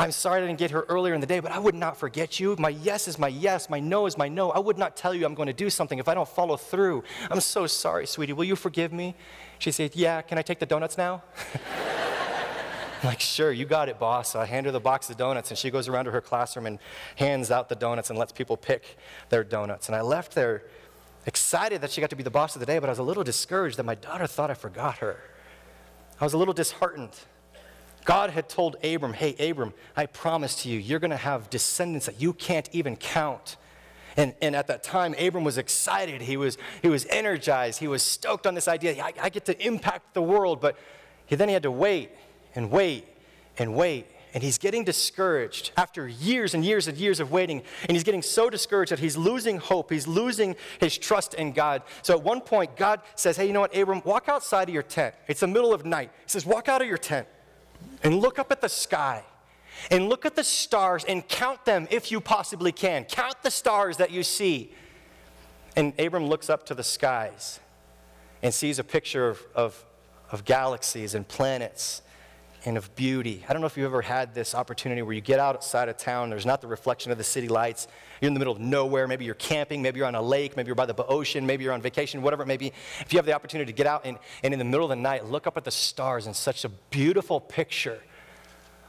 I'm 0.00 0.12
sorry 0.12 0.40
I 0.42 0.46
didn't 0.46 0.60
get 0.60 0.70
here 0.70 0.84
earlier 0.88 1.12
in 1.12 1.20
the 1.20 1.26
day, 1.26 1.40
but 1.40 1.50
I 1.50 1.58
would 1.58 1.74
not 1.74 1.96
forget 1.96 2.38
you. 2.38 2.54
My 2.56 2.68
yes 2.68 3.08
is 3.08 3.18
my 3.18 3.26
yes, 3.26 3.68
my 3.68 3.80
no 3.80 4.06
is 4.06 4.16
my 4.16 4.28
no. 4.28 4.52
I 4.52 4.60
would 4.60 4.78
not 4.78 4.96
tell 4.96 5.12
you 5.12 5.26
I'm 5.26 5.34
going 5.34 5.48
to 5.48 5.52
do 5.52 5.68
something 5.68 5.98
if 5.98 6.06
I 6.06 6.14
don't 6.14 6.28
follow 6.28 6.56
through. 6.56 7.02
I'm 7.28 7.40
so 7.40 7.66
sorry, 7.66 8.06
sweetie. 8.06 8.32
Will 8.32 8.44
you 8.44 8.54
forgive 8.54 8.92
me? 8.92 9.16
She 9.58 9.72
said, 9.72 9.96
Yeah, 9.96 10.22
can 10.22 10.38
I 10.38 10.42
take 10.42 10.60
the 10.60 10.66
donuts 10.66 10.96
now? 10.96 11.22
I'm 13.02 13.08
like, 13.08 13.20
sure, 13.20 13.52
you 13.52 13.64
got 13.64 13.88
it, 13.88 13.98
boss. 13.98 14.34
I 14.34 14.44
hand 14.44 14.66
her 14.66 14.72
the 14.72 14.80
box 14.80 15.08
of 15.08 15.16
donuts, 15.16 15.50
and 15.50 15.58
she 15.58 15.70
goes 15.70 15.86
around 15.86 16.06
to 16.06 16.10
her 16.10 16.20
classroom 16.20 16.66
and 16.66 16.80
hands 17.14 17.50
out 17.50 17.68
the 17.68 17.76
donuts 17.76 18.10
and 18.10 18.18
lets 18.18 18.32
people 18.32 18.56
pick 18.56 18.98
their 19.28 19.44
donuts. 19.44 19.86
And 19.88 19.94
I 19.94 20.00
left 20.00 20.34
there 20.34 20.64
excited 21.24 21.80
that 21.82 21.92
she 21.92 22.00
got 22.00 22.10
to 22.10 22.16
be 22.16 22.24
the 22.24 22.30
boss 22.30 22.56
of 22.56 22.60
the 22.60 22.66
day, 22.66 22.78
but 22.80 22.88
I 22.88 22.92
was 22.92 22.98
a 22.98 23.04
little 23.04 23.22
discouraged 23.22 23.76
that 23.78 23.84
my 23.84 23.94
daughter 23.94 24.26
thought 24.26 24.50
I 24.50 24.54
forgot 24.54 24.98
her. 24.98 25.20
I 26.20 26.24
was 26.24 26.34
a 26.34 26.38
little 26.38 26.54
disheartened. 26.54 27.16
God 28.04 28.30
had 28.30 28.48
told 28.48 28.76
Abram, 28.82 29.12
Hey, 29.12 29.34
Abram, 29.50 29.74
I 29.96 30.06
promise 30.06 30.62
to 30.62 30.68
you, 30.68 30.78
you're 30.78 30.98
going 30.98 31.10
to 31.10 31.16
have 31.16 31.50
descendants 31.50 32.06
that 32.06 32.20
you 32.20 32.32
can't 32.32 32.68
even 32.72 32.96
count. 32.96 33.56
And, 34.16 34.34
and 34.42 34.56
at 34.56 34.66
that 34.66 34.82
time, 34.82 35.14
Abram 35.18 35.44
was 35.44 35.58
excited. 35.58 36.22
He 36.22 36.36
was, 36.36 36.58
he 36.82 36.88
was 36.88 37.06
energized. 37.06 37.78
He 37.78 37.86
was 37.86 38.02
stoked 38.02 38.46
on 38.46 38.54
this 38.54 38.66
idea. 38.66 39.00
I, 39.00 39.12
I 39.20 39.28
get 39.28 39.44
to 39.44 39.64
impact 39.64 40.14
the 40.14 40.22
world. 40.22 40.60
But 40.60 40.76
he, 41.26 41.36
then 41.36 41.48
he 41.48 41.54
had 41.54 41.62
to 41.62 41.70
wait 41.70 42.10
and 42.54 42.70
wait 42.70 43.06
and 43.58 43.74
wait. 43.74 44.06
And 44.34 44.42
he's 44.42 44.58
getting 44.58 44.84
discouraged 44.84 45.70
after 45.76 46.06
years 46.06 46.54
and 46.54 46.64
years 46.64 46.86
and 46.86 46.96
years 46.98 47.18
of 47.20 47.30
waiting. 47.30 47.62
And 47.82 47.92
he's 47.92 48.04
getting 48.04 48.22
so 48.22 48.50
discouraged 48.50 48.92
that 48.92 48.98
he's 48.98 49.16
losing 49.16 49.58
hope. 49.58 49.90
He's 49.90 50.06
losing 50.06 50.56
his 50.80 50.98
trust 50.98 51.34
in 51.34 51.52
God. 51.52 51.82
So 52.02 52.14
at 52.14 52.22
one 52.22 52.40
point, 52.40 52.76
God 52.76 53.00
says, 53.14 53.36
Hey, 53.36 53.46
you 53.46 53.52
know 53.52 53.60
what, 53.60 53.76
Abram, 53.76 54.02
walk 54.04 54.28
outside 54.28 54.68
of 54.68 54.74
your 54.74 54.82
tent. 54.82 55.14
It's 55.28 55.40
the 55.40 55.46
middle 55.46 55.72
of 55.72 55.84
night. 55.86 56.10
He 56.24 56.30
says, 56.30 56.44
Walk 56.44 56.68
out 56.68 56.82
of 56.82 56.88
your 56.88 56.98
tent 56.98 57.26
and 58.02 58.16
look 58.16 58.38
up 58.38 58.52
at 58.52 58.60
the 58.60 58.68
sky 58.68 59.24
and 59.90 60.08
look 60.08 60.26
at 60.26 60.36
the 60.36 60.44
stars 60.44 61.04
and 61.04 61.26
count 61.26 61.64
them 61.64 61.88
if 61.90 62.10
you 62.10 62.20
possibly 62.20 62.72
can. 62.72 63.04
Count 63.04 63.42
the 63.42 63.50
stars 63.50 63.96
that 63.98 64.10
you 64.10 64.22
see. 64.22 64.72
And 65.76 65.98
Abram 65.98 66.26
looks 66.26 66.50
up 66.50 66.66
to 66.66 66.74
the 66.74 66.82
skies 66.82 67.60
and 68.42 68.52
sees 68.52 68.78
a 68.78 68.84
picture 68.84 69.28
of, 69.28 69.42
of, 69.54 69.84
of 70.30 70.44
galaxies 70.44 71.14
and 71.14 71.26
planets 71.26 72.02
and 72.64 72.76
of 72.76 72.94
beauty. 72.96 73.44
I 73.48 73.52
don't 73.52 73.60
know 73.60 73.66
if 73.66 73.76
you've 73.76 73.86
ever 73.86 74.02
had 74.02 74.34
this 74.34 74.54
opportunity 74.54 75.02
where 75.02 75.14
you 75.14 75.20
get 75.20 75.38
outside 75.38 75.88
of 75.88 75.96
town, 75.96 76.30
there's 76.30 76.46
not 76.46 76.60
the 76.60 76.66
reflection 76.66 77.12
of 77.12 77.18
the 77.18 77.24
city 77.24 77.48
lights, 77.48 77.86
you're 78.20 78.28
in 78.28 78.34
the 78.34 78.40
middle 78.40 78.54
of 78.54 78.60
nowhere, 78.60 79.06
maybe 79.06 79.24
you're 79.24 79.34
camping, 79.34 79.80
maybe 79.80 79.98
you're 79.98 80.06
on 80.06 80.14
a 80.14 80.22
lake, 80.22 80.56
maybe 80.56 80.66
you're 80.66 80.74
by 80.74 80.86
the 80.86 81.06
ocean, 81.06 81.46
maybe 81.46 81.64
you're 81.64 81.72
on 81.72 81.82
vacation, 81.82 82.20
whatever 82.22 82.42
it 82.42 82.46
may 82.46 82.56
be. 82.56 82.72
If 83.00 83.12
you 83.12 83.18
have 83.18 83.26
the 83.26 83.32
opportunity 83.32 83.72
to 83.72 83.76
get 83.76 83.86
out 83.86 84.02
and, 84.04 84.18
and 84.42 84.52
in 84.52 84.58
the 84.58 84.64
middle 84.64 84.84
of 84.84 84.90
the 84.90 84.96
night 84.96 85.26
look 85.26 85.46
up 85.46 85.56
at 85.56 85.64
the 85.64 85.70
stars 85.70 86.26
and 86.26 86.34
such 86.34 86.64
a 86.64 86.68
beautiful 86.68 87.40
picture 87.40 88.00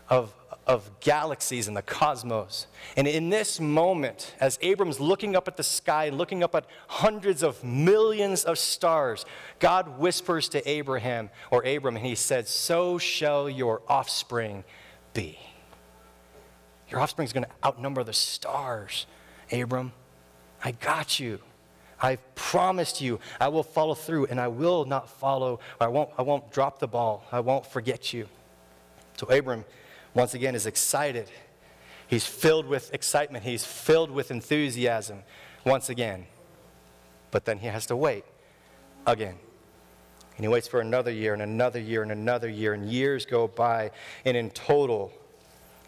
of, 0.10 0.34
of 0.70 0.88
galaxies 1.00 1.68
in 1.68 1.74
the 1.74 1.82
cosmos. 1.82 2.68
And 2.96 3.08
in 3.08 3.32
this 3.32 3.60
moment, 3.60 4.36
as 4.40 4.60
Abram's 4.62 5.00
looking 5.00 5.36
up 5.36 5.48
at 5.48 5.58
the 5.58 5.64
sky, 5.64 6.10
looking 6.10 6.44
up 6.44 6.54
at 6.54 6.68
hundreds 6.88 7.42
of 7.42 7.64
millions 7.64 8.44
of 8.44 8.60
stars, 8.60 9.26
God 9.58 9.98
whispers 9.98 10.48
to 10.50 10.70
Abraham 10.70 11.32
or 11.50 11.66
Abram, 11.66 11.96
and 11.96 12.06
he 12.06 12.14
said, 12.14 12.48
So 12.48 13.00
shall 13.00 13.50
your 13.50 13.82
offspring 13.88 14.64
be. 15.16 15.40
Your 16.92 17.00
offspring 17.00 17.26
is 17.26 17.34
going 17.34 17.46
to 17.46 17.68
outnumber 17.68 18.04
the 18.04 18.14
stars, 18.14 19.08
Abram. 19.52 19.92
I 20.64 20.74
got 20.74 21.20
you. 21.20 21.40
I've 22.00 22.36
promised 22.36 23.02
you 23.02 23.20
I 23.42 23.48
will 23.48 23.64
follow 23.64 23.96
through 23.96 24.28
and 24.28 24.40
I 24.40 24.50
will 24.50 24.86
not 24.86 25.10
follow, 25.10 25.62
I 25.82 25.88
won't, 25.88 26.12
I 26.16 26.22
won't 26.22 26.52
drop 26.52 26.78
the 26.78 26.88
ball. 26.88 27.26
I 27.32 27.40
won't 27.40 27.66
forget 27.66 28.14
you. 28.14 28.28
So 29.18 29.28
Abram, 29.28 29.66
once 30.14 30.34
again, 30.34 30.56
is 30.56 30.66
excited. 30.66 31.30
He's 32.08 32.26
filled 32.26 32.66
with 32.66 32.94
excitement. 32.94 33.44
He's 33.44 33.64
filled 33.64 34.10
with 34.12 34.32
enthusiasm 34.32 35.24
once 35.66 35.90
again. 35.90 36.26
But 37.32 37.46
then 37.46 37.60
he 37.60 37.68
has 37.68 37.86
to 37.88 37.96
wait 37.96 38.26
again. 39.06 39.36
And 40.36 40.44
he 40.44 40.48
waits 40.48 40.68
for 40.68 40.80
another 40.80 41.12
year 41.12 41.34
and 41.34 41.42
another 41.42 41.80
year 41.80 42.02
and 42.02 42.12
another 42.12 42.50
year, 42.50 42.74
and 42.74 42.90
years 42.90 43.26
go 43.26 43.48
by. 43.48 43.92
And 44.26 44.38
in 44.38 44.50
total, 44.52 45.12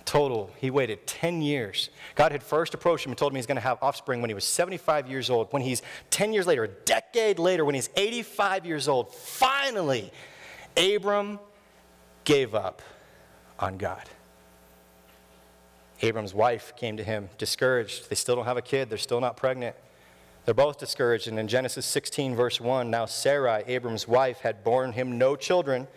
total, 0.05 0.51
he 0.57 0.69
waited 0.69 1.07
10 1.07 1.41
years. 1.41 1.89
God 2.15 2.33
had 2.33 2.43
first 2.43 2.73
approached 2.73 3.05
him 3.05 3.13
and 3.13 3.17
told 3.17 3.31
him 3.31 3.37
he's 3.37 3.45
going 3.45 3.55
to 3.55 3.61
have 3.61 3.77
offspring 3.81 4.21
when 4.21 4.29
he 4.29 4.33
was 4.33 4.43
75 4.43 5.07
years 5.09 5.29
old. 5.29 5.51
When 5.53 5.61
he's 5.61 5.81
10 6.09 6.33
years 6.33 6.47
later, 6.47 6.65
a 6.65 6.67
decade 6.67 7.39
later, 7.39 7.63
when 7.63 7.75
he's 7.75 7.89
85 7.95 8.65
years 8.65 8.87
old, 8.87 9.13
finally, 9.15 10.11
Abram 10.75 11.39
gave 12.25 12.53
up 12.53 12.81
on 13.61 13.77
God. 13.77 14.03
Abram's 16.01 16.33
wife 16.33 16.73
came 16.75 16.97
to 16.97 17.03
him 17.03 17.29
discouraged. 17.37 18.09
They 18.09 18.15
still 18.15 18.35
don't 18.35 18.45
have 18.45 18.57
a 18.57 18.61
kid, 18.61 18.89
they're 18.89 18.97
still 18.97 19.21
not 19.21 19.37
pregnant. 19.37 19.75
They're 20.45 20.53
both 20.53 20.79
discouraged. 20.79 21.27
And 21.27 21.37
in 21.37 21.47
Genesis 21.47 21.85
16, 21.85 22.35
verse 22.35 22.59
1, 22.59 22.89
now 22.89 23.05
Sarai, 23.05 23.63
Abram's 23.67 24.07
wife, 24.07 24.39
had 24.39 24.63
borne 24.63 24.93
him 24.93 25.17
no 25.17 25.35
children, 25.35 25.87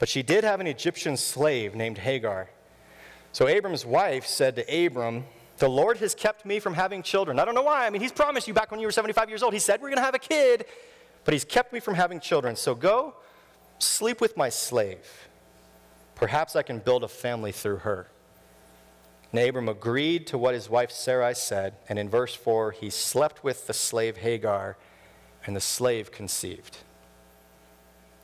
but 0.00 0.08
she 0.08 0.22
did 0.22 0.42
have 0.42 0.60
an 0.60 0.66
Egyptian 0.66 1.16
slave 1.16 1.74
named 1.74 1.98
Hagar. 1.98 2.50
So 3.32 3.46
Abram's 3.46 3.86
wife 3.86 4.26
said 4.26 4.56
to 4.56 4.86
Abram, 4.86 5.24
The 5.58 5.68
Lord 5.68 5.98
has 5.98 6.14
kept 6.14 6.44
me 6.44 6.58
from 6.58 6.74
having 6.74 7.02
children. 7.02 7.38
I 7.38 7.44
don't 7.44 7.54
know 7.54 7.62
why. 7.62 7.86
I 7.86 7.90
mean, 7.90 8.02
he's 8.02 8.12
promised 8.12 8.48
you 8.48 8.54
back 8.54 8.72
when 8.72 8.80
you 8.80 8.86
were 8.86 8.92
75 8.92 9.28
years 9.28 9.42
old. 9.42 9.52
He 9.52 9.60
said, 9.60 9.80
We're 9.80 9.88
going 9.88 9.98
to 9.98 10.04
have 10.04 10.14
a 10.14 10.18
kid, 10.18 10.66
but 11.24 11.32
he's 11.32 11.44
kept 11.44 11.72
me 11.72 11.78
from 11.78 11.94
having 11.94 12.18
children. 12.18 12.56
So 12.56 12.74
go 12.74 13.14
sleep 13.78 14.20
with 14.20 14.36
my 14.36 14.48
slave. 14.48 15.28
Perhaps 16.14 16.56
I 16.56 16.62
can 16.62 16.78
build 16.78 17.04
a 17.04 17.08
family 17.08 17.52
through 17.52 17.78
her. 17.78 18.08
And 19.32 19.40
Abram 19.40 19.68
agreed 19.68 20.26
to 20.28 20.38
what 20.38 20.54
his 20.54 20.70
wife 20.70 20.90
Sarai 20.90 21.34
said, 21.34 21.74
and 21.88 21.98
in 21.98 22.08
verse 22.08 22.34
4, 22.34 22.72
he 22.72 22.88
slept 22.88 23.42
with 23.42 23.66
the 23.66 23.72
slave 23.72 24.18
Hagar, 24.18 24.76
and 25.44 25.56
the 25.56 25.60
slave 25.60 26.12
conceived. 26.12 26.78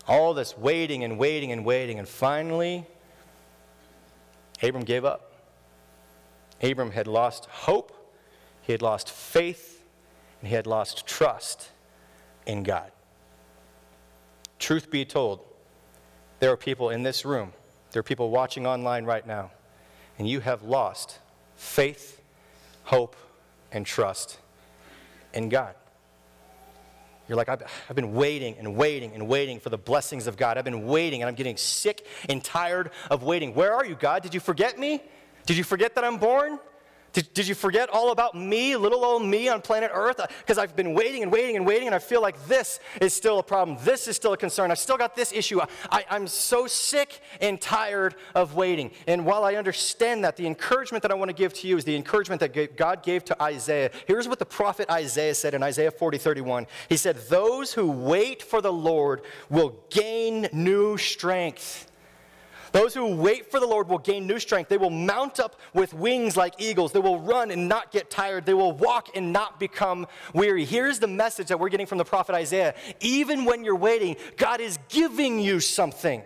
All 0.07 0.35
this 0.35 0.57
waiting 0.57 1.03
and 1.05 1.18
waiting 1.18 1.53
and 1.53 1.64
waiting, 1.64 1.98
and 1.98 2.09
finally, 2.09 2.87
Abram 4.62 4.85
gave 4.85 5.05
up. 5.05 5.33
Abram 6.62 6.92
had 6.92 7.07
lost 7.07 7.46
hope 7.46 7.96
He 8.62 8.72
had 8.72 8.83
lost 8.83 9.11
faith 9.11 9.83
and 10.40 10.48
he 10.48 10.55
had 10.55 10.66
lost 10.66 11.07
trust 11.07 11.70
in 12.46 12.62
God. 12.62 12.92
Truth 14.59 14.90
be 14.90 15.05
told, 15.05 15.40
there 16.38 16.50
are 16.50 16.57
people 16.57 16.90
in 16.90 17.03
this 17.03 17.24
room, 17.24 17.53
there 17.92 18.00
are 18.00 18.05
people 18.05 18.31
watching 18.31 18.66
online 18.66 19.05
right 19.05 19.26
now, 19.26 19.50
and 20.18 20.29
you 20.29 20.40
have 20.40 20.62
lost 20.62 21.18
faith, 21.57 22.20
hope, 22.85 23.16
and 23.72 23.85
trust 23.85 24.38
in 25.35 25.48
God. 25.48 25.74
You're 27.29 27.37
like, 27.37 27.48
I've, 27.48 27.94
been 27.94 28.12
waiting 28.12 28.57
and 28.59 28.74
waiting 28.74 29.14
and 29.14 29.29
waiting 29.29 29.61
for 29.61 29.68
the 29.68 29.79
blessings 29.79 30.26
of 30.26 30.37
God. 30.37 30.59
I've 30.59 30.64
been 30.64 30.87
waiting 30.87 31.22
and 31.22 31.29
I'm 31.29 31.37
getting 31.37 31.57
sick 31.57 32.05
and 32.29 32.42
tired 32.42 32.90
of 33.09 33.22
waiting. 33.22 33.55
Where 33.55 33.72
are 33.72 33.87
you, 33.87 33.94
God? 33.94 34.24
Did 34.24 34.35
you 34.35 34.40
forget 34.40 34.81
me? 34.81 35.00
Did 35.46 35.57
you 35.57 35.62
forget 35.62 35.94
that 35.94 36.03
I'm 36.03 36.16
born? 36.16 36.59
Did, 37.12 37.33
did 37.35 37.49
you 37.49 37.55
forget 37.55 37.88
all 37.90 38.12
about 38.12 38.35
me, 38.35 38.77
little 38.77 39.05
old 39.05 39.25
me 39.25 39.49
on 39.49 39.61
planet 39.61 39.90
Earth? 39.92 40.20
Uh, 40.20 40.27
because 40.38 40.59
I've 40.59 40.77
been 40.77 40.94
waiting 40.94 41.23
and 41.23 41.33
waiting 41.33 41.57
and 41.57 41.66
waiting, 41.66 41.88
and 41.88 41.94
I 41.94 41.99
feel 41.99 42.23
like 42.23 42.46
this 42.46 42.79
is 43.01 43.12
still 43.12 43.38
a 43.38 43.42
problem. 43.42 43.79
This 43.83 44.07
is 44.07 44.16
still 44.16 44.33
a 44.33 44.37
concern. 44.37 44.70
I've 44.70 44.79
still 44.79 44.96
got 44.96 45.16
this 45.16 45.33
issue. 45.33 45.61
I, 45.90 46.05
I'm 46.09 46.29
so 46.29 46.66
sick 46.66 47.20
and 47.40 47.61
tired 47.61 48.14
of 48.35 48.55
waiting. 48.55 48.92
And 49.07 49.27
while 49.27 49.44
I 49.44 49.55
understand 49.55 50.25
that, 50.25 50.37
the 50.37 50.46
encouragement 50.46 51.03
that 51.03 51.11
I 51.11 51.14
want 51.14 51.31
to 51.31 51.35
give 51.35 51.53
to 51.55 51.68
you 51.68 51.77
is 51.77 51.85
the 51.85 51.96
encouragement 51.96 52.40
that 52.40 52.77
God 52.77 53.03
gave 53.03 53.25
to 53.25 53.42
Isaiah. 53.42 53.90
Here's 54.07 54.29
what 54.29 54.38
the 54.38 54.46
prophet 54.46 54.88
Isaiah 54.90 55.35
said 55.35 55.55
in 55.55 55.62
Isaiah 55.62 55.90
40 55.90 56.18
31. 56.18 56.66
He 56.88 56.96
said, 56.96 57.16
Those 57.29 57.73
who 57.73 57.90
wait 57.90 58.42
for 58.42 58.61
the 58.61 58.73
Lord 58.73 59.23
will 59.49 59.85
gain 59.90 60.49
new 60.53 60.96
strength. 60.96 61.89
Those 62.72 62.94
who 62.94 63.14
wait 63.14 63.50
for 63.50 63.61
the 63.61 63.66
Lord 63.66 63.88
will 63.88 63.98
gain 63.98 64.26
new 64.26 64.38
strength. 64.38 64.68
They 64.68 64.76
will 64.76 64.90
mount 64.90 65.40
up 65.40 65.56
with 65.74 65.92
wings 65.92 66.37
like 66.37 66.54
eagles. 66.59 66.92
They 66.92 67.00
will 67.00 67.20
run 67.20 67.50
and 67.50 67.68
not 67.68 67.90
get 67.90 68.11
tired. 68.11 68.46
They 68.46 68.54
will 68.54 68.72
walk 68.72 69.09
and 69.16 69.33
not 69.33 69.59
become 69.59 70.06
weary. 70.33 70.64
Here's 70.64 70.98
the 70.98 71.09
message 71.09 71.48
that 71.48 71.59
we're 71.59 71.68
getting 71.68 71.87
from 71.87 71.98
the 71.98 72.04
prophet 72.04 72.35
Isaiah. 72.35 72.74
Even 73.00 73.44
when 73.44 73.64
you're 73.64 73.76
waiting, 73.76 74.16
God 74.37 74.61
is 74.61 74.78
giving 74.88 75.40
you 75.40 75.61
something. 75.61 76.22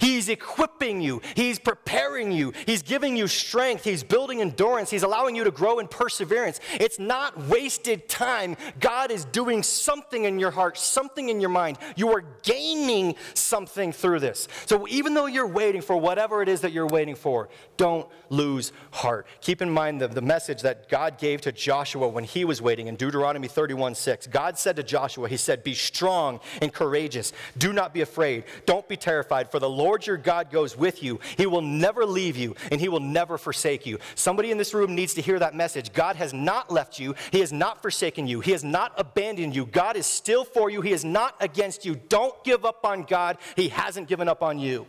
He's 0.00 0.28
equipping 0.28 1.00
you, 1.00 1.20
He's 1.34 1.58
preparing 1.58 2.32
you, 2.32 2.52
He's 2.66 2.82
giving 2.82 3.16
you 3.16 3.26
strength, 3.26 3.84
He's 3.84 4.02
building 4.02 4.40
endurance, 4.40 4.90
He's 4.90 5.02
allowing 5.02 5.36
you 5.36 5.44
to 5.44 5.50
grow 5.50 5.78
in 5.78 5.88
perseverance. 5.88 6.60
It's 6.74 6.98
not 6.98 7.38
wasted 7.48 8.08
time. 8.08 8.56
God 8.80 9.10
is 9.10 9.24
doing 9.26 9.62
something 9.62 10.24
in 10.24 10.38
your 10.38 10.50
heart, 10.50 10.78
something 10.78 11.28
in 11.28 11.40
your 11.40 11.50
mind. 11.50 11.78
You 11.96 12.08
are 12.10 12.24
gaining 12.42 13.16
something 13.34 13.92
through 13.92 14.20
this. 14.20 14.48
So 14.66 14.86
even 14.88 15.14
though 15.14 15.26
you're 15.26 15.46
waiting 15.46 15.82
for 15.82 15.96
whatever 15.96 16.42
it 16.42 16.48
is 16.48 16.60
that 16.62 16.72
you're 16.72 16.86
waiting 16.86 17.14
for, 17.14 17.48
don't 17.76 18.08
lose 18.30 18.72
heart. 18.92 19.26
Keep 19.40 19.62
in 19.62 19.70
mind 19.70 20.00
the, 20.00 20.08
the 20.08 20.22
message 20.22 20.62
that 20.62 20.88
God 20.88 21.18
gave 21.18 21.40
to 21.42 21.52
Joshua 21.52 22.08
when 22.08 22.24
he 22.24 22.44
was 22.44 22.62
waiting 22.62 22.86
in 22.86 22.96
Deuteronomy 22.96 23.48
31 23.48 23.94
6. 23.94 24.26
God 24.28 24.58
said 24.58 24.76
to 24.76 24.82
Joshua, 24.82 25.28
He 25.28 25.36
said, 25.36 25.62
Be 25.64 25.74
strong 25.74 26.40
and 26.60 26.72
courageous. 26.72 27.32
Do 27.58 27.72
not 27.72 27.92
be 27.92 28.00
afraid. 28.00 28.44
Don't 28.66 28.88
be 28.88 28.96
terrified, 28.96 29.50
for 29.50 29.58
the 29.58 29.68
Lord 29.68 29.81
Lord 29.82 30.06
your 30.06 30.16
God 30.16 30.52
goes 30.52 30.76
with 30.76 31.02
you. 31.02 31.18
He 31.36 31.44
will 31.44 31.60
never 31.60 32.06
leave 32.06 32.36
you 32.36 32.54
and 32.70 32.80
he 32.80 32.88
will 32.88 33.00
never 33.00 33.36
forsake 33.36 33.84
you. 33.84 33.98
Somebody 34.14 34.52
in 34.52 34.56
this 34.56 34.74
room 34.74 34.94
needs 34.94 35.14
to 35.14 35.20
hear 35.20 35.40
that 35.40 35.56
message. 35.56 35.92
God 35.92 36.14
has 36.14 36.32
not 36.32 36.70
left 36.70 37.00
you, 37.00 37.16
he 37.32 37.40
has 37.40 37.52
not 37.52 37.82
forsaken 37.82 38.28
you, 38.28 38.38
he 38.38 38.52
has 38.52 38.62
not 38.62 38.92
abandoned 38.96 39.56
you. 39.56 39.66
God 39.66 39.96
is 39.96 40.06
still 40.06 40.44
for 40.44 40.70
you, 40.70 40.82
he 40.82 40.92
is 40.92 41.04
not 41.04 41.34
against 41.40 41.84
you. 41.84 41.96
Don't 42.08 42.44
give 42.44 42.64
up 42.64 42.86
on 42.86 43.02
God, 43.02 43.38
he 43.56 43.70
hasn't 43.70 44.06
given 44.06 44.28
up 44.28 44.40
on 44.40 44.60
you. 44.60 44.86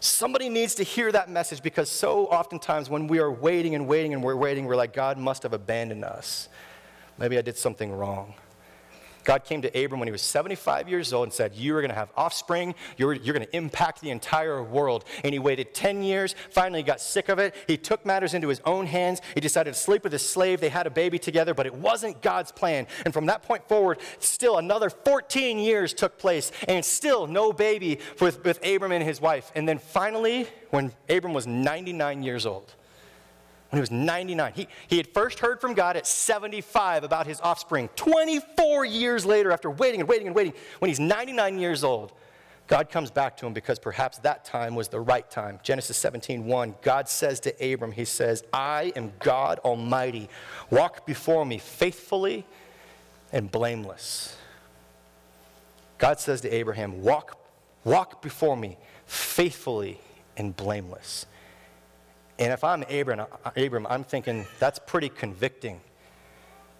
Somebody 0.00 0.48
needs 0.48 0.74
to 0.76 0.82
hear 0.82 1.12
that 1.12 1.28
message 1.28 1.62
because 1.62 1.90
so 1.90 2.26
oftentimes 2.26 2.88
when 2.88 3.06
we 3.06 3.18
are 3.18 3.30
waiting 3.30 3.74
and 3.74 3.86
waiting 3.86 4.14
and 4.14 4.22
we're 4.22 4.34
waiting, 4.34 4.64
we're 4.64 4.76
like, 4.76 4.94
God 4.94 5.18
must 5.18 5.42
have 5.42 5.52
abandoned 5.52 6.04
us. 6.04 6.48
Maybe 7.18 7.36
I 7.36 7.42
did 7.42 7.58
something 7.58 7.92
wrong. 7.92 8.34
God 9.24 9.44
came 9.44 9.62
to 9.62 9.84
Abram 9.84 10.00
when 10.00 10.06
he 10.06 10.12
was 10.12 10.22
75 10.22 10.88
years 10.88 11.12
old 11.12 11.24
and 11.24 11.32
said, 11.32 11.54
You 11.54 11.76
are 11.76 11.80
going 11.80 11.90
to 11.90 11.94
have 11.94 12.10
offspring. 12.16 12.74
You're, 12.96 13.14
you're 13.14 13.34
going 13.34 13.46
to 13.46 13.56
impact 13.56 14.00
the 14.00 14.10
entire 14.10 14.62
world. 14.62 15.04
And 15.24 15.32
he 15.32 15.38
waited 15.38 15.74
10 15.74 16.02
years. 16.02 16.34
Finally, 16.50 16.80
he 16.80 16.84
got 16.84 17.00
sick 17.00 17.28
of 17.28 17.38
it. 17.38 17.54
He 17.66 17.76
took 17.76 18.04
matters 18.04 18.34
into 18.34 18.48
his 18.48 18.60
own 18.64 18.86
hands. 18.86 19.20
He 19.34 19.40
decided 19.40 19.74
to 19.74 19.80
sleep 19.80 20.04
with 20.04 20.12
his 20.12 20.26
slave. 20.26 20.60
They 20.60 20.68
had 20.68 20.86
a 20.86 20.90
baby 20.90 21.18
together, 21.18 21.54
but 21.54 21.66
it 21.66 21.74
wasn't 21.74 22.20
God's 22.22 22.52
plan. 22.52 22.86
And 23.04 23.14
from 23.14 23.26
that 23.26 23.42
point 23.42 23.66
forward, 23.68 23.98
still 24.18 24.58
another 24.58 24.90
14 24.90 25.58
years 25.58 25.94
took 25.94 26.18
place, 26.18 26.52
and 26.68 26.84
still 26.84 27.26
no 27.26 27.52
baby 27.52 27.98
with, 28.20 28.44
with 28.44 28.64
Abram 28.64 28.92
and 28.92 29.02
his 29.02 29.20
wife. 29.20 29.50
And 29.54 29.68
then 29.68 29.78
finally, 29.78 30.46
when 30.70 30.92
Abram 31.08 31.32
was 31.32 31.46
99 31.46 32.22
years 32.22 32.46
old, 32.46 32.74
when 33.74 33.78
he 33.78 33.80
was 33.80 33.90
99. 33.90 34.52
He, 34.54 34.68
he 34.86 34.98
had 34.98 35.08
first 35.08 35.40
heard 35.40 35.60
from 35.60 35.74
God 35.74 35.96
at 35.96 36.06
75 36.06 37.02
about 37.02 37.26
his 37.26 37.40
offspring. 37.40 37.88
24 37.96 38.84
years 38.84 39.26
later, 39.26 39.50
after 39.50 39.68
waiting 39.68 39.98
and 39.98 40.08
waiting 40.08 40.28
and 40.28 40.36
waiting, 40.36 40.52
when 40.78 40.88
he's 40.88 41.00
99 41.00 41.58
years 41.58 41.82
old, 41.82 42.12
God 42.68 42.88
comes 42.88 43.10
back 43.10 43.36
to 43.38 43.46
him 43.46 43.52
because 43.52 43.80
perhaps 43.80 44.18
that 44.18 44.44
time 44.44 44.76
was 44.76 44.86
the 44.86 45.00
right 45.00 45.28
time. 45.28 45.58
Genesis 45.64 45.96
17, 45.96 46.46
1, 46.46 46.74
God 46.82 47.08
says 47.08 47.40
to 47.40 47.72
Abram, 47.72 47.90
He 47.90 48.04
says, 48.04 48.44
I 48.52 48.92
am 48.94 49.12
God 49.18 49.58
Almighty. 49.64 50.28
Walk 50.70 51.04
before 51.04 51.44
me 51.44 51.58
faithfully 51.58 52.46
and 53.32 53.50
blameless. 53.50 54.36
God 55.98 56.20
says 56.20 56.42
to 56.42 56.50
Abraham, 56.54 57.02
Walk, 57.02 57.36
walk 57.82 58.22
before 58.22 58.56
me 58.56 58.78
faithfully 59.06 59.98
and 60.36 60.56
blameless. 60.56 61.26
And 62.38 62.52
if 62.52 62.64
I'm 62.64 62.82
Abram, 62.84 63.26
Abram, 63.56 63.86
I'm 63.88 64.04
thinking 64.04 64.46
that's 64.58 64.78
pretty 64.78 65.08
convicting. 65.08 65.80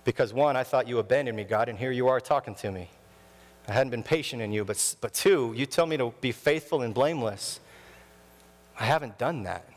Because 0.05 0.33
one, 0.33 0.57
I 0.57 0.65
thought 0.65 0.89
you 0.89 0.99
abandoned 0.99 1.37
me, 1.37 1.45
God, 1.45 1.69
and 1.69 1.79
here 1.79 1.93
you 1.93 2.09
are 2.09 2.21
talking 2.21 2.55
to 2.57 2.71
me. 2.71 2.91
I 3.69 3.73
hadn't 3.73 3.91
been 3.91 4.03
patient 4.03 4.43
in 4.43 4.53
you. 4.53 4.65
But, 4.65 4.97
but 5.01 5.15
two, 5.15 5.55
you 5.57 5.67
tell 5.67 5.87
me 5.87 5.97
to 5.97 6.13
be 6.21 6.33
faithful 6.33 6.83
and 6.83 6.93
blameless. 6.93 7.61
I 8.79 8.85
haven't 8.85 9.17
done 9.17 9.45
that. 9.45 9.69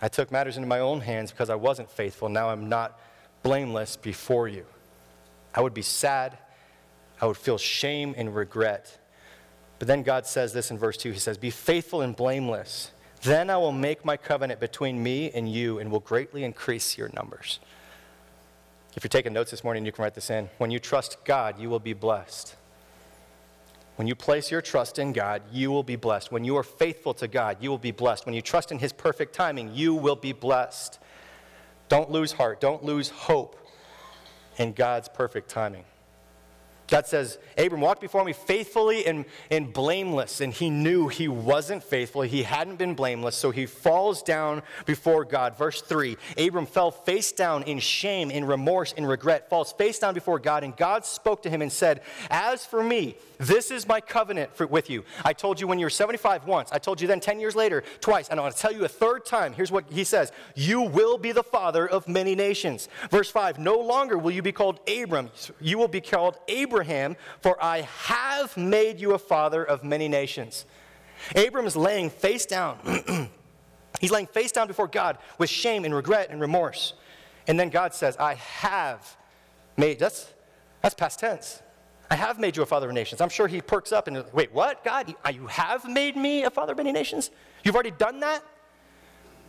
I 0.00 0.08
took 0.08 0.30
matters 0.30 0.56
into 0.56 0.68
my 0.68 0.80
own 0.80 1.00
hands 1.00 1.30
because 1.30 1.50
I 1.50 1.54
wasn't 1.54 1.90
faithful. 1.90 2.28
Now 2.28 2.48
I'm 2.48 2.68
not 2.68 2.98
blameless 3.42 3.96
before 3.96 4.48
you. 4.48 4.64
I 5.54 5.60
would 5.60 5.74
be 5.74 5.82
sad. 5.82 6.38
I 7.20 7.26
would 7.26 7.36
feel 7.36 7.58
shame 7.58 8.14
and 8.16 8.34
regret. 8.34 8.98
But 9.78 9.88
then 9.88 10.02
God 10.02 10.26
says 10.26 10.52
this 10.52 10.70
in 10.70 10.78
verse 10.78 10.96
2 10.96 11.12
He 11.12 11.18
says, 11.18 11.36
Be 11.36 11.50
faithful 11.50 12.00
and 12.00 12.14
blameless 12.14 12.90
then 13.24 13.50
I 13.50 13.56
will 13.56 13.72
make 13.72 14.04
my 14.04 14.16
covenant 14.16 14.60
between 14.60 15.02
me 15.02 15.30
and 15.32 15.50
you 15.50 15.78
and 15.78 15.90
will 15.90 16.00
greatly 16.00 16.44
increase 16.44 16.96
your 16.96 17.10
numbers. 17.14 17.58
If 18.96 19.02
you're 19.02 19.08
taking 19.08 19.32
notes 19.32 19.50
this 19.50 19.64
morning, 19.64 19.84
you 19.84 19.92
can 19.92 20.04
write 20.04 20.14
this 20.14 20.30
in. 20.30 20.48
When 20.58 20.70
you 20.70 20.78
trust 20.78 21.16
God, 21.24 21.58
you 21.58 21.68
will 21.68 21.80
be 21.80 21.94
blessed. 21.94 22.54
When 23.96 24.06
you 24.06 24.14
place 24.14 24.50
your 24.50 24.60
trust 24.60 24.98
in 24.98 25.12
God, 25.12 25.42
you 25.52 25.70
will 25.70 25.82
be 25.82 25.96
blessed. 25.96 26.30
When 26.30 26.44
you 26.44 26.56
are 26.56 26.62
faithful 26.62 27.14
to 27.14 27.26
God, 27.26 27.58
you 27.60 27.70
will 27.70 27.78
be 27.78 27.92
blessed. 27.92 28.26
When 28.26 28.34
you 28.34 28.42
trust 28.42 28.70
in 28.70 28.78
His 28.78 28.92
perfect 28.92 29.34
timing, 29.34 29.74
you 29.74 29.94
will 29.94 30.16
be 30.16 30.32
blessed. 30.32 30.98
Don't 31.88 32.10
lose 32.10 32.32
heart. 32.32 32.60
Don't 32.60 32.84
lose 32.84 33.08
hope 33.08 33.56
in 34.58 34.72
God's 34.72 35.08
perfect 35.08 35.48
timing. 35.48 35.84
God 36.88 37.06
says, 37.06 37.38
Abram 37.56 37.80
walked 37.80 38.02
before 38.02 38.24
me 38.24 38.34
faithfully 38.34 39.06
and, 39.06 39.24
and 39.50 39.72
blameless. 39.72 40.40
And 40.40 40.52
he 40.52 40.68
knew 40.68 41.08
he 41.08 41.28
wasn't 41.28 41.82
faithful. 41.82 42.22
He 42.22 42.42
hadn't 42.42 42.76
been 42.76 42.94
blameless. 42.94 43.36
So 43.36 43.50
he 43.50 43.66
falls 43.66 44.22
down 44.22 44.62
before 44.84 45.24
God. 45.24 45.56
Verse 45.56 45.80
3 45.80 46.16
Abram 46.36 46.66
fell 46.66 46.90
face 46.90 47.32
down 47.32 47.62
in 47.62 47.78
shame, 47.78 48.30
in 48.30 48.44
remorse, 48.44 48.92
in 48.92 49.06
regret, 49.06 49.48
falls 49.48 49.72
face 49.72 49.98
down 49.98 50.14
before 50.14 50.38
God. 50.38 50.62
And 50.62 50.76
God 50.76 51.06
spoke 51.06 51.42
to 51.42 51.50
him 51.50 51.62
and 51.62 51.72
said, 51.72 52.02
As 52.30 52.66
for 52.66 52.82
me, 52.82 53.16
this 53.38 53.70
is 53.70 53.86
my 53.88 54.00
covenant 54.00 54.54
for, 54.54 54.66
with 54.66 54.88
you. 54.88 55.04
I 55.24 55.32
told 55.32 55.60
you 55.60 55.66
when 55.66 55.78
you 55.78 55.86
were 55.86 55.90
75 55.90 56.46
once. 56.46 56.70
I 56.72 56.78
told 56.78 57.00
you 57.00 57.08
then 57.08 57.20
10 57.20 57.40
years 57.40 57.56
later 57.56 57.82
twice. 58.00 58.28
And 58.28 58.38
I 58.38 58.42
want 58.42 58.54
to 58.54 58.60
tell 58.60 58.72
you 58.72 58.84
a 58.84 58.88
third 58.88 59.24
time. 59.24 59.52
Here's 59.52 59.72
what 59.72 59.84
he 59.90 60.04
says 60.04 60.32
You 60.54 60.82
will 60.82 61.18
be 61.18 61.32
the 61.32 61.42
father 61.42 61.88
of 61.88 62.06
many 62.08 62.34
nations. 62.34 62.88
Verse 63.10 63.30
5 63.30 63.58
No 63.58 63.78
longer 63.78 64.18
will 64.18 64.30
you 64.30 64.42
be 64.42 64.52
called 64.52 64.80
Abram, 64.88 65.30
you 65.60 65.78
will 65.78 65.88
be 65.88 66.00
called 66.00 66.38
Abraham 66.48 67.16
For 67.40 67.62
I 67.62 67.82
have 67.82 68.56
made 68.56 69.00
you 69.00 69.14
a 69.14 69.18
father 69.18 69.64
of 69.64 69.84
many 69.84 70.08
nations. 70.08 70.64
Abram 71.34 71.66
is 71.66 71.76
laying 71.76 72.10
face 72.10 72.46
down. 72.46 72.78
He's 74.00 74.10
laying 74.10 74.26
face 74.26 74.52
down 74.52 74.66
before 74.66 74.88
God 74.88 75.18
with 75.38 75.48
shame 75.48 75.84
and 75.84 75.94
regret 75.94 76.30
and 76.30 76.40
remorse. 76.40 76.94
And 77.46 77.58
then 77.58 77.70
God 77.70 77.94
says, 77.94 78.16
I 78.16 78.34
have 78.34 79.16
made, 79.76 79.98
that's, 79.98 80.32
that's 80.82 80.94
past 80.94 81.20
tense. 81.20 81.62
I 82.14 82.16
have 82.16 82.38
made 82.38 82.56
you 82.56 82.62
a 82.62 82.66
father 82.66 82.86
of 82.86 82.94
nations. 82.94 83.20
I'm 83.20 83.28
sure 83.28 83.48
he 83.48 83.60
perks 83.60 83.90
up 83.90 84.06
and, 84.06 84.24
wait, 84.32 84.52
what? 84.52 84.84
God, 84.84 85.12
you 85.32 85.48
have 85.48 85.84
made 85.84 86.16
me 86.16 86.44
a 86.44 86.50
father 86.50 86.70
of 86.70 86.78
many 86.78 86.92
nations? 86.92 87.32
You've 87.64 87.74
already 87.74 87.90
done 87.90 88.20
that? 88.20 88.44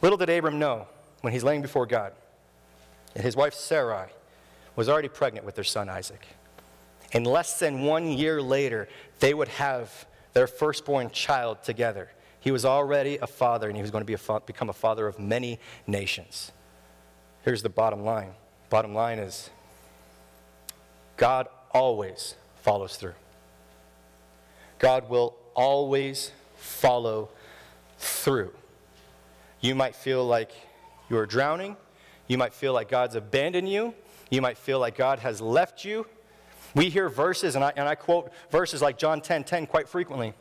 Little 0.01 0.17
did 0.17 0.32
Abram 0.32 0.58
know 0.58 0.88
when 1.21 1.32
he's 1.32 1.43
laying 1.43 1.62
before 1.62 1.86
God 1.86 2.13
that 3.13 3.21
his 3.21 3.36
wife 3.36 3.54
Sarai 3.54 4.08
was 4.75 4.89
already 4.89 5.10
pregnant 5.10 5.45
with 5.45 5.54
their 5.54 5.63
son 5.63 5.89
Isaac. 5.89 6.25
And 7.13 7.28
less 7.28 7.60
than 7.60 7.84
one 7.84 8.08
year 8.08 8.41
later, 8.41 8.89
they 9.20 9.36
would 9.36 9.49
have 9.49 10.07
their 10.34 10.47
firstborn 10.47 11.11
child 11.11 11.61
together. 11.61 12.09
He 12.39 12.49
was 12.49 12.66
already 12.66 13.18
a 13.18 13.28
father, 13.28 13.68
and 13.68 13.78
he 13.78 13.84
was 13.84 13.91
going 13.91 14.01
to 14.01 14.07
be 14.07 14.16
a 14.16 14.18
fa- 14.18 14.41
become 14.43 14.70
a 14.70 14.74
father 14.74 15.05
of 15.05 15.20
many 15.20 15.59
nations. 15.86 16.51
Here's 17.43 17.61
the 17.61 17.70
bottom 17.70 18.03
line 18.03 18.34
Bottom 18.72 18.95
line 18.95 19.20
is, 19.20 19.51
God 21.16 21.47
always 21.70 22.34
follows 22.66 22.97
through. 22.97 23.13
God 24.80 25.07
will 25.07 25.36
always 25.53 26.32
follow 26.55 27.30
through. 27.99 28.51
You 29.61 29.76
might 29.76 29.95
feel 29.95 30.26
like 30.26 30.49
you're 31.07 31.28
drowning. 31.28 31.78
You 32.28 32.39
might 32.39 32.55
feel 32.55 32.74
like 32.74 32.89
God's 32.89 33.13
abandoned 33.13 33.70
you. 33.70 33.93
You 34.32 34.41
might 34.41 34.57
feel 34.57 34.80
like 34.80 34.97
God 34.97 35.20
has 35.20 35.39
left 35.41 35.86
you. 35.86 36.07
We 36.74 36.89
hear 36.89 37.07
verses, 37.07 37.53
and 37.53 37.63
I, 37.63 37.72
and 37.76 37.88
I 37.88 37.93
quote 37.93 38.32
verses 38.49 38.82
like 38.82 38.97
John 38.97 39.22
10 39.22 39.43
10 39.43 39.68
quite 39.68 39.88
frequently. 39.88 40.34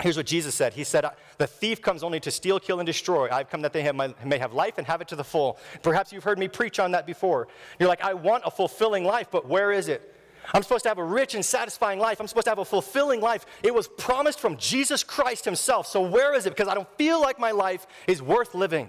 Here's 0.00 0.16
what 0.16 0.24
Jesus 0.24 0.54
said 0.54 0.72
He 0.72 0.82
said, 0.82 1.04
The 1.36 1.46
thief 1.46 1.82
comes 1.82 2.02
only 2.02 2.20
to 2.20 2.30
steal, 2.30 2.58
kill, 2.58 2.80
and 2.80 2.86
destroy. 2.86 3.28
I've 3.30 3.50
come 3.50 3.60
that 3.60 3.74
they 3.74 3.92
my, 3.92 4.14
may 4.24 4.38
have 4.38 4.54
life 4.54 4.78
and 4.78 4.86
have 4.86 5.02
it 5.02 5.08
to 5.08 5.16
the 5.16 5.24
full. 5.24 5.58
Perhaps 5.82 6.10
you've 6.10 6.24
heard 6.24 6.38
me 6.38 6.48
preach 6.48 6.78
on 6.78 6.92
that 6.92 7.04
before. 7.04 7.48
You're 7.78 7.90
like, 7.90 8.02
I 8.02 8.14
want 8.14 8.44
a 8.46 8.50
fulfilling 8.50 9.04
life, 9.04 9.28
but 9.30 9.46
where 9.46 9.72
is 9.72 9.88
it? 9.88 10.14
I'm 10.54 10.62
supposed 10.62 10.84
to 10.84 10.88
have 10.88 10.98
a 10.98 11.04
rich 11.04 11.34
and 11.34 11.44
satisfying 11.44 11.98
life. 11.98 12.20
I'm 12.20 12.26
supposed 12.26 12.46
to 12.46 12.50
have 12.50 12.58
a 12.58 12.64
fulfilling 12.64 13.20
life. 13.20 13.46
It 13.62 13.74
was 13.74 13.88
promised 13.88 14.40
from 14.40 14.56
Jesus 14.56 15.02
Christ 15.02 15.44
Himself. 15.44 15.86
So 15.86 16.00
where 16.00 16.34
is 16.34 16.46
it? 16.46 16.50
Because 16.50 16.68
I 16.68 16.74
don't 16.74 16.88
feel 16.96 17.20
like 17.20 17.38
my 17.38 17.50
life 17.50 17.86
is 18.06 18.22
worth 18.22 18.54
living. 18.54 18.88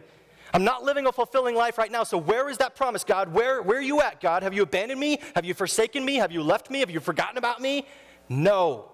I'm 0.54 0.64
not 0.64 0.84
living 0.84 1.06
a 1.08 1.12
fulfilling 1.12 1.56
life 1.56 1.78
right 1.78 1.92
now. 1.92 2.04
So 2.04 2.18
where 2.18 2.50
is 2.50 2.58
that 2.60 2.76
promise, 2.76 3.04
God? 3.04 3.34
Where, 3.34 3.62
where 3.62 3.80
are 3.80 3.82
you 3.82 4.02
at, 4.02 4.22
God? 4.22 4.44
Have 4.44 4.54
you 4.54 4.64
abandoned 4.64 5.00
me? 5.00 5.20
Have 5.36 5.46
you 5.46 5.54
forsaken 5.54 6.06
me? 6.06 6.16
Have 6.16 6.32
you 6.32 6.42
left 6.42 6.70
me? 6.70 6.80
Have 6.80 6.90
you 6.90 7.00
forgotten 7.00 7.38
about 7.38 7.62
me? 7.62 7.86
No. 8.30 8.92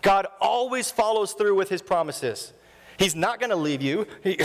God 0.00 0.26
always 0.40 0.90
follows 0.90 1.32
through 1.32 1.54
with 1.54 1.68
his 1.68 1.82
promises. 1.82 2.52
He's 2.98 3.14
not 3.14 3.40
going 3.40 3.50
to 3.50 3.56
leave 3.56 3.82
you. 3.82 4.06
He, 4.22 4.38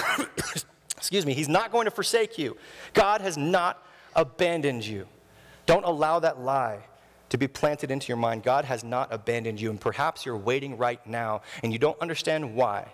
excuse 0.98 1.26
me, 1.26 1.34
he's 1.34 1.48
not 1.48 1.72
going 1.72 1.86
to 1.86 1.92
forsake 1.92 2.38
you. 2.38 2.58
God 2.94 3.22
has 3.22 3.38
not 3.38 3.86
abandoned 4.14 4.86
you. 4.86 5.08
Don't 5.68 5.86
allow 5.86 6.20
that 6.20 6.42
lie 6.42 6.80
to 7.32 7.38
be 7.38 7.48
planted 7.48 7.92
into 7.92 8.10
your 8.10 8.18
mind. 8.18 8.44
God 8.44 8.66
has 8.66 8.84
not 8.84 9.08
abandoned 9.12 9.60
you, 9.60 9.70
and 9.70 9.80
perhaps 9.80 10.26
you're 10.26 10.36
waiting 10.36 10.78
right 10.78 11.06
now 11.08 11.42
and 11.64 11.72
you 11.72 11.80
don't 11.80 12.00
understand 12.02 12.56
why. 12.56 12.90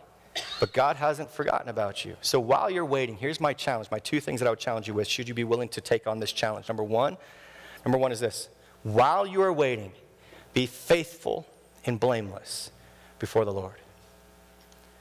But 0.59 0.73
God 0.73 0.95
hasn't 0.95 1.31
forgotten 1.31 1.69
about 1.69 2.05
you. 2.05 2.15
So 2.21 2.39
while 2.39 2.69
you're 2.69 2.85
waiting, 2.85 3.17
here's 3.17 3.41
my 3.41 3.53
challenge, 3.53 3.89
my 3.89 3.97
two 3.97 4.19
things 4.19 4.39
that 4.39 4.45
I 4.45 4.51
would 4.51 4.59
challenge 4.59 4.87
you 4.87 4.93
with, 4.93 5.07
should 5.07 5.27
you 5.27 5.33
be 5.33 5.43
willing 5.43 5.69
to 5.69 5.81
take 5.81 6.05
on 6.05 6.19
this 6.19 6.31
challenge. 6.31 6.67
Number 6.67 6.83
one, 6.83 7.17
number 7.83 7.97
one 7.97 8.11
is 8.11 8.19
this. 8.19 8.49
While 8.83 9.25
you 9.25 9.41
are 9.41 9.51
waiting, 9.51 9.91
be 10.53 10.67
faithful 10.67 11.47
and 11.87 11.99
blameless 11.99 12.69
before 13.17 13.43
the 13.43 13.53
Lord. 13.53 13.81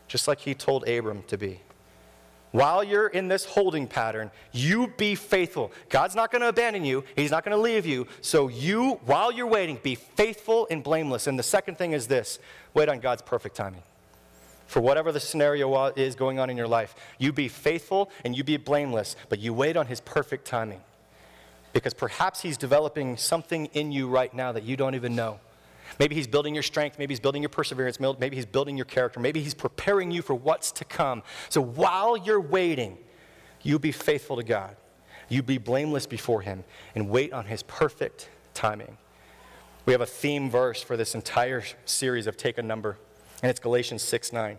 Just 0.08 0.26
like 0.26 0.40
he 0.40 0.54
told 0.54 0.88
Abram 0.88 1.24
to 1.24 1.36
be. 1.36 1.60
While 2.56 2.82
you're 2.82 3.08
in 3.08 3.28
this 3.28 3.44
holding 3.44 3.86
pattern, 3.86 4.30
you 4.50 4.86
be 4.96 5.14
faithful. 5.14 5.72
God's 5.90 6.14
not 6.14 6.32
going 6.32 6.40
to 6.40 6.48
abandon 6.48 6.86
you, 6.86 7.04
He's 7.14 7.30
not 7.30 7.44
going 7.44 7.54
to 7.54 7.60
leave 7.60 7.84
you. 7.84 8.06
So, 8.22 8.48
you, 8.48 8.92
while 9.04 9.30
you're 9.30 9.46
waiting, 9.46 9.78
be 9.82 9.94
faithful 9.94 10.66
and 10.70 10.82
blameless. 10.82 11.26
And 11.26 11.38
the 11.38 11.42
second 11.42 11.76
thing 11.76 11.92
is 11.92 12.06
this 12.06 12.38
wait 12.72 12.88
on 12.88 13.00
God's 13.00 13.20
perfect 13.20 13.56
timing. 13.56 13.82
For 14.68 14.80
whatever 14.80 15.12
the 15.12 15.20
scenario 15.20 15.92
is 15.96 16.14
going 16.14 16.38
on 16.38 16.48
in 16.48 16.56
your 16.56 16.66
life, 16.66 16.94
you 17.18 17.30
be 17.30 17.48
faithful 17.48 18.10
and 18.24 18.34
you 18.34 18.42
be 18.42 18.56
blameless, 18.56 19.16
but 19.28 19.38
you 19.38 19.52
wait 19.52 19.76
on 19.76 19.86
His 19.88 20.00
perfect 20.00 20.46
timing. 20.46 20.80
Because 21.74 21.92
perhaps 21.92 22.40
He's 22.40 22.56
developing 22.56 23.18
something 23.18 23.66
in 23.74 23.92
you 23.92 24.08
right 24.08 24.32
now 24.32 24.52
that 24.52 24.62
you 24.62 24.78
don't 24.78 24.94
even 24.94 25.14
know. 25.14 25.40
Maybe 25.98 26.14
he's 26.14 26.26
building 26.26 26.54
your 26.54 26.62
strength. 26.62 26.98
Maybe 26.98 27.12
he's 27.12 27.20
building 27.20 27.42
your 27.42 27.48
perseverance. 27.48 27.98
Maybe 28.00 28.36
he's 28.36 28.46
building 28.46 28.76
your 28.76 28.86
character. 28.86 29.20
Maybe 29.20 29.40
he's 29.40 29.54
preparing 29.54 30.10
you 30.10 30.22
for 30.22 30.34
what's 30.34 30.72
to 30.72 30.84
come. 30.84 31.22
So 31.48 31.60
while 31.60 32.16
you're 32.16 32.40
waiting, 32.40 32.98
you 33.62 33.78
be 33.78 33.92
faithful 33.92 34.36
to 34.36 34.42
God. 34.42 34.76
You 35.28 35.42
be 35.42 35.58
blameless 35.58 36.06
before 36.06 36.42
him 36.42 36.64
and 36.94 37.08
wait 37.08 37.32
on 37.32 37.46
his 37.46 37.62
perfect 37.64 38.28
timing. 38.54 38.96
We 39.84 39.92
have 39.92 40.00
a 40.00 40.06
theme 40.06 40.50
verse 40.50 40.82
for 40.82 40.96
this 40.96 41.14
entire 41.14 41.62
series 41.84 42.26
of 42.26 42.36
Take 42.36 42.58
a 42.58 42.62
Number, 42.62 42.98
and 43.42 43.50
it's 43.50 43.60
Galatians 43.60 44.02
6 44.02 44.32
9. 44.32 44.52
It 44.52 44.58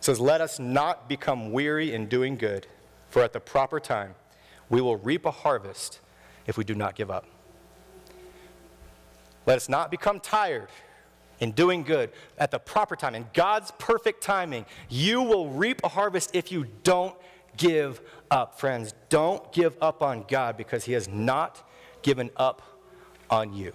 says, 0.00 0.20
Let 0.20 0.40
us 0.40 0.58
not 0.58 1.08
become 1.08 1.52
weary 1.52 1.92
in 1.92 2.06
doing 2.06 2.36
good, 2.36 2.66
for 3.10 3.22
at 3.22 3.32
the 3.32 3.40
proper 3.40 3.80
time 3.80 4.14
we 4.68 4.80
will 4.80 4.96
reap 4.96 5.26
a 5.26 5.30
harvest 5.30 6.00
if 6.46 6.56
we 6.56 6.64
do 6.64 6.74
not 6.74 6.94
give 6.94 7.10
up. 7.10 7.26
Let 9.46 9.56
us 9.56 9.68
not 9.68 9.90
become 9.90 10.20
tired 10.20 10.68
in 11.40 11.50
doing 11.52 11.82
good 11.82 12.10
at 12.38 12.50
the 12.50 12.58
proper 12.58 12.94
time, 12.94 13.14
in 13.14 13.26
God's 13.34 13.72
perfect 13.78 14.22
timing. 14.22 14.64
You 14.88 15.22
will 15.22 15.48
reap 15.48 15.80
a 15.82 15.88
harvest 15.88 16.30
if 16.34 16.52
you 16.52 16.66
don't 16.84 17.16
give 17.56 18.00
up, 18.30 18.58
friends. 18.58 18.94
Don't 19.08 19.52
give 19.52 19.76
up 19.80 20.02
on 20.02 20.24
God 20.28 20.56
because 20.56 20.84
He 20.84 20.92
has 20.92 21.08
not 21.08 21.68
given 22.02 22.30
up 22.36 22.62
on 23.28 23.52
you. 23.52 23.72